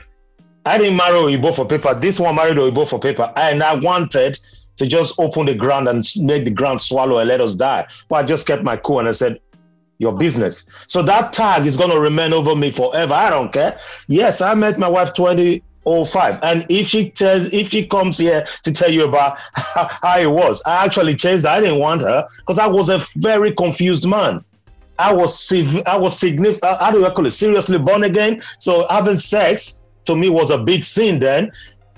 I 0.66 0.78
didn't 0.78 0.98
marry 0.98 1.16
Oyibo 1.18 1.56
for 1.56 1.66
paper. 1.66 1.94
This 1.94 2.20
one 2.20 2.36
married 2.36 2.58
Oyibo 2.58 2.88
for 2.88 3.00
paper. 3.00 3.32
And 3.36 3.64
I 3.64 3.76
wanted 3.76 4.38
to 4.78 4.86
just 4.86 5.20
open 5.20 5.46
the 5.46 5.56
ground 5.56 5.88
and 5.88 6.04
make 6.18 6.44
the 6.46 6.52
ground 6.52 6.82
swallow 6.82 7.20
and 7.20 7.28
let 7.28 7.40
us 7.42 7.56
die. 7.56 7.88
But 8.10 8.16
I 8.16 8.24
just 8.24 8.46
kept 8.46 8.64
my 8.64 8.78
cool 8.78 9.00
and 9.00 9.08
I 9.08 9.12
said, 9.14 9.40
your 10.00 10.16
business. 10.16 10.72
So 10.88 11.02
that 11.04 11.34
tag 11.34 11.66
is 11.66 11.78
going 11.78 11.90
to 11.90 12.00
remain 12.00 12.34
over 12.34 12.56
me 12.56 12.72
forever. 12.72 13.14
I 13.14 13.30
don't 13.30 13.52
care. 13.52 13.80
Yes, 14.08 14.42
I 14.42 14.54
met 14.54 14.78
my 14.78 14.88
wife 14.88 15.14
2005. 15.88 16.40
And 16.44 16.66
if 16.70 16.88
she 16.88 17.10
tells, 17.10 17.52
if 17.54 17.70
she 17.70 17.86
comes 17.86 18.18
here 18.18 18.46
to 18.64 18.74
tell 18.74 18.92
you 18.92 19.06
about 19.06 19.38
how, 19.54 20.20
it 20.20 20.30
was, 20.30 20.62
I 20.66 20.86
actually 20.86 21.16
changed. 21.16 21.46
I 21.46 21.60
didn't 21.60 21.80
want 21.80 22.02
her 22.02 22.28
because 22.40 22.60
I 22.60 22.68
was 22.68 22.90
a 22.90 23.04
very 23.18 23.54
confused 23.54 24.08
man. 24.08 24.44
I 25.00 25.14
was 25.14 25.54
I 25.86 25.96
was 25.96 26.20
significant. 26.20 26.64
Uh, 26.64 26.78
how 26.80 26.92
do 26.92 27.06
I 27.06 27.12
call 27.12 27.28
it? 27.28 27.32
Seriously 27.32 27.78
born 27.78 28.04
again. 28.04 28.42
So 28.58 28.88
having 28.90 29.16
sex 29.16 29.84
to 30.06 30.16
me 30.16 30.30
was 30.30 30.50
a 30.50 30.58
big 30.58 30.84
sin. 30.84 31.20
Then 31.20 31.52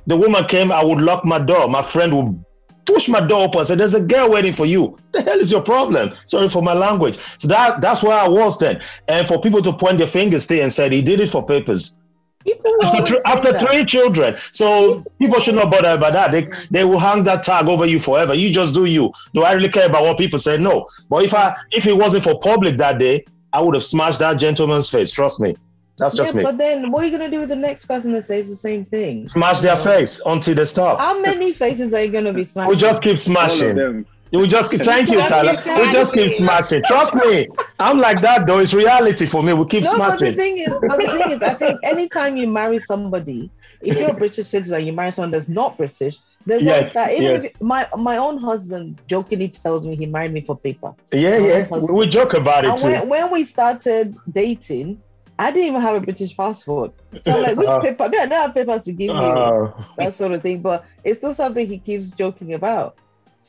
the 0.05 0.17
woman 0.17 0.43
came. 0.45 0.69
I 0.69 0.83
would 0.83 0.99
lock 0.99 1.23
my 1.23 1.39
door. 1.39 1.69
My 1.69 1.81
friend 1.81 2.13
would 2.13 2.45
push 2.85 3.07
my 3.07 3.25
door 3.25 3.45
open 3.45 3.59
and 3.59 3.67
say, 3.67 3.75
"There's 3.75 3.93
a 3.93 4.01
girl 4.01 4.29
waiting 4.29 4.53
for 4.53 4.65
you." 4.65 4.97
The 5.13 5.21
hell 5.21 5.39
is 5.39 5.49
your 5.49 5.61
problem? 5.61 6.11
Sorry 6.25 6.49
for 6.49 6.61
my 6.61 6.73
language. 6.73 7.17
So 7.37 7.47
that 7.47 7.79
that's 7.79 8.03
where 8.03 8.19
I 8.19 8.27
was 8.27 8.59
then. 8.59 8.81
And 9.07 9.25
for 9.25 9.39
people 9.39 9.61
to 9.61 9.71
point 9.71 9.99
their 9.99 10.07
fingers 10.07 10.45
to 10.47 10.59
and 10.59 10.73
said 10.73 10.91
he 10.91 11.01
did 11.01 11.21
it 11.21 11.29
for 11.29 11.45
papers 11.45 11.99
after, 12.47 12.67
always 12.67 13.09
three, 13.09 13.21
after 13.25 13.51
that. 13.51 13.67
three 13.67 13.85
children. 13.85 14.35
So 14.51 15.03
people 15.19 15.39
should 15.39 15.55
not 15.55 15.71
bother 15.71 15.91
about 15.91 16.13
that. 16.13 16.31
They, 16.31 16.47
they 16.71 16.83
will 16.83 16.99
hang 16.99 17.23
that 17.25 17.43
tag 17.43 17.67
over 17.67 17.85
you 17.85 17.99
forever. 17.99 18.33
You 18.33 18.51
just 18.51 18.73
do 18.73 18.85
you. 18.85 19.11
Do 19.33 19.43
I 19.43 19.53
really 19.53 19.69
care 19.69 19.87
about 19.87 20.03
what 20.03 20.17
people 20.17 20.39
say? 20.39 20.57
No. 20.57 20.87
But 21.09 21.23
if 21.23 21.33
I 21.33 21.55
if 21.71 21.85
it 21.85 21.93
wasn't 21.93 22.23
for 22.23 22.39
public 22.39 22.77
that 22.77 22.99
day, 22.99 23.25
I 23.51 23.61
would 23.61 23.75
have 23.75 23.83
smashed 23.83 24.19
that 24.19 24.35
gentleman's 24.35 24.89
face. 24.89 25.11
Trust 25.11 25.39
me. 25.39 25.55
That's 25.97 26.15
just 26.15 26.33
yeah, 26.33 26.37
me. 26.37 26.43
but 26.43 26.57
then 26.57 26.91
what 26.91 27.03
are 27.03 27.07
you 27.07 27.11
gonna 27.11 27.29
do 27.29 27.41
with 27.41 27.49
the 27.49 27.57
next 27.57 27.85
person 27.85 28.13
that 28.13 28.25
says 28.25 28.47
the 28.47 28.55
same 28.55 28.85
thing? 28.85 29.27
Smash 29.27 29.59
their 29.59 29.75
know? 29.75 29.83
face 29.83 30.21
until 30.25 30.55
they 30.55 30.63
stop. 30.63 30.97
How 30.97 31.19
many 31.19 31.51
faces 31.51 31.93
are 31.93 32.01
you 32.01 32.11
gonna 32.11 32.33
be 32.33 32.45
smashing? 32.45 32.69
We 32.69 32.77
just 32.77 33.03
keep 33.03 33.09
All 33.09 33.13
of 33.13 33.19
smashing. 33.19 34.05
We 34.31 34.47
just 34.47 34.71
keep, 34.71 34.81
thank 34.81 35.09
you, 35.09 35.19
Tyler. 35.27 35.53
We 35.65 35.91
just 35.91 36.13
keep 36.13 36.29
smashing. 36.29 36.83
Trust 36.83 37.15
me. 37.15 37.47
I'm 37.79 37.97
like 37.99 38.21
that 38.21 38.45
though. 38.45 38.59
It's 38.59 38.73
reality 38.73 39.25
for 39.25 39.41
me. 39.41 39.53
We 39.53 39.65
keep 39.65 39.83
no, 39.83 39.97
but 39.97 40.11
the 40.11 40.17
smashing. 40.17 40.37
thing 40.37 40.57
is, 40.59 40.73
but 40.81 40.97
the 40.97 41.07
thing 41.07 41.31
is, 41.31 41.41
I 41.41 41.53
think 41.55 41.79
anytime 41.83 42.37
you 42.37 42.47
marry 42.47 42.79
somebody, 42.79 43.49
if 43.81 43.99
you're 43.99 44.11
a 44.11 44.13
British 44.13 44.47
citizen, 44.47 44.85
you 44.85 44.93
marry 44.93 45.11
someone 45.11 45.31
that's 45.31 45.49
not 45.49 45.77
British. 45.77 46.17
There's 46.45 46.63
Yes, 46.63 46.95
always 46.95 47.17
that. 47.17 47.21
Yes. 47.21 47.45
if 47.45 47.61
my 47.61 47.87
my 47.97 48.17
own 48.17 48.37
husband 48.37 48.99
jokingly 49.07 49.49
tells 49.49 49.85
me 49.85 49.95
he 49.95 50.05
married 50.05 50.33
me 50.33 50.41
for 50.41 50.57
paper. 50.57 50.93
Yeah, 51.11 51.37
yeah. 51.37 51.67
We, 51.77 51.93
we 51.93 52.07
joke 52.07 52.33
about 52.33 52.65
it 52.65 52.69
And 52.71 52.79
too. 52.79 52.85
when, 52.87 53.09
when 53.09 53.31
we 53.31 53.45
started 53.45 54.15
dating, 54.31 55.01
I 55.37 55.51
didn't 55.51 55.67
even 55.69 55.81
have 55.81 55.95
a 55.95 56.01
British 56.01 56.35
passport. 56.35 56.93
So 57.23 57.31
I'm 57.31 57.41
like, 57.41 57.57
which 57.57 57.67
Uh, 57.67 57.79
paper? 57.79 58.09
No, 58.09 58.19
I 58.19 58.25
don't 58.25 58.41
have 58.41 58.53
paper 58.53 58.79
to 58.79 58.91
give 58.91 59.07
you. 59.07 59.13
Uh, 59.13 59.83
that 59.97 60.15
sort 60.17 60.33
of 60.33 60.41
thing. 60.41 60.61
But 60.61 60.85
it's 61.03 61.17
still 61.19 61.33
something 61.33 61.65
he 61.67 61.79
keeps 61.79 62.11
joking 62.11 62.53
about. 62.53 62.97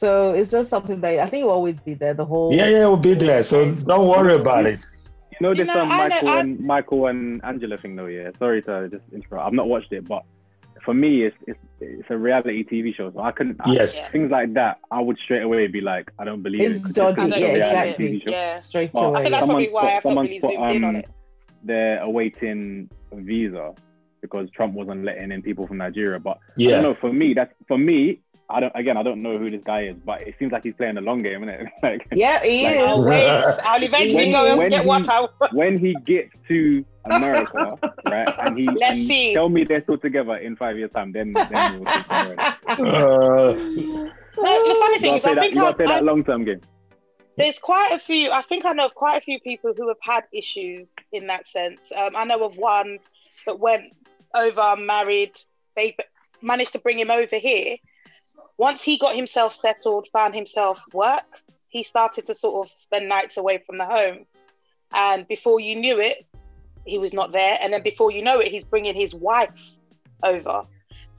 So 0.01 0.33
it's 0.33 0.51
just 0.51 0.71
something 0.71 0.99
that 1.03 1.19
I 1.19 1.29
think 1.29 1.45
will 1.45 1.53
always 1.53 1.79
be 1.79 1.93
there. 1.93 2.15
The 2.15 2.25
whole 2.25 2.55
yeah, 2.55 2.69
yeah, 2.69 2.87
we'll 2.87 2.97
be 2.97 3.13
there. 3.13 3.43
So 3.43 3.71
don't 3.75 4.09
worry 4.09 4.35
about 4.35 4.65
it. 4.65 4.81
You 5.33 5.37
know 5.43 5.51
You 5.51 5.57
this 5.57 5.67
know, 5.67 5.83
um, 5.83 5.91
I 5.93 6.09
know- 6.09 6.15
Michael 6.15 6.29
I- 6.31 6.41
and 6.41 6.61
Michael 6.61 7.07
and 7.09 7.45
Angela 7.45 7.77
thing 7.77 7.97
though. 7.97 8.07
Yeah, 8.07 8.31
sorry 8.39 8.63
to 8.63 8.89
just 8.89 9.05
interrupt. 9.13 9.47
I've 9.47 9.53
not 9.53 9.69
watched 9.69 9.93
it, 9.93 10.09
but 10.09 10.23
for 10.87 10.95
me, 10.95 11.25
it's 11.25 11.37
it's, 11.47 11.59
it's 11.81 12.09
a 12.09 12.17
reality 12.17 12.65
TV 12.65 12.95
show, 12.95 13.13
so 13.13 13.21
I 13.21 13.31
couldn't. 13.33 13.59
I- 13.61 13.73
Yes. 13.75 14.09
things 14.09 14.31
like 14.31 14.55
that, 14.55 14.79
I 14.91 15.01
would 15.03 15.19
straight 15.19 15.43
away 15.43 15.67
be 15.67 15.83
like, 15.83 16.11
I 16.19 16.25
don't 16.25 16.43
believe 16.43 16.63
It's 16.63 16.79
it. 16.79 16.83
'cause 16.83 16.93
dodgy, 16.93 17.23
it's 17.25 17.37
a 17.37 17.39
yeah, 17.41 17.47
exactly. 17.49 18.23
Yeah. 18.27 18.61
straight 18.61 18.95
Well, 18.95 19.15
I 19.17 19.21
think 19.21 19.33
that's 19.33 19.41
Someone's 19.43 19.67
probably 19.69 19.75
why 19.75 19.83
put- 19.83 19.91
I 19.91 20.01
someone's 20.01 20.29
really 20.31 20.41
put, 20.41 20.51
zoomed 20.55 20.77
in 20.77 20.85
on 20.85 20.91
um, 20.97 20.97
it. 20.97 21.09
They're 21.63 22.01
awaiting 22.01 22.89
a 23.13 23.17
visa 23.17 23.75
because 24.23 24.49
Trump 24.53 24.73
wasn't 24.73 25.05
letting 25.05 25.31
in 25.31 25.43
people 25.43 25.67
from 25.67 25.77
Nigeria. 25.77 26.19
But 26.19 26.39
I 26.39 26.53
Yeah. 26.57 26.71
don't 26.77 26.83
know. 26.85 26.95
For 26.95 27.13
me, 27.13 27.35
that's 27.35 27.53
for 27.69 27.77
me. 27.77 28.21
I 28.51 28.61
don't. 28.61 28.73
Again, 28.75 28.97
I 28.97 29.03
don't 29.03 29.23
know 29.23 29.39
who 29.39 29.49
this 29.51 29.63
guy 29.65 29.83
is, 29.85 29.97
but 30.05 30.23
it 30.23 30.35
seems 30.39 30.53
like 30.53 30.65
he's 30.65 30.75
playing 30.75 30.97
the 30.97 31.01
long 31.01 31.23
game, 31.23 31.43
isn't 31.45 31.49
it? 31.49 31.67
like 31.83 32.07
Yeah, 32.13 32.43
he 32.43 32.65
Like- 32.65 32.77
is. 32.77 32.83
Oh, 32.85 33.03
wait. 33.05 33.29
I'll 33.65 33.83
eventually 33.83 34.15
When- 34.15 34.33
go 34.33 34.47
and 34.47 34.59
when 34.59 34.71
get 34.71 34.83
he- 34.83 34.87
what 34.89 35.09
I 35.09 35.21
want. 35.21 35.53
when 35.53 35.79
he 35.79 35.95
gets 36.07 36.31
to 36.49 36.85
America, 37.07 37.79
right, 38.07 38.29
and 38.41 38.59
he 38.59 38.67
Let's 38.67 38.99
and 38.99 39.07
see. 39.07 39.33
tell 39.35 39.49
me 39.49 39.65
they're 39.65 39.83
still 39.83 39.99
together 39.99 40.37
in 40.37 40.57
five 40.57 40.77
years' 40.77 40.91
time, 40.93 41.13
then 41.13 41.33
then 41.33 41.81
we'll 41.81 41.95
take 41.95 42.07
it. 42.11 42.39
Uh, 42.69 43.55
No, 44.37 44.67
the 44.67 44.75
funny 44.81 44.99
thing 45.01 45.13
gotta 45.13 45.17
is, 45.19 45.25
I 45.25 45.35
that. 45.35 45.41
think 45.41 45.55
You 45.55 45.61
I, 45.61 45.65
gotta 45.65 45.77
play 45.77 45.87
that 45.87 46.05
long-term 46.05 46.45
game. 46.45 46.61
there's 47.37 47.59
quite 47.59 47.93
a 47.93 47.99
few. 47.99 48.31
I 48.31 48.43
think 48.43 48.65
I 48.65 48.73
know 48.73 48.87
of 48.87 48.95
quite 48.95 49.17
a 49.17 49.25
few 49.25 49.41
people 49.41 49.73
who 49.77 49.89
have 49.89 49.97
had 50.03 50.25
issues 50.33 50.89
in 51.13 51.27
that 51.29 51.49
sense. 51.49 51.81
Um, 51.97 52.15
I 52.17 52.25
know 52.25 52.45
of 52.45 52.57
one 52.57 52.99
that 53.47 53.59
went 53.59 53.85
over, 54.35 54.77
married. 54.77 55.33
They 55.77 55.97
managed 56.43 56.73
to 56.73 56.79
bring 56.79 56.99
him 56.99 57.11
over 57.11 57.37
here. 57.37 57.77
Once 58.61 58.83
he 58.83 58.99
got 58.99 59.16
himself 59.16 59.59
settled, 59.59 60.07
found 60.12 60.35
himself 60.35 60.79
work, 60.92 61.40
he 61.68 61.83
started 61.83 62.27
to 62.27 62.35
sort 62.35 62.66
of 62.66 62.73
spend 62.77 63.09
nights 63.09 63.38
away 63.38 63.57
from 63.66 63.79
the 63.79 63.87
home. 63.87 64.27
And 64.92 65.27
before 65.27 65.61
you 65.61 65.77
knew 65.77 65.99
it, 65.99 66.27
he 66.85 66.99
was 66.99 67.14
not 67.14 67.33
there. 67.33 67.57
And 67.59 67.73
then 67.73 67.83
before 67.83 68.11
you 68.11 68.23
know 68.23 68.38
it, 68.38 68.49
he's 68.49 68.64
bringing 68.64 68.94
his 68.94 69.14
wife 69.14 69.49
over. 70.23 70.66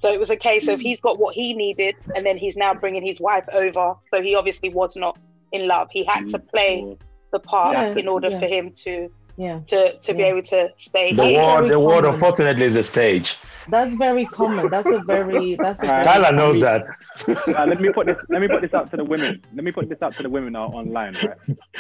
So 0.04 0.14
it 0.14 0.20
was 0.20 0.30
a 0.30 0.38
case 0.38 0.68
of 0.68 0.80
he's 0.80 1.00
got 1.00 1.18
what 1.18 1.34
he 1.34 1.56
needed, 1.56 1.96
and 2.16 2.24
then 2.24 2.38
he's 2.38 2.56
now 2.56 2.76
bringing 2.76 3.04
his 3.04 3.20
wife 3.20 3.46
over. 3.52 3.96
So 4.14 4.22
he 4.22 4.36
obviously 4.36 4.70
was 4.70 4.96
not 4.96 5.18
in 5.52 5.68
love. 5.68 5.90
He 5.90 6.04
had 6.04 6.30
to 6.30 6.38
play 6.38 6.84
mm. 6.84 7.00
the 7.32 7.40
part 7.40 7.74
Yeah, 7.74 7.96
in 7.96 8.08
order 8.08 8.30
yeah. 8.30 8.40
for 8.40 8.46
him 8.46 8.72
to 8.86 9.12
Yeah, 9.38 9.62
to, 9.70 9.98
to 9.98 10.14
be 10.14 10.22
able 10.22 10.44
to 10.44 10.70
stay. 10.78 11.10
the 11.10 11.24
That's 11.24 11.38
world, 11.38 11.72
the 11.72 11.80
world, 11.80 12.06
unfortunately, 12.06 12.66
is 12.66 12.76
a 12.76 12.84
stage. 12.84 13.36
That's 13.70 13.96
very 13.98 14.26
common. 14.26 14.70
That's 14.70 14.88
a 14.88 15.00
very 15.04 15.56
that's 15.56 15.82
a 15.82 15.86
very 15.86 16.04
Tyler 16.04 16.32
knows 16.32 16.60
that. 16.62 16.86
Uh, 17.28 17.66
let 17.66 17.80
me 17.80 17.92
put 17.92 18.08
this. 18.08 18.18
Let 18.30 18.42
me 18.42 18.48
put 18.48 18.62
this 18.62 18.74
out 18.74 18.90
to 18.92 18.98
the 18.98 19.04
women. 19.04 19.42
Let 19.54 19.64
me 19.64 19.72
put 19.72 19.90
this 19.90 20.02
out 20.02 20.16
to 20.18 20.24
the 20.24 20.30
women 20.30 20.56
out 20.56 20.74
online. 20.74 21.16
Right. 21.24 21.38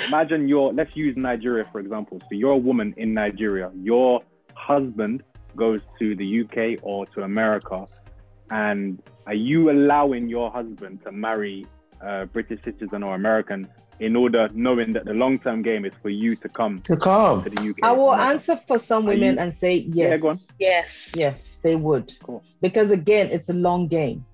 Imagine 0.07 0.47
you're. 0.47 0.73
Let's 0.73 0.95
use 0.95 1.15
Nigeria 1.17 1.65
for 1.71 1.79
example. 1.79 2.19
So 2.21 2.27
you're 2.31 2.51
a 2.51 2.57
woman 2.57 2.93
in 2.97 3.13
Nigeria. 3.13 3.71
Your 3.75 4.21
husband 4.53 5.23
goes 5.55 5.81
to 5.99 6.15
the 6.15 6.41
UK 6.41 6.79
or 6.83 7.05
to 7.07 7.23
America, 7.23 7.85
and 8.49 9.01
are 9.25 9.33
you 9.33 9.71
allowing 9.71 10.29
your 10.29 10.51
husband 10.51 11.03
to 11.05 11.11
marry 11.11 11.65
a 12.01 12.25
British 12.25 12.63
citizen 12.63 13.03
or 13.03 13.15
American 13.15 13.67
in 14.01 14.15
order, 14.15 14.49
knowing 14.53 14.93
that 14.93 15.05
the 15.05 15.13
long-term 15.13 15.61
game 15.61 15.85
is 15.85 15.93
for 16.01 16.09
you 16.09 16.35
to 16.35 16.49
come 16.49 16.79
To 16.91 16.97
come. 16.97 17.43
to 17.43 17.49
the 17.51 17.61
UK? 17.69 17.75
I 17.83 17.91
will 17.91 18.11
America? 18.11 18.29
answer 18.33 18.55
for 18.67 18.79
some 18.79 19.05
women 19.05 19.35
you- 19.35 19.39
and 19.41 19.55
say 19.55 19.73
Yeah, 19.99 20.09
yes. 20.09 20.21
go 20.21 20.29
on. 20.29 20.37
Yes. 20.59 20.87
Yes, 21.15 21.59
they 21.63 21.75
would. 21.75 22.07
Cool. 22.23 22.41
Because 22.61 22.89
again, 22.91 23.29
it's 23.31 23.49
a 23.49 23.53
long 23.53 23.87
game. 23.87 24.25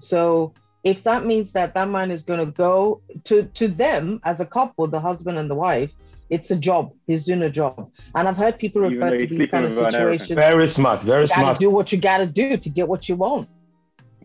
So 0.00 0.52
if 0.82 1.04
that 1.04 1.24
means 1.24 1.52
that 1.52 1.74
that 1.74 1.88
man 1.88 2.10
is 2.10 2.22
going 2.24 2.40
to 2.40 2.50
go 2.66 3.00
to 3.24 3.44
to 3.60 3.68
them 3.68 4.20
as 4.24 4.40
a 4.40 4.46
couple, 4.46 4.86
the 4.88 5.00
husband 5.00 5.38
and 5.38 5.48
the 5.48 5.54
wife, 5.54 5.90
It's 6.36 6.50
a 6.50 6.56
job. 6.56 6.84
He's 7.06 7.24
doing 7.24 7.42
a 7.42 7.50
job. 7.50 7.90
And 8.14 8.26
I've 8.26 8.38
heard 8.38 8.54
people 8.58 8.80
refer 8.80 9.10
to 9.18 9.26
these 9.26 9.50
kind 9.50 9.66
of 9.66 9.72
sleeping 9.74 9.76
with 9.76 9.76
her 9.78 9.84
and 9.86 9.94
everything. 9.96 10.26
situations. 10.28 10.52
Very 10.54 10.68
smart. 10.78 10.98
Very 11.02 11.20
You 11.24 11.26
smart. 11.38 11.58
do 11.58 11.68
what 11.68 11.92
you 11.92 11.98
gotta 12.10 12.26
do 12.42 12.56
to 12.56 12.68
get 12.78 12.88
what 12.88 13.02
you 13.08 13.16
want. 13.16 13.48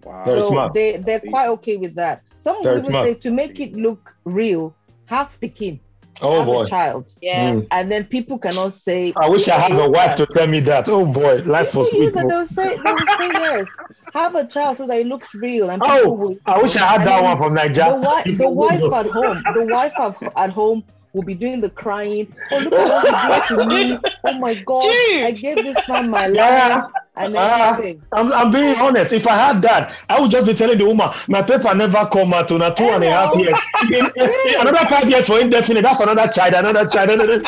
Wow. 0.06 0.24
Very 0.24 0.42
so 0.42 0.50
smart. 0.52 0.74
they 0.74 0.90
they're 1.06 1.20
quite 1.20 1.50
okay 1.56 1.76
with 1.76 1.96
that. 1.96 2.22
Some 2.40 2.64
Very 2.64 2.78
people 2.78 2.92
smart. 2.92 3.06
say 3.08 3.14
to 3.26 3.30
make 3.42 3.60
it 3.60 3.74
look 3.76 4.16
real, 4.24 4.74
have 5.08 5.38
pikin, 5.42 5.80
Oh 6.22 6.38
have 6.38 6.46
boy. 6.46 6.62
a 6.64 6.68
child, 6.68 7.14
Yeah. 7.22 7.52
Mm. 7.54 7.68
and 7.72 7.92
then 7.92 8.06
people 8.06 8.40
cannot 8.40 8.74
say. 8.76 9.14
I 9.18 9.28
wish 9.30 9.48
I 9.50 9.58
had 9.60 9.72
a 9.74 9.90
wife 9.90 10.16
to 10.18 10.26
tell 10.26 10.48
me 10.48 10.60
that. 10.62 10.88
Oh 10.90 11.06
boy, 11.06 11.42
life 11.46 11.76
was 11.76 11.92
sweet. 11.92 12.14
they'll 12.14 12.46
say 12.48 12.78
they 12.84 12.92
will 12.92 13.08
say 13.20 13.30
yes. 13.34 13.68
Have 14.14 14.36
a 14.36 14.46
child 14.48 14.78
so 14.78 14.88
that 14.88 14.98
it 14.98 15.06
looks 15.08 15.34
real. 15.36 15.70
And 15.70 15.82
Oh, 15.86 16.14
will, 16.14 16.38
I 16.46 16.62
wish 16.62 16.76
I 16.78 16.86
had 16.88 17.06
that 17.06 17.22
one 17.22 17.38
from 17.38 17.54
The, 17.54 17.64
Nigeria. 17.66 18.24
the 18.38 18.50
wife 18.50 18.82
at 18.82 19.06
home, 19.12 19.38
the 19.54 19.68
wife 19.70 19.94
at, 20.00 20.16
at 20.38 20.50
home 20.52 20.84
will 21.14 21.24
be 21.24 21.36
doing 21.36 21.62
the 21.62 21.70
crying. 21.70 22.34
Oh, 22.52 22.58
look 22.60 22.74
at 22.74 23.30
what 23.30 23.50
you 23.50 23.58
did 23.58 23.68
to 23.68 23.68
me. 23.68 24.00
Oh 24.26 24.40
my 24.40 24.56
God. 24.56 24.84
Dude. 24.84 25.24
I 25.24 25.32
gave 25.32 25.58
this 25.58 25.78
man 25.88 26.10
my 26.10 26.28
Yeah. 26.28 26.88
Life 27.26 27.28
and 27.28 27.38
Ah. 27.38 27.74
everything. 27.74 28.02
I'm, 28.14 28.32
I'm 28.34 28.52
being 28.52 28.76
honest. 28.78 29.14
If 29.14 29.28
I 29.28 29.36
had 29.36 29.62
that, 29.64 29.96
I 30.10 30.20
would 30.20 30.32
just 30.32 30.46
be 30.48 30.54
telling 30.54 30.78
the 30.78 30.86
woman, 30.86 31.10
my 31.28 31.42
paper 31.42 31.74
never 31.76 32.06
come 32.12 32.34
out 32.34 32.48
to 32.50 32.58
two 32.76 32.84
and 32.86 33.04
a 33.04 33.10
half 33.12 33.36
years. 33.36 33.58
In- 33.92 34.12
in- 34.16 34.62
another 34.62 34.86
five 34.88 35.10
years 35.10 35.28
for 35.28 35.40
indefinite. 35.40 35.82
That's 35.84 36.00
another 36.00 36.28
child, 36.32 36.54
another 36.54 36.88
child. 36.90 37.10
Another... 37.12 37.42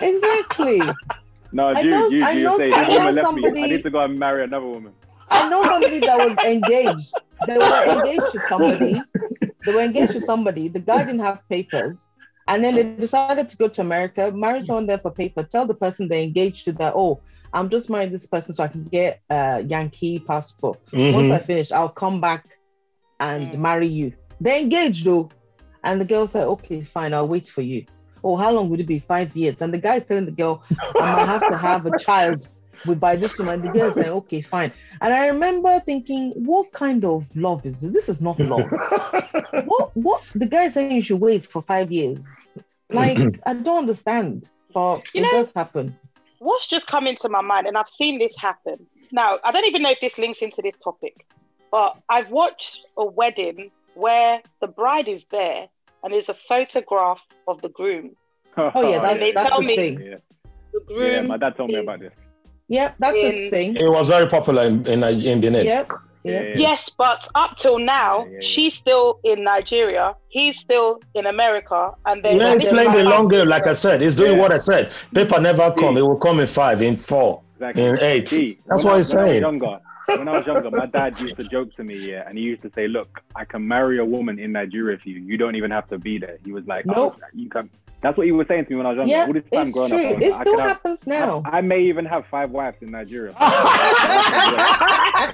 Exactly. 0.00 0.80
No, 1.52 1.68
I 1.68 1.82
Jude, 1.82 1.90
know- 1.90 2.10
Jude, 2.10 2.22
I 2.22 2.30
you 2.32 2.44
know- 2.44 2.58
say 2.58 2.72
I 2.72 2.88
know 2.88 2.98
woman 2.98 3.14
left 3.14 3.34
me. 3.34 3.46
I 3.62 3.66
need 3.66 3.82
to 3.84 3.90
go 3.90 4.00
and 4.00 4.18
marry 4.18 4.44
another 4.44 4.66
woman. 4.66 4.92
I 5.30 5.48
know 5.48 5.62
somebody 5.64 6.00
that 6.00 6.18
was 6.18 6.36
engaged. 6.44 7.12
They 7.46 7.56
were 7.58 7.84
engaged 7.98 8.32
to 8.32 8.40
somebody. 8.40 9.00
They 9.64 9.74
were 9.74 9.80
engaged 9.80 10.12
to 10.12 10.20
somebody. 10.20 10.68
The 10.68 10.80
guy 10.80 10.98
didn't 11.04 11.20
have 11.20 11.40
papers. 11.48 12.06
And 12.46 12.62
then 12.62 12.74
they 12.74 12.82
decided 13.00 13.48
to 13.48 13.56
go 13.56 13.68
to 13.68 13.80
America, 13.80 14.30
marry 14.30 14.62
someone 14.62 14.86
there 14.86 14.98
for 14.98 15.10
paper, 15.10 15.42
tell 15.44 15.66
the 15.66 15.72
person 15.74 16.08
they 16.08 16.22
engaged 16.22 16.66
to 16.66 16.72
that, 16.72 16.92
oh, 16.94 17.20
I'm 17.54 17.68
just 17.70 17.88
marrying 17.88 18.12
this 18.12 18.26
person 18.26 18.52
so 18.54 18.64
I 18.64 18.68
can 18.68 18.84
get 18.84 19.20
a 19.30 19.62
Yankee 19.62 20.18
passport. 20.18 20.80
Once 20.92 21.28
Mhm. 21.28 21.34
I 21.34 21.38
finish, 21.38 21.70
I'll 21.72 21.88
come 21.88 22.20
back 22.20 22.44
and 23.20 23.52
Mm. 23.52 23.58
marry 23.58 23.86
you. 23.88 24.12
They're 24.40 24.58
engaged 24.60 25.04
though. 25.06 25.30
And 25.84 26.00
the 26.00 26.04
girl 26.04 26.26
said, 26.26 26.46
okay, 26.48 26.82
fine, 26.82 27.14
I'll 27.14 27.28
wait 27.28 27.46
for 27.46 27.62
you. 27.62 27.86
Oh, 28.24 28.36
how 28.36 28.50
long 28.52 28.70
would 28.70 28.80
it 28.80 28.86
be? 28.86 28.98
Five 28.98 29.36
years. 29.36 29.60
And 29.62 29.72
the 29.72 29.78
guy 29.78 29.96
is 29.96 30.04
telling 30.06 30.24
the 30.26 30.32
girl, 30.32 30.62
I 30.98 31.06
might 31.14 31.26
have 31.26 31.46
to 31.48 31.56
have 31.56 31.86
a 31.86 31.96
child 32.06 32.48
with 32.86 32.98
by 32.98 33.16
this 33.16 33.36
time. 33.36 33.48
And 33.48 33.62
the 33.62 33.68
girl 33.78 33.92
said, 33.92 34.08
okay, 34.08 34.40
fine. 34.40 34.72
And 35.00 35.12
I 35.14 35.28
remember 35.28 35.78
thinking, 35.80 36.32
what 36.34 36.72
kind 36.72 37.04
of 37.04 37.24
love 37.36 37.64
is 37.66 37.80
this? 37.80 37.92
This 37.92 38.08
is 38.08 38.20
not 38.22 38.40
love. 38.40 38.68
what 39.66 39.90
what 39.96 40.22
the 40.34 40.46
guy 40.46 40.70
saying 40.70 40.90
you 40.92 41.02
should 41.02 41.20
wait 41.20 41.44
for 41.46 41.62
five 41.62 41.92
years. 41.92 42.26
Like, 42.90 43.18
I 43.46 43.54
don't 43.54 43.78
understand. 43.78 44.48
But 44.72 45.02
You 45.14 45.20
it 45.20 45.22
know- 45.22 45.30
does 45.32 45.52
happen. 45.54 45.96
What's 46.44 46.66
just 46.66 46.86
come 46.86 47.06
into 47.06 47.30
my 47.30 47.40
mind, 47.40 47.66
and 47.66 47.74
I've 47.78 47.88
seen 47.88 48.18
this 48.18 48.36
happen. 48.36 48.86
Now, 49.10 49.38
I 49.42 49.50
don't 49.50 49.64
even 49.64 49.80
know 49.80 49.90
if 49.92 50.00
this 50.00 50.18
links 50.18 50.40
into 50.42 50.60
this 50.60 50.74
topic, 50.84 51.24
but 51.72 51.96
I've 52.10 52.28
watched 52.28 52.84
a 52.98 53.06
wedding 53.06 53.70
where 53.94 54.42
the 54.60 54.66
bride 54.66 55.08
is 55.08 55.24
there 55.30 55.68
and 56.02 56.12
there's 56.12 56.28
a 56.28 56.34
photograph 56.34 57.22
of 57.48 57.62
the 57.62 57.70
groom. 57.70 58.10
Oh 58.56 58.88
yeah, 58.90 59.00
that's, 59.00 59.20
they 59.20 59.32
that's 59.32 59.48
tell 59.48 59.60
the 59.62 59.66
me- 59.66 59.74
thing. 59.74 60.00
Yeah, 60.00 60.16
The 60.74 60.80
yeah, 60.90 60.94
groom. 60.94 61.26
my 61.28 61.38
dad 61.38 61.56
told 61.56 61.70
me 61.70 61.76
about 61.78 62.00
this. 62.00 62.12
Yep, 62.68 62.96
that's 62.98 63.24
a 63.24 63.50
thing. 63.50 63.76
It 63.76 63.88
was 63.90 64.08
very 64.08 64.28
popular 64.28 64.64
in, 64.64 64.86
in, 64.86 65.02
uh, 65.02 65.08
in 65.08 65.40
Benin. 65.40 65.64
Yep. 65.64 65.92
Yeah, 66.24 66.54
Yes, 66.56 66.88
but 66.96 67.28
up 67.34 67.56
till 67.58 67.78
now, 67.78 68.24
Yeah, 68.24 68.24
yeah, 68.24 68.30
yeah. 68.36 68.40
she's 68.40 68.74
still 68.74 69.20
in 69.24 69.44
Nigeria. 69.44 70.16
He's 70.28 70.58
still 70.58 71.00
in 71.14 71.26
America, 71.26 71.92
and 72.06 72.22
then 72.22 72.40
Yeah, 72.40 72.54
it's 72.54 72.66
playing 72.66 72.92
the 72.92 73.04
long 73.04 73.28
game, 73.28 73.46
like 73.46 73.66
I 73.66 73.74
said. 73.74 74.00
It's 74.02 74.16
doing 74.16 74.32
Yeah. 74.32 74.38
what 74.40 74.50
I 74.52 74.56
said. 74.56 74.90
Paper 75.14 75.38
never 75.40 75.70
come. 75.72 75.98
It 75.98 76.02
will 76.02 76.16
come 76.18 76.40
in 76.40 76.46
five, 76.46 76.80
in 76.80 76.96
four, 76.96 77.42
Exactly. 77.56 77.84
in 77.84 77.98
eight. 78.00 78.28
See, 78.28 78.58
That's 78.66 78.84
when 78.84 78.92
what 78.92 78.94
I- 78.94 78.98
he's 78.98 79.14
when 79.14 79.18
I 79.18 79.22
was 79.22 79.30
saying. 79.32 79.40
younger, 79.42 79.78
when 80.06 80.28
I 80.28 80.32
was 80.38 80.46
younger, 80.46 80.70
my 80.70 80.86
dad 80.86 81.20
used 81.20 81.36
to 81.36 81.44
joke 81.44 81.74
to 81.76 81.84
me, 81.84 81.96
yeah, 82.10 82.24
and 82.26 82.38
he 82.38 82.44
used 82.44 82.62
to 82.62 82.70
say, 82.74 82.88
"Look, 82.88 83.22
I 83.36 83.44
can 83.44 83.68
marry 83.68 83.98
a 83.98 84.04
woman 84.04 84.38
in 84.38 84.52
Nigeria 84.52 84.96
for 84.96 85.08
you. 85.10 85.20
You 85.20 85.36
don't 85.36 85.56
even 85.56 85.70
have 85.72 85.88
to 85.90 85.98
be 85.98 86.16
there." 86.18 86.38
He 86.44 86.52
was 86.52 86.66
like, 86.66 86.86
oh, 86.88 86.92
Nope. 86.94 87.16
"Oh, 87.22 87.26
you 87.34 87.50
can." 87.50 87.68
That's 88.04 88.18
what 88.18 88.26
he 88.26 88.32
was 88.32 88.46
saying 88.48 88.66
to 88.66 88.70
me 88.72 88.76
when 88.76 88.84
I 88.86 88.90
was 88.90 88.96
younger. 88.98 89.10
Yeah, 89.12 89.24
All 89.26 89.32
this 89.32 89.44
time 89.50 89.70
growing 89.70 89.88
true. 89.88 89.98
up, 89.98 90.04
I 90.04 90.20
It 90.20 90.34
still 90.34 90.44
could 90.44 90.58
have- 90.60 90.68
happens 90.68 91.06
now. 91.06 91.42
I, 91.46 91.58
I 91.58 91.60
may 91.62 91.80
even 91.84 92.04
have 92.04 92.26
five 92.26 92.50
wives 92.50 92.76
in 92.82 92.90
Nigeria. 92.90 93.32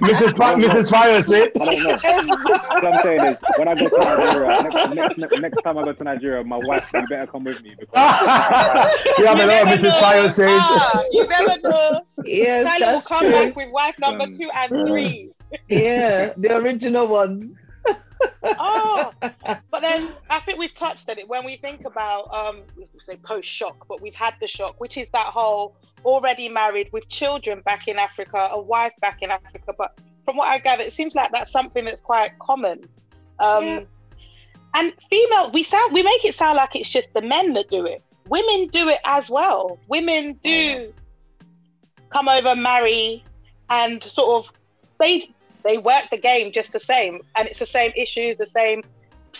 Mrs. 0.01 0.37
Fi- 0.37 0.55
Mrs. 0.55 0.89
Fire 0.89 1.21
said, 1.21 1.51
I 1.59 1.65
don't 1.65 2.27
know. 2.27 2.47
what 2.69 2.85
I'm 2.85 3.03
saying 3.03 3.25
is, 3.25 3.37
when 3.57 3.67
I 3.67 3.75
go 3.75 3.89
to 3.89 3.97
Nigeria, 3.97 4.47
next, 4.47 4.95
next, 4.95 5.17
next, 5.17 5.41
next 5.41 5.61
time 5.63 5.77
I 5.77 5.83
go 5.83 5.91
to 5.93 6.03
Nigeria, 6.03 6.43
my 6.43 6.59
wife, 6.63 6.89
you 6.93 7.01
better 7.09 7.27
come 7.27 7.43
with 7.43 7.61
me 7.61 7.75
because 7.77 7.91
you 9.17 9.25
have 9.25 9.37
a 9.39 9.45
lot 9.45 9.61
of 9.61 9.67
never 9.67 9.69
Mrs. 9.71 9.83
know. 9.83 9.99
Fire 9.99 10.29
says. 10.29 10.61
Ah, 10.63 11.03
you 11.11 11.27
never 11.27 11.57
know. 11.61 12.01
Yes, 12.23 12.79
Tyler 12.79 12.93
will 12.93 13.01
come 13.01 13.19
true. 13.19 13.31
back 13.31 13.55
with 13.55 13.69
wife 13.71 13.99
number 13.99 14.23
Um, 14.23 14.37
two 14.37 14.49
and 14.53 14.87
three. 14.87 15.31
Yeah, 15.67 16.31
the 16.37 16.55
original 16.55 17.07
ones. 17.07 17.57
Oh, 18.43 19.11
but 19.21 19.81
then 19.81 20.11
I 20.29 20.39
think 20.39 20.59
we've 20.59 20.73
touched 20.73 21.09
on 21.09 21.19
it 21.19 21.27
when 21.27 21.45
we 21.45 21.57
think 21.57 21.85
about 21.85 22.33
um, 22.33 22.61
we 22.77 22.87
say 23.05 23.17
post 23.17 23.47
shock, 23.47 23.87
but 23.87 24.01
we've 24.01 24.15
had 24.15 24.35
the 24.39 24.47
shock, 24.47 24.79
which 24.79 24.97
is 24.97 25.07
that 25.13 25.27
whole 25.27 25.75
already 26.03 26.49
married 26.49 26.89
with 26.91 27.07
children 27.09 27.61
back 27.61 27.87
in 27.87 27.97
Africa, 27.97 28.49
a 28.51 28.59
wife 28.59 28.93
back 29.01 29.19
in 29.21 29.31
Africa. 29.31 29.73
But 29.77 29.99
from 30.25 30.37
what 30.37 30.47
I 30.47 30.59
gather, 30.59 30.83
it 30.83 30.93
seems 30.93 31.15
like 31.15 31.31
that's 31.31 31.51
something 31.51 31.85
that's 31.85 32.01
quite 32.01 32.37
common. 32.39 32.87
Um, 33.39 33.65
Yeah. 33.65 33.81
And 34.73 34.93
female, 35.09 35.51
we 35.51 35.63
sound 35.63 35.93
we 35.93 36.01
make 36.01 36.23
it 36.23 36.33
sound 36.33 36.55
like 36.55 36.75
it's 36.75 36.89
just 36.89 37.09
the 37.13 37.21
men 37.21 37.53
that 37.53 37.69
do 37.69 37.85
it. 37.85 38.01
Women 38.29 38.67
do 38.67 38.87
it 38.87 38.99
as 39.03 39.29
well. 39.29 39.77
Women 39.89 40.39
do 40.43 40.93
come 42.09 42.29
over, 42.29 42.55
marry, 42.55 43.23
and 43.69 44.01
sort 44.03 44.45
of 44.45 44.51
they 44.99 45.29
they 45.63 45.77
work 45.77 46.05
the 46.11 46.17
game 46.17 46.51
just 46.51 46.73
the 46.73 46.79
same, 46.79 47.21
and 47.35 47.47
it's 47.47 47.59
the 47.59 47.65
same 47.65 47.91
issues, 47.95 48.37
the 48.37 48.47
same 48.47 48.83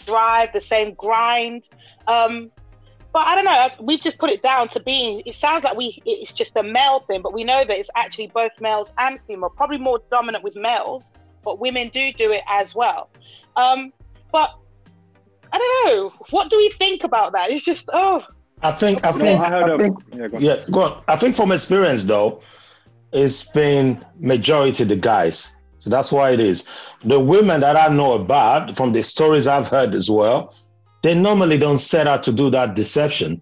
drive, 0.06 0.54
the 0.54 0.62
same 0.62 0.94
grind. 0.94 1.64
Um, 2.08 2.52
but 3.14 3.24
I 3.24 3.36
don't 3.36 3.46
know. 3.46 3.70
We've 3.86 4.02
just 4.02 4.18
put 4.18 4.30
it 4.30 4.42
down 4.42 4.70
to 4.70 4.80
being. 4.80 5.22
It 5.26 5.36
sounds 5.36 5.64
like 5.64 5.76
we 5.76 6.02
it's 6.06 6.32
just 6.32 6.56
a 6.56 6.64
male 6.64 7.02
thing, 7.02 7.22
but 7.22 7.34
we 7.34 7.44
know 7.44 7.66
that 7.66 7.78
it's 7.78 7.90
actually 7.96 8.28
both 8.28 8.52
males 8.62 8.90
and 8.98 9.20
female. 9.28 9.50
Probably 9.50 9.78
more 9.78 10.00
dominant 10.10 10.44
with 10.44 10.56
males, 10.56 11.04
but 11.44 11.60
women 11.60 11.90
do 11.90 12.14
do 12.14 12.32
it 12.32 12.44
as 12.48 12.74
well. 12.74 13.10
Um, 13.58 13.92
but 14.32 14.56
I 15.52 15.58
don't 15.58 15.86
know. 15.96 16.14
What 16.30 16.50
do 16.50 16.58
we 16.58 16.70
think 16.80 17.04
about 17.04 17.34
that? 17.34 17.52
It's 17.52 17.66
just 17.66 17.90
oh, 17.92 18.24
I 18.64 18.72
think, 18.72 19.04
I 19.06 19.12
No, 19.12 19.18
think, 19.18 19.40
I 19.42 19.74
I 19.74 19.78
think, 19.78 19.98
Yeah, 20.14 20.28
go 20.28 20.38
on. 20.38 20.42
yeah, 20.44 20.56
go 20.72 20.84
on. 20.84 21.04
I 21.08 21.16
think 21.16 21.36
from 21.36 21.52
experience 21.52 22.06
though, 22.06 22.42
it's 23.12 23.46
been 23.52 24.04
majority 24.20 24.84
the 24.86 24.96
guys. 24.96 25.56
So 25.82 25.90
that's 25.90 26.12
why 26.12 26.30
it 26.30 26.40
is. 26.40 26.70
The 27.04 27.20
women 27.20 27.60
that 27.62 27.76
I 27.76 27.94
know 27.94 28.14
about, 28.14 28.78
from 28.78 28.94
the 28.94 29.02
stories 29.02 29.48
I've 29.48 29.68
heard 29.68 29.96
as 29.96 30.12
well, 30.12 30.56
they 31.02 31.16
normally 31.16 31.58
don't 31.58 31.80
set 31.80 32.06
out 32.06 32.22
to 32.24 32.32
do 32.32 32.52
that 32.52 32.76
deception 32.76 33.42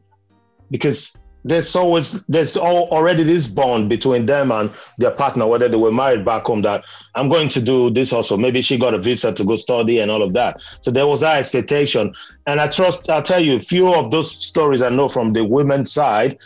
because 0.71 1.17
there's 1.43 1.75
always 1.75 2.25
there's 2.25 2.55
already 2.55 3.23
this 3.23 3.47
bond 3.47 3.89
between 3.89 4.25
them 4.25 4.51
and 4.51 4.71
their 4.99 5.11
partner, 5.11 5.47
whether 5.47 5.67
they 5.67 5.75
were 5.75 5.91
married 5.91 6.23
back 6.23 6.45
home. 6.45 6.61
That 6.61 6.85
I'm 7.15 7.27
going 7.27 7.49
to 7.49 7.61
do 7.61 7.89
this 7.89 8.13
also. 8.13 8.37
Maybe 8.37 8.61
she 8.61 8.77
got 8.77 8.93
a 8.93 8.97
visa 8.97 9.33
to 9.33 9.43
go 9.43 9.57
study 9.57 9.99
and 9.99 10.09
all 10.09 10.23
of 10.23 10.33
that. 10.33 10.61
So 10.79 10.91
there 10.91 11.07
was 11.07 11.19
that 11.21 11.39
expectation. 11.39 12.13
And 12.47 12.61
I 12.61 12.67
trust. 12.67 13.09
I'll 13.09 13.21
tell 13.21 13.43
you, 13.43 13.57
a 13.57 13.59
few 13.59 13.93
of 13.93 14.11
those 14.11 14.31
stories 14.31 14.81
I 14.81 14.89
know 14.89 15.09
from 15.09 15.33
the 15.33 15.43
women's 15.43 15.91
side, 15.91 16.37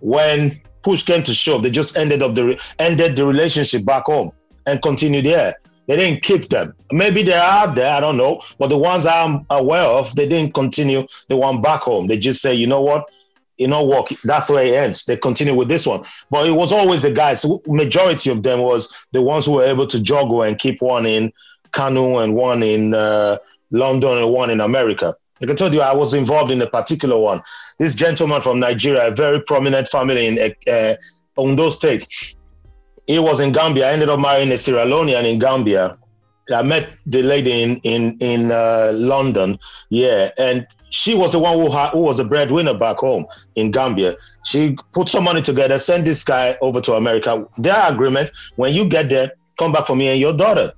when 0.00 0.60
push 0.82 1.04
came 1.04 1.22
to 1.22 1.34
shove, 1.34 1.62
they 1.62 1.70
just 1.70 1.96
ended 1.96 2.22
up 2.22 2.34
the 2.34 2.60
ended 2.80 3.14
the 3.14 3.24
relationship 3.24 3.84
back 3.84 4.06
home 4.06 4.32
and 4.66 4.82
continue 4.82 5.22
there. 5.22 5.56
They 5.86 5.96
didn't 5.96 6.22
keep 6.22 6.48
them. 6.48 6.74
Maybe 6.90 7.22
they 7.22 7.34
are 7.34 7.72
there, 7.72 7.92
I 7.92 8.00
don't 8.00 8.16
know. 8.16 8.40
But 8.58 8.68
the 8.68 8.78
ones 8.78 9.06
I'm 9.06 9.46
aware 9.50 9.84
of, 9.84 10.14
they 10.16 10.28
didn't 10.28 10.54
continue 10.54 11.06
the 11.28 11.36
one 11.36 11.62
back 11.62 11.82
home. 11.82 12.08
They 12.08 12.18
just 12.18 12.42
say, 12.42 12.54
you 12.54 12.66
know 12.66 12.82
what? 12.82 13.08
You 13.56 13.68
know 13.68 13.84
what? 13.84 14.12
That's 14.24 14.50
where 14.50 14.64
it 14.64 14.74
ends. 14.74 15.04
They 15.04 15.16
continue 15.16 15.54
with 15.54 15.68
this 15.68 15.86
one. 15.86 16.04
But 16.30 16.46
it 16.46 16.50
was 16.50 16.72
always 16.72 17.02
the 17.02 17.12
guys. 17.12 17.46
Majority 17.66 18.30
of 18.30 18.42
them 18.42 18.60
was 18.60 18.92
the 19.12 19.22
ones 19.22 19.46
who 19.46 19.52
were 19.52 19.64
able 19.64 19.86
to 19.86 20.02
juggle 20.02 20.42
and 20.42 20.58
keep 20.58 20.82
one 20.82 21.06
in 21.06 21.32
Kano 21.72 22.18
and 22.18 22.34
one 22.34 22.62
in 22.62 22.92
uh, 22.92 23.38
London 23.70 24.18
and 24.18 24.32
one 24.32 24.50
in 24.50 24.60
America. 24.60 25.14
I 25.40 25.46
can 25.46 25.56
tell 25.56 25.72
you, 25.72 25.82
I 25.82 25.94
was 25.94 26.14
involved 26.14 26.50
in 26.50 26.60
a 26.62 26.66
particular 26.68 27.18
one. 27.18 27.42
This 27.78 27.94
gentleman 27.94 28.42
from 28.42 28.58
Nigeria, 28.58 29.08
a 29.08 29.10
very 29.10 29.40
prominent 29.40 29.88
family 29.88 30.26
in 30.26 30.52
uh, 30.70 30.96
Ondo 31.36 31.70
State. 31.70 32.06
He 33.06 33.18
was 33.18 33.40
in 33.40 33.52
Gambia. 33.52 33.88
I 33.88 33.92
ended 33.92 34.08
up 34.08 34.18
marrying 34.20 34.50
a 34.52 34.58
Sierra 34.58 34.84
Leonean 34.84 35.30
in 35.30 35.38
Gambia. 35.38 35.96
I 36.54 36.62
met 36.62 36.88
the 37.06 37.22
lady 37.22 37.62
in 37.62 37.76
in 37.78 38.16
in 38.20 38.52
uh, 38.52 38.92
London. 38.94 39.58
Yeah, 39.90 40.30
and 40.38 40.66
she 40.90 41.14
was 41.14 41.32
the 41.32 41.38
one 41.38 41.58
who 41.58 41.70
ha- 41.70 41.90
who 41.90 42.00
was 42.00 42.18
the 42.18 42.24
breadwinner 42.24 42.74
back 42.74 42.98
home 42.98 43.26
in 43.56 43.70
Gambia. 43.70 44.16
She 44.44 44.76
put 44.92 45.08
some 45.08 45.24
money 45.24 45.42
together, 45.42 45.78
sent 45.78 46.04
this 46.04 46.22
guy 46.22 46.56
over 46.60 46.80
to 46.82 46.94
America. 46.94 47.46
Their 47.58 47.92
agreement: 47.92 48.30
when 48.56 48.74
you 48.74 48.88
get 48.88 49.08
there, 49.08 49.32
come 49.58 49.72
back 49.72 49.86
for 49.86 49.96
me 49.96 50.08
and 50.08 50.20
your 50.20 50.36
daughter. 50.36 50.72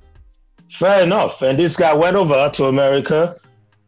Fair 0.71 1.03
enough. 1.03 1.43
And 1.43 1.59
this 1.59 1.77
guy 1.77 1.95
went 1.95 2.17
over 2.17 2.51
to 2.55 2.65
America, 2.67 3.35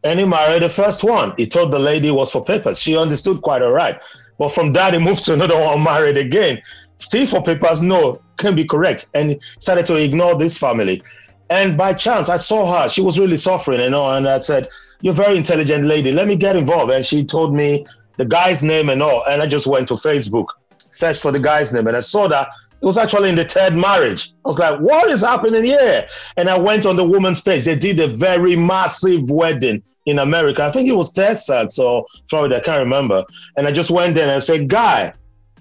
and 0.03 0.19
he 0.19 0.25
married 0.25 0.63
the 0.63 0.69
first 0.69 1.03
one. 1.03 1.33
He 1.37 1.47
told 1.47 1.71
the 1.71 1.79
lady 1.79 2.09
it 2.09 2.11
was 2.11 2.31
for 2.31 2.43
papers. 2.43 2.79
She 2.79 2.97
understood 2.97 3.41
quite 3.41 3.61
all 3.61 3.71
right. 3.71 4.01
But 4.37 4.49
from 4.49 4.73
that, 4.73 4.93
he 4.93 4.99
moved 4.99 5.25
to 5.25 5.33
another 5.33 5.59
one, 5.59 5.83
married 5.93 6.17
again. 6.17 6.61
Still 6.99 7.25
for 7.25 7.41
papers, 7.41 7.81
no, 7.81 8.21
can 8.41 8.55
be 8.55 8.65
correct. 8.65 9.09
And 9.13 9.41
started 9.59 9.85
to 9.87 9.95
ignore 9.95 10.35
this 10.35 10.57
family. 10.57 11.01
And 11.49 11.77
by 11.77 11.93
chance, 11.93 12.29
I 12.29 12.37
saw 12.37 12.81
her. 12.81 12.89
She 12.89 13.01
was 13.01 13.19
really 13.19 13.37
suffering, 13.37 13.81
you 13.81 13.89
know, 13.89 14.09
and 14.11 14.27
I 14.27 14.39
said, 14.39 14.69
You're 15.01 15.13
a 15.13 15.15
very 15.15 15.37
intelligent 15.37 15.85
lady. 15.85 16.11
Let 16.11 16.27
me 16.27 16.35
get 16.35 16.55
involved. 16.55 16.91
And 16.91 17.05
she 17.05 17.25
told 17.25 17.53
me 17.53 17.85
the 18.17 18.25
guy's 18.25 18.63
name 18.63 18.89
and 18.89 19.01
all. 19.01 19.23
And 19.29 19.41
I 19.41 19.47
just 19.47 19.67
went 19.67 19.87
to 19.89 19.95
Facebook, 19.95 20.47
searched 20.91 21.21
for 21.21 21.31
the 21.31 21.39
guy's 21.39 21.73
name, 21.73 21.87
and 21.87 21.97
I 21.97 22.01
saw 22.01 22.27
that 22.27 22.49
it 22.81 22.85
was 22.85 22.97
actually 22.97 23.29
in 23.29 23.35
the 23.35 23.45
third 23.45 23.75
marriage. 23.75 24.33
I 24.43 24.47
was 24.47 24.57
like, 24.57 24.79
what 24.79 25.09
is 25.09 25.21
happening 25.21 25.63
here? 25.63 26.07
And 26.37 26.49
I 26.49 26.57
went 26.57 26.87
on 26.87 26.95
the 26.95 27.03
woman's 27.03 27.39
page. 27.39 27.65
They 27.65 27.75
did 27.75 27.99
a 27.99 28.07
very 28.07 28.55
massive 28.55 29.29
wedding 29.29 29.83
in 30.07 30.17
America. 30.17 30.63
I 30.63 30.71
think 30.71 30.89
it 30.89 30.95
was 30.95 31.13
Texas 31.13 31.77
or 31.77 32.05
Florida, 32.27 32.57
I 32.57 32.59
can't 32.61 32.79
remember. 32.79 33.23
And 33.55 33.67
I 33.67 33.71
just 33.71 33.91
went 33.91 34.15
there 34.15 34.23
and 34.23 34.31
I 34.31 34.39
said, 34.39 34.67
guy, 34.67 35.13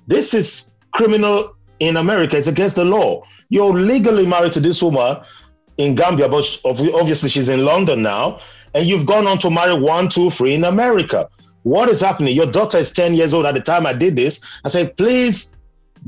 this 0.06 0.32
is 0.32 0.76
criminal 0.94 1.54
in 1.80 1.96
America. 1.96 2.36
It's 2.36 2.46
against 2.46 2.76
the 2.76 2.84
law. 2.84 3.24
You're 3.48 3.72
legally 3.72 4.26
married 4.26 4.52
to 4.52 4.60
this 4.60 4.82
woman 4.82 5.18
in 5.78 5.94
Gambia, 5.94 6.28
but 6.28 6.44
obviously 6.64 7.28
she's 7.28 7.48
in 7.48 7.64
London 7.64 8.02
now. 8.02 8.38
And 8.74 8.86
you've 8.86 9.06
gone 9.06 9.26
on 9.26 9.38
to 9.38 9.50
marry 9.50 9.74
one, 9.74 10.08
two, 10.08 10.30
three 10.30 10.54
in 10.54 10.64
America. 10.64 11.28
What 11.64 11.88
is 11.88 12.00
happening? 12.00 12.34
Your 12.34 12.46
daughter 12.46 12.78
is 12.78 12.92
10 12.92 13.14
years 13.14 13.34
old 13.34 13.46
at 13.46 13.54
the 13.54 13.60
time 13.60 13.86
I 13.86 13.92
did 13.92 14.16
this. 14.16 14.44
I 14.64 14.68
said, 14.68 14.96
please 14.96 15.56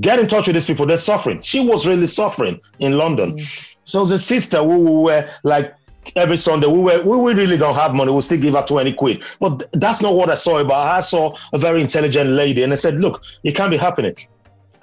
get 0.00 0.18
in 0.18 0.26
touch 0.26 0.46
with 0.46 0.54
these 0.54 0.66
people. 0.66 0.86
They're 0.86 0.96
suffering. 0.96 1.40
She 1.42 1.60
was 1.60 1.86
really 1.86 2.06
suffering 2.06 2.60
in 2.78 2.92
London. 2.92 3.36
Mm. 3.36 3.74
So 3.84 4.04
the 4.04 4.18
sister 4.18 4.58
who 4.62 5.02
were 5.02 5.28
like 5.42 5.74
every 6.16 6.36
Sunday, 6.36 6.66
we 6.66 6.80
were 6.80 7.02
we, 7.02 7.16
we 7.18 7.34
really 7.34 7.58
don't 7.58 7.74
have 7.74 7.94
money. 7.94 8.10
We'll 8.12 8.22
still 8.22 8.40
give 8.40 8.54
her 8.54 8.62
20 8.62 8.92
quid. 8.94 9.22
But 9.40 9.58
th- 9.58 9.70
that's 9.74 10.00
not 10.00 10.14
what 10.14 10.30
I 10.30 10.34
saw 10.34 10.58
about. 10.58 10.86
I 10.86 11.00
saw 11.00 11.36
a 11.52 11.58
very 11.58 11.80
intelligent 11.82 12.30
lady 12.30 12.62
and 12.62 12.72
I 12.72 12.76
said, 12.76 12.94
look, 12.94 13.22
it 13.44 13.54
can't 13.54 13.70
be 13.70 13.76
happening. 13.76 14.14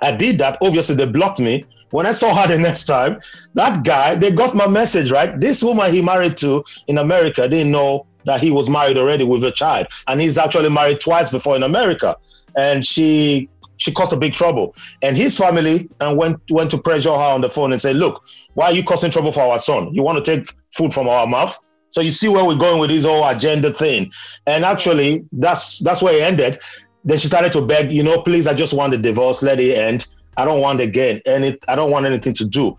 I 0.01 0.11
did 0.11 0.37
that. 0.39 0.57
Obviously, 0.61 0.95
they 0.95 1.05
blocked 1.05 1.39
me. 1.39 1.65
When 1.91 2.05
I 2.05 2.11
saw 2.11 2.35
her 2.35 2.47
the 2.47 2.57
next 2.57 2.85
time, 2.85 3.19
that 3.55 3.83
guy, 3.83 4.15
they 4.15 4.31
got 4.31 4.53
my 4.53 4.67
message, 4.67 5.11
right? 5.11 5.39
This 5.39 5.63
woman 5.63 5.91
he 5.91 6.01
married 6.01 6.37
to 6.37 6.63
in 6.87 6.99
America 6.99 7.47
didn't 7.47 7.71
know 7.71 8.05
that 8.25 8.39
he 8.39 8.51
was 8.51 8.69
married 8.69 8.97
already 8.97 9.23
with 9.23 9.43
a 9.43 9.51
child. 9.51 9.87
And 10.07 10.21
he's 10.21 10.37
actually 10.37 10.69
married 10.69 10.99
twice 10.99 11.31
before 11.31 11.55
in 11.55 11.63
America. 11.63 12.15
And 12.55 12.85
she 12.85 13.49
she 13.77 13.91
caused 13.91 14.13
a 14.13 14.17
big 14.17 14.33
trouble. 14.33 14.75
And 15.01 15.17
his 15.17 15.37
family 15.37 15.89
and 15.99 16.17
went 16.17 16.39
went 16.51 16.69
to 16.71 16.77
pressure 16.77 17.09
her 17.11 17.15
on 17.15 17.41
the 17.41 17.49
phone 17.49 17.71
and 17.71 17.81
said, 17.81 17.95
"Look, 17.95 18.23
why 18.53 18.67
are 18.67 18.73
you 18.73 18.83
causing 18.83 19.09
trouble 19.09 19.31
for 19.31 19.41
our 19.41 19.57
son? 19.57 19.93
You 19.93 20.03
want 20.03 20.23
to 20.23 20.37
take 20.37 20.53
food 20.71 20.93
from 20.93 21.09
our 21.09 21.25
mouth?" 21.25 21.57
So 21.91 22.01
you 22.01 22.11
see 22.11 22.27
where 22.27 22.45
we're 22.45 22.55
going 22.55 22.79
with 22.79 22.91
this 22.91 23.03
whole 23.03 23.27
agenda 23.27 23.73
thing. 23.73 24.11
And 24.45 24.63
actually, 24.63 25.25
that's 25.31 25.79
that's 25.79 26.01
where 26.01 26.15
it 26.15 26.23
ended. 26.23 26.59
Then 27.03 27.17
she 27.17 27.27
started 27.27 27.51
to 27.53 27.65
beg, 27.65 27.91
you 27.91 28.03
know, 28.03 28.21
please, 28.21 28.47
I 28.47 28.53
just 28.53 28.73
want 28.73 28.91
the 28.91 28.97
divorce, 28.97 29.41
let 29.41 29.59
it 29.59 29.77
end. 29.77 30.05
I 30.37 30.45
don't 30.45 30.61
want 30.61 30.79
again, 30.79 31.21
and 31.25 31.43
it, 31.43 31.63
I 31.67 31.75
don't 31.75 31.91
want 31.91 32.05
anything 32.05 32.33
to 32.33 32.45
do. 32.45 32.75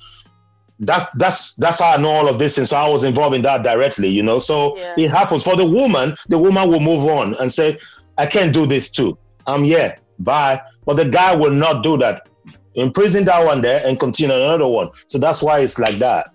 That's 0.78 1.10
that's 1.16 1.54
that's 1.56 1.80
how 1.80 1.92
I 1.92 1.96
know 1.98 2.08
all 2.08 2.28
of 2.28 2.38
this, 2.38 2.56
and 2.56 2.66
so 2.66 2.76
I 2.76 2.88
was 2.88 3.04
involved 3.04 3.34
in 3.34 3.42
that 3.42 3.62
directly, 3.62 4.08
you 4.08 4.22
know. 4.22 4.38
So 4.38 4.78
yeah. 4.78 4.94
it 4.96 5.10
happens 5.10 5.42
for 5.42 5.56
the 5.56 5.66
woman. 5.66 6.16
The 6.28 6.38
woman 6.38 6.70
will 6.70 6.80
move 6.80 7.04
on 7.04 7.34
and 7.34 7.52
say, 7.52 7.78
"I 8.16 8.24
can't 8.24 8.54
do 8.54 8.66
this 8.66 8.90
too. 8.90 9.18
I'm 9.46 9.62
here. 9.62 9.98
Bye." 10.20 10.62
But 10.86 10.96
the 10.96 11.04
guy 11.04 11.36
will 11.36 11.50
not 11.50 11.82
do 11.82 11.98
that. 11.98 12.28
Imprison 12.74 13.26
that 13.26 13.44
one 13.44 13.60
there 13.60 13.84
and 13.86 14.00
continue 14.00 14.34
another 14.34 14.66
one. 14.66 14.90
So 15.08 15.18
that's 15.18 15.42
why 15.42 15.58
it's 15.58 15.78
like 15.78 15.98
that. 15.98 16.32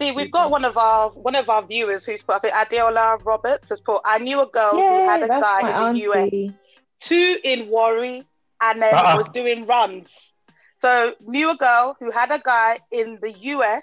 See, 0.00 0.12
we've 0.12 0.30
got 0.30 0.50
one 0.50 0.64
of 0.64 0.78
our 0.78 1.10
one 1.10 1.34
of 1.34 1.50
our 1.50 1.62
viewers 1.62 2.06
who's 2.06 2.22
put 2.22 2.36
up 2.36 2.44
it, 2.46 2.52
Adeola 2.52 3.22
Roberts 3.22 3.68
has 3.68 3.82
put, 3.82 4.00
I 4.06 4.18
knew 4.18 4.40
a 4.40 4.46
girl 4.46 4.78
Yay, 4.78 4.88
who 4.88 5.08
had 5.08 5.22
a 5.22 5.28
guy 5.28 5.88
in 5.88 5.94
the 5.94 6.00
US, 6.08 6.54
two 7.00 7.38
in 7.42 7.68
Warri, 7.68 8.24
and 8.60 8.82
then 8.82 8.94
uh-uh. 8.94 9.16
was 9.16 9.28
doing 9.30 9.66
runs. 9.66 10.08
So 10.82 11.14
knew 11.20 11.50
a 11.50 11.56
girl 11.56 11.96
who 11.98 12.10
had 12.10 12.30
a 12.30 12.38
guy 12.38 12.78
in 12.90 13.18
the 13.20 13.32
US. 13.32 13.82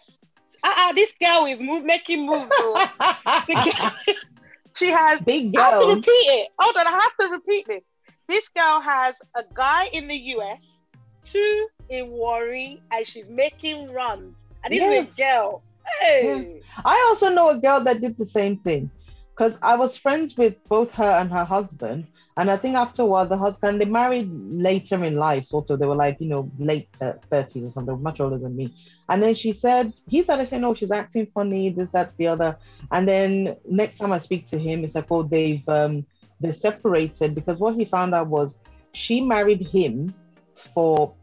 Uh-uh, 0.64 0.94
this 0.94 1.14
girl 1.22 1.46
is 1.46 1.60
move, 1.60 1.86
making 1.86 2.26
moves. 2.26 2.52
she 4.76 4.90
has 4.90 5.22
big 5.22 5.54
girl. 5.54 5.64
I 5.64 5.70
have 5.70 5.82
to 5.82 5.88
repeat 5.88 6.12
it. 6.12 6.50
Hold 6.58 6.78
on, 6.78 6.88
I 6.88 6.92
have 6.92 7.18
to 7.22 7.28
repeat 7.30 7.68
this. 7.68 7.84
This 8.28 8.48
girl 8.50 8.82
has 8.82 9.16
a 9.36 9.44
guy 9.54 9.86
in 9.94 10.08
the 10.08 10.16
US, 10.16 10.60
two 11.24 11.68
in 11.90 12.10
Warri, 12.10 12.82
and 12.92 13.06
she's 13.06 13.28
making 13.30 13.94
runs. 13.94 14.36
And 14.64 14.74
this 14.74 14.80
yes. 14.80 15.10
is 15.10 15.14
a 15.14 15.22
girl. 15.22 15.62
Hey. 16.00 16.56
Yeah. 16.56 16.62
I 16.84 17.06
also 17.10 17.30
know 17.30 17.50
a 17.50 17.58
girl 17.58 17.84
that 17.84 18.02
did 18.02 18.18
the 18.18 18.26
same 18.26 18.58
thing 18.58 18.90
because 19.34 19.58
I 19.62 19.76
was 19.76 19.98
friends 19.98 20.36
with 20.36 20.56
both 20.68 20.90
her 20.92 21.04
and 21.04 21.32
her 21.32 21.46
husband. 21.46 22.08
And 22.38 22.52
I 22.52 22.56
think 22.56 22.76
after 22.76 23.02
a 23.02 23.06
while, 23.06 23.26
the 23.26 23.38
husband, 23.38 23.82
they 23.82 23.86
married 23.86 24.30
later 24.32 25.04
in 25.04 25.16
life, 25.16 25.46
sort 25.46 25.72
of. 25.72 25.80
They 25.80 25.88
were 25.88 25.96
like, 25.96 26.18
you 26.20 26.28
know, 26.28 26.52
late 26.60 26.88
30s 26.94 27.66
or 27.66 27.72
something, 27.72 28.02
much 28.02 28.20
older 28.20 28.38
than 28.38 28.56
me. 28.56 28.76
And 29.10 29.24
then 29.24 29.34
she 29.34 29.54
said, 29.54 29.94
he 30.08 30.22
started 30.22 30.48
saying, 30.48 30.64
oh, 30.64 30.76
she's 30.76 30.92
acting 30.92 31.28
funny, 31.34 31.72
this, 31.72 31.90
that, 31.92 32.16
the 32.18 32.28
other. 32.28 32.56
And 32.92 33.08
then 33.08 33.58
next 33.68 33.98
time 33.98 34.12
I 34.12 34.20
speak 34.20 34.46
to 34.48 34.60
him, 34.60 34.84
it's 34.84 34.94
like, 34.94 35.08
oh, 35.10 35.24
they've 35.24 35.68
um, 35.68 36.06
they 36.40 36.52
separated 36.52 37.34
because 37.34 37.60
what 37.60 37.76
he 37.76 37.86
found 37.86 38.14
out 38.14 38.28
was 38.28 38.60
she 38.94 39.22
married 39.22 39.64
him 39.64 40.14
for 40.74 41.14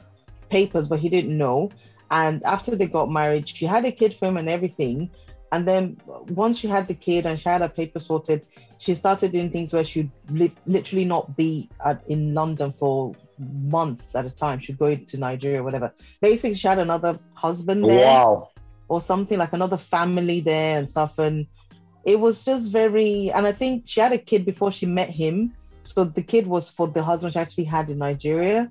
papers, 0.50 0.88
but 0.88 0.98
he 0.98 1.08
didn't 1.08 1.36
know. 1.36 1.70
And 2.10 2.42
after 2.44 2.74
they 2.74 2.86
got 2.86 3.10
married, 3.10 3.48
she 3.48 3.66
had 3.66 3.84
a 3.84 3.92
kid 3.92 4.14
for 4.14 4.26
him 4.26 4.36
and 4.36 4.48
everything. 4.48 5.10
And 5.54 5.68
then 5.68 5.96
once 6.28 6.58
she 6.58 6.66
had 6.66 6.88
the 6.88 6.94
kid 6.94 7.26
and 7.26 7.38
she 7.38 7.48
had 7.48 7.60
her 7.60 7.68
paper 7.68 8.00
sorted, 8.00 8.44
she 8.78 8.94
started 8.94 9.30
doing 9.30 9.50
things 9.50 9.72
where 9.72 9.84
she'd 9.84 10.10
li- 10.28 10.54
literally 10.66 11.04
not 11.04 11.36
be 11.36 11.70
at, 11.84 12.02
in 12.08 12.34
London 12.34 12.72
for 12.72 13.14
months 13.38 14.14
at 14.16 14.26
a 14.26 14.30
time. 14.30 14.58
She'd 14.58 14.78
go 14.78 14.96
to 14.96 15.16
Nigeria, 15.16 15.62
whatever. 15.62 15.92
Basically, 16.20 16.56
she 16.56 16.66
had 16.66 16.80
another 16.80 17.20
husband 17.34 17.84
there. 17.84 18.04
Wow. 18.04 18.50
Or 18.88 19.00
something 19.00 19.38
like 19.38 19.52
another 19.52 19.78
family 19.78 20.40
there 20.40 20.78
and 20.78 20.90
stuff. 20.90 21.18
And 21.18 21.46
it 22.04 22.20
was 22.20 22.44
just 22.44 22.70
very 22.70 23.30
and 23.32 23.46
i 23.46 23.52
think 23.52 23.84
she 23.86 24.00
had 24.00 24.12
a 24.12 24.18
kid 24.18 24.44
before 24.44 24.70
she 24.70 24.86
met 24.86 25.10
him 25.10 25.54
so 25.84 26.04
the 26.04 26.22
kid 26.22 26.46
was 26.46 26.68
for 26.68 26.88
the 26.88 27.02
husband 27.02 27.32
she 27.32 27.38
actually 27.38 27.64
had 27.64 27.90
in 27.90 27.98
nigeria 27.98 28.70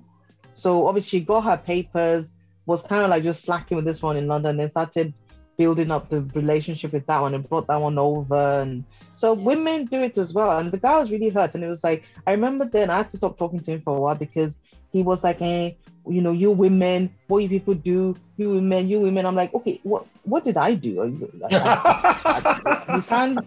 so 0.52 0.86
obviously 0.86 1.20
she 1.20 1.24
got 1.24 1.42
her 1.42 1.56
papers 1.56 2.32
was 2.66 2.82
kind 2.82 3.02
of 3.02 3.10
like 3.10 3.22
just 3.22 3.42
slacking 3.42 3.76
with 3.76 3.84
this 3.84 4.02
one 4.02 4.16
in 4.16 4.26
london 4.26 4.56
then 4.56 4.70
started 4.70 5.12
building 5.56 5.90
up 5.90 6.08
the 6.08 6.22
relationship 6.34 6.92
with 6.92 7.06
that 7.06 7.20
one 7.20 7.34
and 7.34 7.48
brought 7.48 7.66
that 7.66 7.80
one 7.80 7.98
over 7.98 8.60
and 8.60 8.84
so 9.16 9.32
women 9.32 9.84
do 9.84 10.02
it 10.02 10.18
as 10.18 10.34
well 10.34 10.58
and 10.58 10.72
the 10.72 10.78
guy 10.78 10.98
was 10.98 11.10
really 11.10 11.28
hurt 11.28 11.54
and 11.54 11.62
it 11.62 11.68
was 11.68 11.84
like 11.84 12.02
i 12.26 12.32
remember 12.32 12.64
then 12.64 12.90
i 12.90 12.96
had 12.96 13.10
to 13.10 13.16
stop 13.16 13.38
talking 13.38 13.60
to 13.60 13.72
him 13.72 13.80
for 13.80 13.96
a 13.96 14.00
while 14.00 14.16
because 14.16 14.58
he 14.92 15.02
was 15.02 15.22
like 15.22 15.38
hey 15.38 15.66
eh, 15.66 15.90
you 16.06 16.20
know, 16.20 16.32
you 16.32 16.50
women, 16.50 17.14
what 17.28 17.38
you 17.38 17.48
people 17.48 17.74
do, 17.74 18.16
you 18.36 18.50
women, 18.50 18.88
you 18.88 19.00
women. 19.00 19.26
I'm 19.26 19.34
like, 19.34 19.54
okay, 19.54 19.80
what 19.82 20.06
what 20.24 20.44
did 20.44 20.56
I 20.56 20.74
do? 20.74 20.90
you 20.90 23.02
can't. 23.02 23.44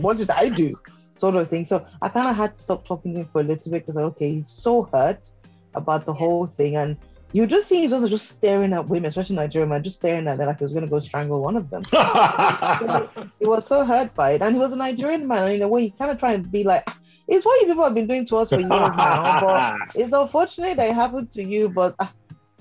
What 0.00 0.18
did 0.18 0.30
I 0.30 0.48
do? 0.48 0.78
Sort 1.16 1.34
of 1.34 1.48
thing. 1.48 1.64
So 1.64 1.86
I 2.00 2.08
kind 2.08 2.28
of 2.28 2.36
had 2.36 2.54
to 2.54 2.60
stop 2.60 2.86
talking 2.86 3.14
to 3.14 3.20
him 3.20 3.28
for 3.32 3.40
a 3.40 3.44
little 3.44 3.72
bit 3.72 3.86
because 3.86 3.96
okay, 3.96 4.34
he's 4.34 4.48
so 4.48 4.82
hurt 4.82 5.30
about 5.74 6.06
the 6.06 6.14
whole 6.14 6.46
thing, 6.46 6.76
and 6.76 6.96
you 7.32 7.46
just 7.46 7.68
see 7.68 7.84
each 7.84 7.92
other 7.92 8.08
just 8.08 8.28
staring 8.28 8.72
at 8.72 8.88
women, 8.88 9.08
especially 9.08 9.36
Nigerian 9.36 9.68
man, 9.68 9.82
just 9.82 9.96
staring 9.96 10.26
at 10.26 10.38
them 10.38 10.46
like 10.46 10.58
he 10.58 10.64
was 10.64 10.72
gonna 10.72 10.86
go 10.86 11.00
strangle 11.00 11.40
one 11.40 11.56
of 11.56 11.70
them. 11.70 11.82
he 13.38 13.46
was 13.46 13.66
so 13.66 13.84
hurt 13.84 14.14
by 14.14 14.32
it, 14.32 14.42
and 14.42 14.54
he 14.54 14.60
was 14.60 14.72
a 14.72 14.76
Nigerian 14.76 15.26
man, 15.26 15.44
and 15.44 15.54
in 15.54 15.62
a 15.62 15.68
way, 15.68 15.82
he 15.82 15.90
kind 15.90 16.10
of 16.10 16.18
trying 16.18 16.42
to 16.42 16.48
be 16.48 16.64
like 16.64 16.88
it's 17.30 17.44
what 17.44 17.60
you 17.60 17.68
people 17.68 17.84
have 17.84 17.94
been 17.94 18.08
doing 18.08 18.26
to 18.26 18.36
us 18.38 18.48
for 18.48 18.58
years 18.58 18.68
now. 18.68 19.40
But 19.40 19.78
it's 19.94 20.12
unfortunate 20.12 20.76
that 20.76 20.88
it 20.88 20.94
happened 20.94 21.32
to 21.32 21.42
you. 21.42 21.68
But 21.68 21.94
uh, 22.00 22.08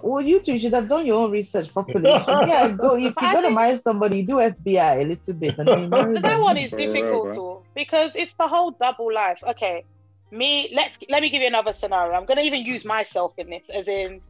well, 0.01 0.21
you 0.21 0.39
two 0.39 0.59
should 0.59 0.73
have 0.73 0.87
done 0.87 1.05
your 1.05 1.23
own 1.23 1.31
research 1.31 1.73
properly. 1.73 2.09
yeah, 2.09 2.69
go 2.69 2.95
if 2.95 3.01
you're 3.01 3.13
gonna 3.13 3.49
marry 3.49 3.77
somebody, 3.77 4.21
do 4.21 4.35
FBI 4.35 5.01
a 5.01 5.05
little 5.05 5.33
bit. 5.33 5.57
And 5.57 5.67
then 5.67 5.89
but 5.89 6.21
that 6.21 6.39
one 6.39 6.57
is 6.57 6.71
difficult 6.71 7.33
too 7.33 7.61
because 7.75 8.11
it's 8.13 8.33
the 8.39 8.47
whole 8.47 8.71
double 8.71 9.11
life. 9.11 9.39
Okay, 9.47 9.83
me. 10.31 10.69
Let's 10.71 10.95
let 11.09 11.23
me 11.23 11.31
give 11.31 11.41
you 11.41 11.47
another 11.47 11.73
scenario. 11.73 12.13
I'm 12.13 12.25
gonna 12.25 12.41
even 12.41 12.63
use 12.63 12.85
myself 12.85 13.33
in 13.39 13.49
this, 13.49 13.63
as 13.73 13.87
in 13.87 14.21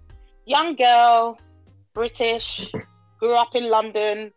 young 0.49 0.75
girl, 0.75 1.39
British, 1.93 2.71
grew 3.19 3.35
up 3.35 3.55
in 3.55 3.69
London, 3.69 4.31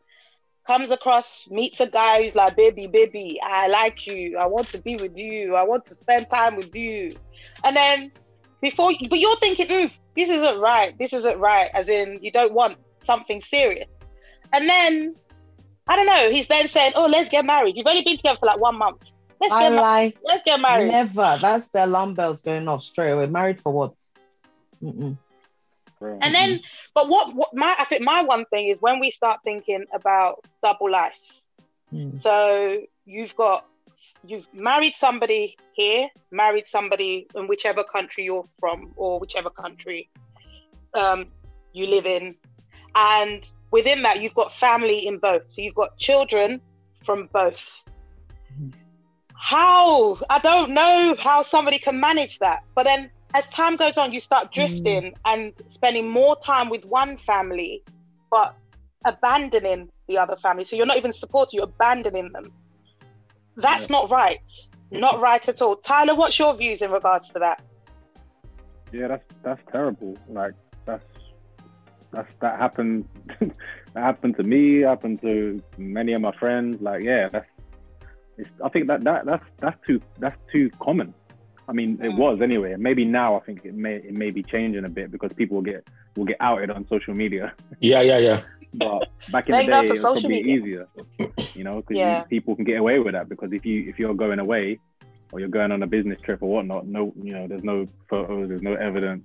comes 0.67 0.91
across, 0.91 1.49
meets 1.51 1.81
a 1.81 1.87
guy 1.87 2.23
who's 2.23 2.35
like, 2.35 2.55
baby, 2.55 2.87
baby, 2.87 3.41
I 3.43 3.69
like 3.69 4.07
you. 4.07 4.37
I 4.39 4.47
want 4.47 4.69
to 4.71 4.79
be 4.79 4.97
with 4.97 5.17
you. 5.17 5.57
I 5.57 5.65
want 5.65 5.87
to 5.87 5.95
spend 5.95 6.27
time 6.31 6.57
with 6.57 6.75
you. 6.75 7.17
And 7.65 7.75
then 7.75 8.13
before, 8.61 8.93
but 9.09 9.19
you're 9.19 9.37
thinking, 9.37 9.67
mm, 9.67 9.91
this 10.15 10.29
isn't 10.29 10.59
right. 10.61 10.97
This 10.99 11.13
isn't 11.15 11.39
right. 11.39 11.71
As 11.73 11.89
in, 11.89 12.23
you 12.23 12.31
don't 12.31 12.53
want 12.53 12.77
something 13.07 13.41
serious. 13.41 13.89
And 14.53 14.69
then, 14.69 15.17
I 15.89 15.97
don't 15.97 16.07
know, 16.07 16.31
he's 16.31 16.47
then 16.47 16.69
saying, 16.69 16.93
oh, 16.95 17.07
let's 17.07 17.31
get 17.31 17.47
married. 17.47 17.77
You've 17.77 17.87
only 17.87 18.03
been 18.03 18.19
together 18.19 18.39
for 18.39 18.47
like 18.47 18.61
one 18.61 18.77
month. 18.77 19.03
Let's 19.41 19.55
I 19.55 19.71
get 19.71 19.73
like, 19.73 20.19
Let's 20.23 20.43
get 20.45 20.61
married. 20.61 20.93
Never. 20.93 21.39
That's 21.41 21.67
the 21.69 21.87
alarm 21.87 22.15
bells 22.15 22.43
going 22.43 22.69
off 22.69 22.85
straight 22.85 23.11
away. 23.11 23.27
Married 23.27 23.61
for 23.61 23.73
what? 23.73 23.95
Mm-mm. 24.81 25.17
And 26.21 26.35
then, 26.35 26.61
but 26.95 27.09
what, 27.09 27.35
what 27.35 27.55
my 27.55 27.75
I 27.79 27.85
think 27.85 28.03
my 28.03 28.23
one 28.23 28.45
thing 28.47 28.69
is 28.69 28.79
when 28.81 28.99
we 28.99 29.11
start 29.11 29.41
thinking 29.45 29.85
about 29.93 30.45
double 30.63 30.91
lives. 30.91 31.43
Mm. 31.93 32.23
So 32.23 32.83
you've 33.05 33.35
got 33.37 33.67
you've 34.25 34.47
married 34.53 34.95
somebody 34.97 35.57
here, 35.73 36.09
married 36.31 36.67
somebody 36.69 37.27
in 37.35 37.49
whichever 37.49 37.85
country 37.85 38.25
you're 38.25 38.45
from 38.59 38.93
or 38.97 39.19
whichever 39.19 39.51
country 39.51 40.09
um, 40.95 41.27
you 41.73 41.87
live 41.87 42.07
in, 42.07 42.35
and 42.95 43.47
within 43.71 44.03
that 44.03 44.21
you've 44.21 44.35
got 44.35 44.53
family 44.55 45.07
in 45.07 45.19
both. 45.19 45.43
So 45.51 45.63
you've 45.63 45.75
got 45.75 45.99
children 45.99 46.61
from 47.05 47.29
both. 47.33 47.59
How 49.35 50.19
I 50.31 50.39
don't 50.39 50.71
know 50.71 51.17
how 51.19 51.43
somebody 51.43 51.79
can 51.79 51.99
manage 51.99 52.39
that, 52.39 52.63
but 52.75 52.85
then 52.85 53.11
as 53.35 53.47
time 53.49 53.77
goes 53.77 53.97
on, 53.97 54.13
you 54.13 54.21
start 54.21 54.53
drifting 54.53 55.13
mm. 55.13 55.15
and 55.25 55.53
spending 55.73 56.09
more 56.09 56.37
time 56.41 56.69
with 56.69 56.85
one 56.85 57.17
family, 57.19 57.83
but 58.31 58.55
abandoning 59.05 59.89
the 60.09 60.19
other 60.19 60.37
family. 60.37 60.65
So 60.65 60.77
you're 60.77 60.87
not 60.87 60.97
even 60.97 61.13
supporting, 61.13 61.59
you're 61.59 61.65
abandoning 61.65 62.31
them. 62.33 62.53
That's 63.57 63.83
yeah. 63.83 63.97
not 63.97 64.11
right. 64.11 64.41
Not 64.91 65.21
right 65.21 65.47
at 65.49 65.63
all. 65.63 65.77
Tyler, 65.77 66.15
what's 66.15 66.39
your 66.39 66.55
views 66.55 66.83
in 66.83 66.91
regards 66.91 67.29
to 67.31 67.39
that? 67.39 67.63
Yeah, 68.93 69.09
that's 69.09 69.25
that's 69.43 69.63
terrible. 69.73 70.19
Like 70.29 70.53
that's 70.85 71.05
that's 72.11 72.29
that 72.41 72.59
happened 72.59 73.09
that 73.41 73.55
happened 73.95 74.37
to 74.37 74.43
me, 74.43 74.81
happened 74.81 75.23
to 75.23 75.63
many 75.79 76.13
of 76.13 76.21
my 76.21 76.33
friends. 76.33 76.83
Like, 76.83 77.03
yeah, 77.03 77.29
that's 77.31 77.47
I 78.63 78.69
think 78.69 78.89
that, 78.89 79.05
that 79.05 79.25
that's 79.25 79.45
that's 79.59 79.79
too 79.87 80.01
that's 80.19 80.39
too 80.53 80.71
common. 80.79 81.15
I 81.69 81.73
mean, 81.73 81.99
mm. 81.99 82.05
it 82.05 82.15
was 82.15 82.41
anyway. 82.41 82.75
Maybe 82.79 83.05
now 83.05 83.37
I 83.37 83.41
think 83.41 83.65
it 83.65 83.75
may 83.75 83.97
it 83.97 84.17
may 84.17 84.31
be 84.31 84.43
changing 84.43 84.85
a 84.85 84.89
bit 84.89 85.11
because 85.11 85.33
people 85.33 85.57
will 85.57 85.63
get 85.63 85.87
will 86.17 86.25
get 86.25 86.37
outed 86.41 86.71
on 86.71 86.87
social 86.89 87.15
media. 87.15 87.53
Yeah, 87.81 88.01
yeah, 88.01 88.19
yeah. 88.19 88.43
But 88.75 89.09
back 89.31 89.49
in 89.49 89.57
the 89.57 89.71
day, 89.71 89.87
it 89.87 89.93
was 89.93 90.01
probably 90.01 90.29
media. 90.29 90.55
easier, 90.55 90.89
you 91.55 91.65
know, 91.65 91.77
because 91.77 91.97
yeah. 91.97 92.23
people 92.23 92.57
can 92.57 92.65
get 92.65 92.79
away 92.79 92.99
with 93.01 93.13
that. 93.13 93.29
Because 93.29 93.53
if 93.53 93.67
you 93.67 93.89
if 93.89 93.99
you're 93.99 94.15
going 94.15 94.39
away 94.39 94.79
or 95.31 95.41
you're 95.41 95.49
going 95.49 95.73
on 95.73 95.83
a 95.83 95.87
business 95.87 96.21
trip 96.23 96.43
or 96.43 96.51
whatnot, 96.51 96.87
no, 96.87 97.13
you 97.21 97.33
know, 97.33 97.47
there's 97.47 97.65
no 97.65 97.87
photos, 98.09 98.49
there's 98.49 98.63
no 98.63 98.75
evidence. 98.75 99.25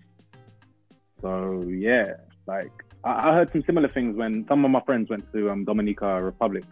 So 1.22 1.64
yeah, 1.70 2.14
like 2.46 2.72
I, 3.04 3.30
I 3.30 3.34
heard 3.34 3.52
some 3.52 3.64
similar 3.64 3.88
things 3.88 4.18
when 4.18 4.46
some 4.48 4.66
of 4.66 4.72
my 4.72 4.82
friends 4.82 5.10
went 5.10 5.32
to 5.34 5.50
um, 5.50 5.64
Dominica 5.64 6.22
Republic, 6.22 6.66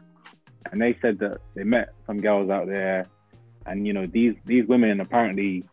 and 0.72 0.82
they 0.82 0.98
said 1.02 1.20
that 1.20 1.40
they 1.56 1.64
met 1.64 1.94
some 2.06 2.18
girls 2.18 2.50
out 2.50 2.68
there, 2.68 3.06
and 3.66 3.86
you 3.88 3.94
know 3.94 4.06
these 4.06 4.36
these 4.46 4.66
women 4.68 5.02
apparently, 5.02 5.64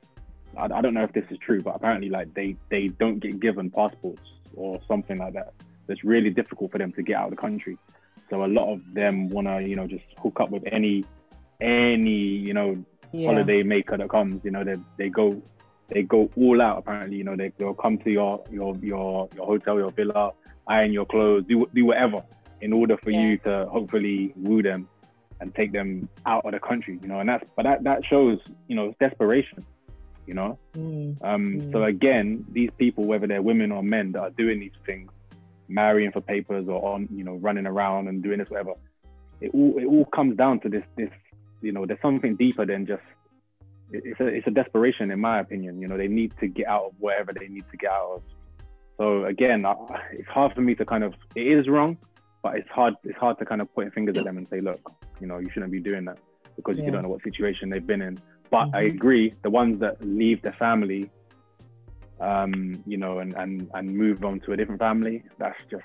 I, 0.56 0.64
I 0.64 0.80
don't 0.80 0.94
know 0.94 1.02
if 1.02 1.12
this 1.12 1.24
is 1.30 1.38
true, 1.38 1.60
but 1.60 1.76
apparently 1.76 2.08
like 2.08 2.32
they 2.34 2.56
they 2.70 2.88
don't 2.88 3.18
get 3.18 3.40
given 3.40 3.70
passports 3.70 4.28
or 4.54 4.80
something 4.88 5.18
like 5.18 5.34
that 5.34 5.54
it's 5.88 6.04
really 6.04 6.30
difficult 6.30 6.72
for 6.72 6.78
them 6.78 6.92
to 6.92 7.02
get 7.02 7.16
out 7.16 7.24
of 7.24 7.30
the 7.30 7.36
country. 7.36 7.78
So 8.30 8.44
a 8.44 8.46
lot 8.46 8.72
of 8.72 8.80
them 8.94 9.28
want 9.28 9.46
to, 9.46 9.60
you 9.60 9.76
know, 9.76 9.86
just 9.86 10.04
hook 10.18 10.40
up 10.40 10.50
with 10.50 10.64
any, 10.66 11.04
any, 11.60 12.10
you 12.10 12.54
know, 12.54 12.82
yeah. 13.12 13.28
holiday 13.28 13.62
maker 13.62 13.96
that 13.96 14.08
comes. 14.08 14.44
You 14.44 14.50
know, 14.52 14.64
they 14.64 14.76
they 14.96 15.08
go, 15.08 15.42
they 15.88 16.02
go 16.02 16.30
all 16.36 16.62
out. 16.62 16.78
Apparently, 16.78 17.16
you 17.16 17.24
know, 17.24 17.36
they 17.36 17.52
they'll 17.58 17.74
come 17.74 17.98
to 17.98 18.10
your 18.10 18.42
your 18.50 18.74
your 18.76 19.28
your 19.36 19.46
hotel, 19.46 19.76
your 19.76 19.90
villa, 19.90 20.32
iron 20.66 20.92
your 20.92 21.04
clothes, 21.04 21.44
do 21.46 21.68
do 21.74 21.84
whatever 21.84 22.24
in 22.62 22.72
order 22.72 22.96
for 22.96 23.10
yeah. 23.10 23.20
you 23.20 23.38
to 23.38 23.66
hopefully 23.66 24.32
woo 24.36 24.62
them 24.62 24.88
and 25.42 25.54
take 25.54 25.72
them 25.72 26.08
out 26.24 26.46
of 26.46 26.52
the 26.52 26.60
country. 26.60 26.98
You 27.02 27.08
know, 27.08 27.20
and 27.20 27.28
that's 27.28 27.44
but 27.56 27.64
that 27.64 27.84
that 27.84 28.04
shows, 28.06 28.38
you 28.68 28.76
know, 28.76 28.94
desperation. 29.00 29.66
You 30.26 30.34
know, 30.34 30.58
mm. 30.74 31.16
Um, 31.22 31.60
mm. 31.60 31.72
so 31.72 31.82
again, 31.82 32.46
these 32.52 32.70
people, 32.78 33.04
whether 33.04 33.26
they're 33.26 33.42
women 33.42 33.72
or 33.72 33.82
men 33.82 34.12
that 34.12 34.20
are 34.20 34.30
doing 34.30 34.60
these 34.60 34.70
things, 34.86 35.10
marrying 35.68 36.12
for 36.12 36.20
papers 36.20 36.68
or 36.68 36.94
on, 36.94 37.08
you 37.10 37.24
know, 37.24 37.34
running 37.34 37.66
around 37.66 38.06
and 38.06 38.22
doing 38.22 38.38
this, 38.38 38.48
whatever. 38.48 38.74
It 39.40 39.50
all 39.52 39.74
it 39.78 39.84
all 39.84 40.04
comes 40.06 40.36
down 40.36 40.60
to 40.60 40.68
this 40.68 40.84
this, 40.96 41.10
you 41.60 41.72
know, 41.72 41.84
there's 41.86 42.00
something 42.00 42.36
deeper 42.36 42.64
than 42.64 42.86
just 42.86 43.02
it's 43.90 44.20
a 44.20 44.26
it's 44.26 44.46
a 44.46 44.50
desperation 44.50 45.10
in 45.10 45.20
my 45.20 45.40
opinion. 45.40 45.80
You 45.80 45.88
know, 45.88 45.98
they 45.98 46.08
need 46.08 46.32
to 46.38 46.46
get 46.46 46.68
out 46.68 46.84
of 46.84 46.92
whatever 47.00 47.32
they 47.32 47.48
need 47.48 47.64
to 47.72 47.76
get 47.76 47.90
out 47.90 48.12
of. 48.16 48.22
So 49.00 49.24
again, 49.24 49.66
it's 50.12 50.28
hard 50.28 50.54
for 50.54 50.60
me 50.60 50.76
to 50.76 50.84
kind 50.84 51.02
of 51.02 51.14
it 51.34 51.46
is 51.46 51.68
wrong, 51.68 51.98
but 52.42 52.56
it's 52.56 52.68
hard 52.68 52.94
it's 53.04 53.18
hard 53.18 53.38
to 53.38 53.44
kind 53.44 53.60
of 53.60 53.72
point 53.74 53.94
fingers 53.94 54.16
at 54.18 54.24
them 54.24 54.38
and 54.38 54.48
say, 54.48 54.60
look, 54.60 54.92
you 55.20 55.26
know, 55.26 55.38
you 55.38 55.48
shouldn't 55.50 55.72
be 55.72 55.80
doing 55.80 56.04
that 56.04 56.18
because 56.56 56.76
yeah. 56.76 56.84
you 56.84 56.90
don't 56.90 57.02
know 57.02 57.08
what 57.08 57.22
situation 57.22 57.70
they've 57.70 57.86
been 57.86 58.02
in. 58.02 58.18
But 58.50 58.66
mm-hmm. 58.66 58.76
I 58.76 58.82
agree, 58.82 59.34
the 59.42 59.50
ones 59.50 59.80
that 59.80 60.02
leave 60.04 60.42
their 60.42 60.52
family 60.52 61.10
um, 62.22 62.82
you 62.86 62.96
know, 62.96 63.18
and, 63.18 63.34
and, 63.34 63.68
and 63.74 63.96
move 63.96 64.24
on 64.24 64.40
to 64.40 64.52
a 64.52 64.56
different 64.56 64.80
family. 64.80 65.24
That's 65.38 65.58
just, 65.70 65.84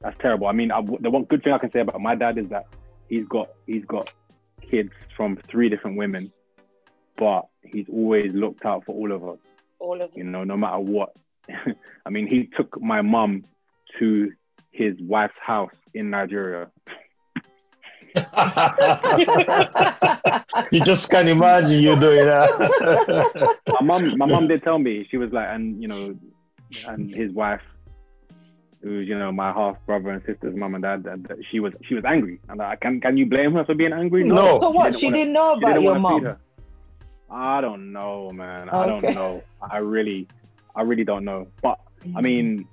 that's 0.00 0.16
terrible. 0.20 0.48
I 0.48 0.52
mean, 0.52 0.72
I, 0.72 0.82
the 0.82 1.08
one 1.08 1.24
good 1.24 1.44
thing 1.44 1.52
I 1.52 1.58
can 1.58 1.70
say 1.70 1.80
about 1.80 2.00
my 2.00 2.16
dad 2.16 2.36
is 2.36 2.48
that 2.48 2.66
he's 3.08 3.26
got, 3.26 3.50
he's 3.66 3.84
got 3.84 4.10
kids 4.60 4.90
from 5.16 5.36
three 5.36 5.68
different 5.68 5.96
women, 5.96 6.32
but 7.16 7.46
he's 7.62 7.86
always 7.88 8.32
looked 8.32 8.64
out 8.64 8.84
for 8.84 8.94
all 8.94 9.12
of 9.12 9.26
us. 9.26 9.38
All 9.78 10.02
of 10.02 10.10
them. 10.10 10.18
You 10.18 10.24
know, 10.24 10.44
no 10.44 10.56
matter 10.56 10.80
what. 10.80 11.16
I 12.06 12.10
mean, 12.10 12.26
he 12.26 12.50
took 12.56 12.80
my 12.80 13.00
mum 13.00 13.44
to 14.00 14.32
his 14.70 14.94
wife's 15.00 15.34
house 15.40 15.74
in 15.94 16.10
Nigeria. 16.10 16.68
you 20.72 20.80
just 20.82 21.10
can't 21.10 21.28
imagine 21.28 21.82
you 21.82 21.98
doing 21.98 22.26
that. 22.26 23.58
my 23.68 23.80
mom, 23.82 24.18
my 24.18 24.26
mom 24.26 24.48
did 24.48 24.62
tell 24.62 24.78
me 24.78 25.06
she 25.10 25.16
was 25.16 25.32
like, 25.32 25.48
and 25.50 25.80
you 25.82 25.88
know, 25.88 26.16
and 26.86 27.10
his 27.10 27.32
wife, 27.32 27.60
who's 28.82 29.08
you 29.08 29.18
know 29.18 29.30
my 29.32 29.52
half 29.52 29.76
brother 29.86 30.10
and 30.10 30.22
sister's 30.24 30.56
mom 30.56 30.74
and 30.74 30.82
dad, 30.82 31.04
that, 31.04 31.22
that 31.24 31.38
she 31.50 31.60
was 31.60 31.74
she 31.86 31.94
was 31.94 32.04
angry. 32.04 32.40
And 32.48 32.58
like, 32.58 32.80
can 32.80 33.00
can 33.00 33.16
you 33.16 33.26
blame 33.26 33.52
her 33.52 33.64
for 33.64 33.74
being 33.74 33.92
angry? 33.92 34.24
No. 34.24 34.34
no. 34.34 34.60
So 34.60 34.70
what? 34.70 34.94
She, 34.96 35.06
didn't, 35.06 35.16
she 35.16 35.22
didn't 35.22 35.34
know 35.34 35.52
about 35.54 35.74
didn't 35.74 35.82
your 35.84 35.98
mom. 35.98 36.36
I 37.30 37.60
don't 37.60 37.92
know, 37.92 38.30
man. 38.30 38.68
Okay. 38.68 38.76
I 38.78 38.86
don't 38.86 39.14
know. 39.14 39.42
I 39.60 39.78
really, 39.78 40.26
I 40.74 40.82
really 40.82 41.04
don't 41.04 41.24
know. 41.24 41.48
But 41.62 41.78
I 42.16 42.20
mean, 42.22 42.66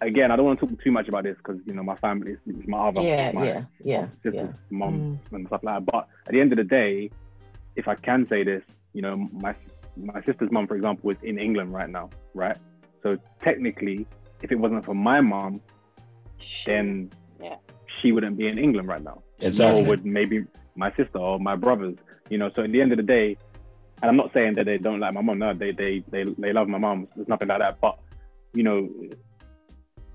again, 0.00 0.30
I 0.30 0.36
don't 0.36 0.46
want 0.46 0.60
to 0.60 0.66
talk 0.66 0.82
too 0.82 0.90
much 0.90 1.08
about 1.08 1.24
this 1.24 1.36
because 1.36 1.60
you 1.66 1.74
know 1.74 1.82
my 1.82 1.96
family 1.96 2.32
is, 2.32 2.38
my 2.66 2.78
other, 2.88 3.02
yeah, 3.02 3.32
my 3.32 3.44
yeah, 3.46 3.64
yeah, 3.84 4.06
sister's 4.22 4.34
yeah. 4.34 4.52
mom 4.70 5.20
mm. 5.30 5.36
and 5.36 5.46
stuff 5.46 5.62
like 5.62 5.74
that. 5.76 5.86
But 5.86 6.08
at 6.26 6.32
the 6.32 6.40
end 6.40 6.52
of 6.52 6.58
the 6.58 6.64
day, 6.64 7.10
if 7.76 7.88
I 7.88 7.94
can 7.94 8.26
say 8.26 8.42
this, 8.44 8.62
you 8.92 9.02
know, 9.02 9.26
my 9.32 9.54
my 9.96 10.22
sister's 10.22 10.50
mom, 10.50 10.66
for 10.66 10.76
example, 10.76 11.10
is 11.10 11.18
in 11.22 11.38
England 11.38 11.72
right 11.72 11.88
now, 11.88 12.10
right? 12.34 12.56
So 13.02 13.18
technically, 13.42 14.06
if 14.42 14.52
it 14.52 14.56
wasn't 14.56 14.84
for 14.84 14.94
my 14.94 15.20
mom, 15.20 15.60
then 16.66 17.10
yeah. 17.42 17.56
she 18.00 18.12
wouldn't 18.12 18.36
be 18.36 18.46
in 18.48 18.58
England 18.58 18.88
right 18.88 19.02
now. 19.02 19.22
Exactly. 19.40 19.82
Nor 19.82 19.90
would 19.90 20.04
maybe 20.04 20.44
my 20.76 20.90
sister 20.94 21.18
or 21.18 21.38
my 21.38 21.56
brothers. 21.56 21.96
You 22.28 22.38
know, 22.38 22.50
so 22.54 22.62
at 22.62 22.72
the 22.72 22.80
end 22.80 22.92
of 22.92 22.96
the 22.96 23.02
day, 23.02 23.36
and 24.02 24.08
I'm 24.08 24.16
not 24.16 24.32
saying 24.32 24.54
that 24.54 24.66
they 24.66 24.78
don't 24.78 25.00
like 25.00 25.12
my 25.12 25.20
mom. 25.20 25.38
No, 25.38 25.52
they 25.52 25.72
they 25.72 26.02
they 26.08 26.24
they 26.24 26.52
love 26.52 26.68
my 26.68 26.78
mom. 26.78 27.08
There's 27.14 27.28
nothing 27.28 27.48
like 27.48 27.58
that. 27.58 27.80
But 27.80 27.98
you 28.54 28.62
know, 28.62 28.88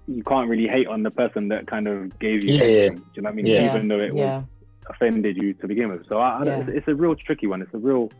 you 0.08 0.24
can't 0.24 0.49
really 0.49 0.68
hate 0.68 0.88
on 0.88 1.03
the 1.03 1.12
person 1.12 1.47
that 1.49 1.68
kind 1.68 1.88
of 1.88 2.18
gave 2.20 2.43
you. 2.43 2.53
Yeah, 2.53 2.64
yeah. 2.64 2.89
Do 2.89 3.01
you 3.16 3.22
know 3.22 3.28
what 3.28 3.32
I 3.32 3.36
mean? 3.36 3.45
Yeah. 3.45 3.70
Even 3.70 3.88
though 3.88 3.99
it 3.99 4.14
yeah. 4.14 4.38
was 4.38 4.45
offended 4.89 5.38
you 5.38 5.53
to 5.56 5.68
begin 5.68 5.89
with. 5.89 6.08
So 6.08 6.20
I, 6.20 6.43
I, 6.43 6.45
it's, 6.45 6.70
it's, 6.70 6.88
a 6.88 6.95
real 6.95 7.16
tricky 7.16 7.47
one. 7.47 7.62
It's 7.62 7.74
a 7.74 7.78
real. 7.78 8.12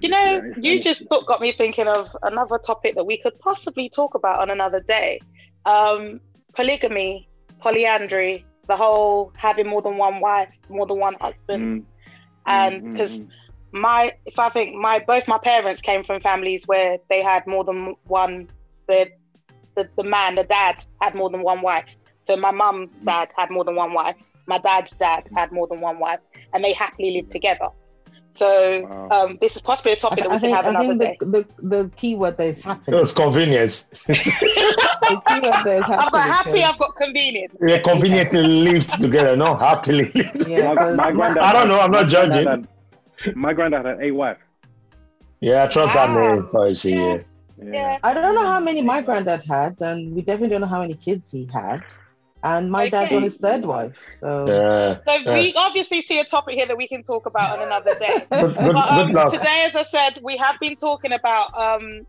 You 0.00 0.10
know, 0.10 0.52
you 0.58 0.82
just 0.82 1.08
got 1.08 1.40
me 1.40 1.52
thinking 1.52 1.88
of 1.88 2.14
another 2.22 2.58
topic 2.58 2.94
that 2.94 3.04
we 3.04 3.16
could 3.18 3.38
possibly 3.40 3.88
talk 3.88 4.14
about 4.14 4.40
on 4.40 4.50
another 4.50 4.80
day. 4.80 5.20
Um, 5.64 6.20
polygamy, 6.54 7.28
polyandry, 7.60 8.44
the 8.68 8.76
whole 8.76 9.32
having 9.36 9.66
more 9.66 9.82
than 9.82 9.96
one 9.96 10.20
wife, 10.20 10.50
more 10.68 10.86
than 10.86 10.98
one 10.98 11.14
husband, 11.14 11.82
mm. 11.82 11.84
and 12.46 12.92
because. 12.92 13.12
Mm, 13.12 13.20
mm, 13.20 13.26
mm. 13.26 13.30
my 13.72 14.12
if 14.24 14.38
I 14.38 14.48
think 14.50 14.76
my 14.76 15.00
both 15.00 15.26
my 15.26 15.38
parents 15.38 15.82
came 15.82 16.04
from 16.04 16.20
families 16.20 16.62
where 16.66 16.98
they 17.10 17.22
had 17.22 17.46
more 17.46 17.64
than 17.64 17.96
one 18.04 18.48
their 18.86 19.08
the, 19.76 19.88
the 19.96 20.02
man, 20.02 20.34
the 20.34 20.44
dad, 20.44 20.84
had 21.00 21.14
more 21.14 21.30
than 21.30 21.42
one 21.42 21.62
wife. 21.62 21.86
So 22.26 22.36
my 22.36 22.50
mum's 22.50 22.90
dad 23.04 23.30
had 23.36 23.50
more 23.50 23.64
than 23.64 23.76
one 23.76 23.92
wife. 23.92 24.16
My 24.46 24.58
dad's 24.58 24.92
dad 24.92 25.28
had 25.34 25.52
more 25.52 25.66
than 25.66 25.80
one 25.80 25.98
wife, 25.98 26.20
and 26.52 26.64
they 26.64 26.72
happily 26.72 27.12
lived 27.12 27.32
together. 27.32 27.68
So 28.36 28.82
wow. 28.82 29.08
um, 29.10 29.38
this 29.40 29.56
is 29.56 29.62
possibly 29.62 29.92
a 29.92 29.96
topic 29.96 30.24
I, 30.24 30.28
that 30.28 30.28
we 30.28 30.34
I 30.34 30.38
can 30.38 30.40
think, 30.40 30.56
have 30.56 30.66
another 30.66 30.94
I 30.94 30.98
think 30.98 31.18
the, 31.20 31.26
the, 31.26 31.82
the 31.82 31.90
key 31.96 32.14
word 32.14 32.36
there 32.36 32.50
is 32.50 32.58
happy. 32.58 32.92
It's 32.92 33.12
convenience. 33.12 33.82
the 34.06 35.22
key 35.26 35.40
word 35.40 35.64
there 35.64 35.78
is 35.78 35.84
happy. 35.84 36.04
I've 36.04 36.12
got 36.12 36.22
happy, 36.22 36.62
I've 36.62 36.78
got 36.78 36.96
convenient. 36.96 37.52
Yeah, 37.62 37.80
conveniently 37.80 38.42
lived 38.42 39.00
together, 39.00 39.36
not 39.36 39.58
happily 39.58 40.12
lived. 40.14 40.48
Yeah, 40.48 40.74
my, 40.74 41.10
my 41.12 41.28
I 41.40 41.52
don't 41.52 41.68
know, 41.68 41.80
I'm 41.80 41.90
not 41.90 42.08
judging. 42.08 42.46
Had, 42.46 42.68
my 43.34 43.54
granddad 43.54 43.86
had 43.86 44.00
eight 44.00 44.12
wives. 44.12 44.40
Yeah, 45.40 45.64
I 45.64 45.68
trust 45.68 45.94
wow. 45.94 46.14
that 46.14 46.20
name 46.20 46.46
for 46.46 46.74
she. 46.74 47.24
Yeah. 47.58 47.72
Yeah. 47.72 47.98
I 48.02 48.14
don't 48.14 48.34
know 48.34 48.46
how 48.46 48.60
many 48.60 48.82
my 48.82 49.02
granddad 49.02 49.44
had, 49.44 49.80
and 49.80 50.14
we 50.14 50.22
definitely 50.22 50.50
don't 50.50 50.62
know 50.62 50.66
how 50.66 50.80
many 50.80 50.94
kids 50.94 51.30
he 51.30 51.48
had. 51.52 51.82
And 52.42 52.70
my 52.70 52.82
okay. 52.82 52.90
dad's 52.90 53.14
on 53.14 53.22
his 53.22 53.38
third 53.38 53.64
wife. 53.64 53.96
So, 54.20 54.46
yeah. 54.46 54.98
so 55.04 55.34
we 55.34 55.52
obviously 55.54 56.02
see 56.02 56.20
a 56.20 56.24
topic 56.24 56.54
here 56.54 56.66
that 56.66 56.76
we 56.76 56.86
can 56.86 57.02
talk 57.02 57.26
about 57.26 57.58
on 57.58 57.64
another 57.66 57.98
day. 57.98 58.26
good, 58.30 58.54
good, 58.54 58.72
but, 58.72 59.16
um, 59.16 59.30
today, 59.32 59.64
as 59.66 59.74
I 59.74 59.82
said, 59.84 60.20
we 60.22 60.36
have 60.36 60.60
been 60.60 60.76
talking 60.76 61.12
about 61.12 61.56
um, 61.58 62.06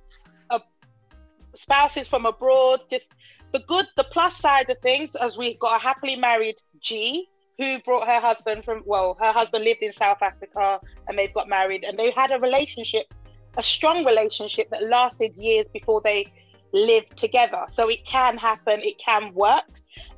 spouses 1.57 2.07
from 2.07 2.25
abroad, 2.25 2.81
just 2.89 3.07
the 3.51 3.59
good, 3.59 3.87
the 3.95 4.03
plus 4.03 4.37
side 4.37 4.69
of 4.69 4.77
things, 4.79 5.15
as 5.15 5.37
we 5.37 5.55
got 5.55 5.77
a 5.77 5.79
happily 5.79 6.15
married 6.15 6.55
G 6.79 7.29
who 7.57 7.79
brought 7.79 8.07
her 8.07 8.19
husband 8.19 8.63
from, 8.63 8.83
well, 8.85 9.17
her 9.19 9.31
husband 9.31 9.63
lived 9.63 9.81
in 9.81 9.91
South 9.91 10.21
Africa 10.21 10.79
and 11.07 11.17
they've 11.17 11.33
got 11.33 11.49
married 11.49 11.83
and 11.83 11.97
they 11.97 12.11
had 12.11 12.31
a 12.31 12.39
relationship, 12.39 13.11
a 13.57 13.63
strong 13.63 14.05
relationship 14.05 14.69
that 14.69 14.83
lasted 14.83 15.33
years 15.37 15.65
before 15.73 16.01
they 16.03 16.31
lived 16.73 17.17
together. 17.17 17.65
So 17.75 17.89
it 17.89 18.05
can 18.05 18.37
happen, 18.37 18.81
it 18.81 18.95
can 19.03 19.33
work. 19.33 19.65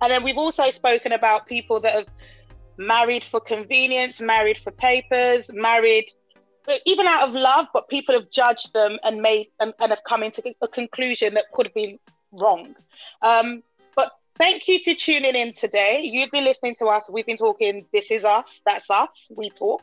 And 0.01 0.11
then 0.11 0.23
we've 0.23 0.37
also 0.37 0.69
spoken 0.69 1.13
about 1.13 1.47
people 1.47 1.79
that 1.81 1.93
have 1.93 2.07
married 2.77 3.23
for 3.23 3.39
convenience, 3.39 4.19
married 4.19 4.57
for 4.57 4.71
papers, 4.71 5.49
married 5.53 6.05
even 6.85 7.07
out 7.07 7.27
of 7.27 7.33
love, 7.33 7.67
but 7.73 7.87
people 7.89 8.15
have 8.15 8.29
judged 8.31 8.73
them 8.73 8.97
and 9.03 9.21
made 9.21 9.47
and, 9.59 9.73
and 9.79 9.91
have 9.91 10.03
come 10.03 10.23
into 10.23 10.43
a 10.61 10.67
conclusion 10.67 11.33
that 11.33 11.45
could 11.53 11.67
have 11.67 11.73
been 11.73 11.97
wrong. 12.31 12.75
Um, 13.21 13.63
but 13.95 14.11
thank 14.37 14.67
you 14.67 14.79
for 14.83 14.93
tuning 14.93 15.35
in 15.35 15.53
today. 15.53 16.01
You've 16.03 16.31
been 16.31 16.43
listening 16.43 16.75
to 16.79 16.85
us. 16.87 17.09
We've 17.09 17.25
been 17.25 17.37
talking. 17.37 17.85
This 17.91 18.11
is 18.11 18.23
us. 18.23 18.61
That's 18.65 18.89
us. 18.89 19.09
We 19.35 19.49
talk. 19.49 19.81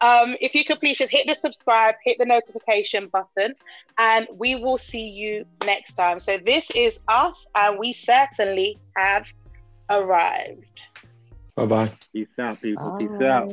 Um, 0.00 0.36
if 0.40 0.54
you 0.54 0.64
could 0.64 0.80
please 0.80 0.98
just 0.98 1.12
hit 1.12 1.28
the 1.28 1.36
subscribe, 1.36 1.94
hit 2.04 2.18
the 2.18 2.24
notification 2.24 3.08
button, 3.08 3.54
and 3.98 4.26
we 4.34 4.56
will 4.56 4.78
see 4.78 5.08
you 5.08 5.44
next 5.64 5.92
time. 5.92 6.18
So 6.18 6.38
this 6.44 6.68
is 6.74 6.98
us, 7.06 7.46
and 7.54 7.78
we 7.78 7.92
certainly 7.92 8.78
have 8.96 9.26
arrived. 9.88 10.80
Bye 11.54 11.66
bye. 11.66 11.90
Peace 12.12 12.28
out, 12.38 12.60
people. 12.60 12.96
Peace 12.98 13.22
out. 13.22 13.52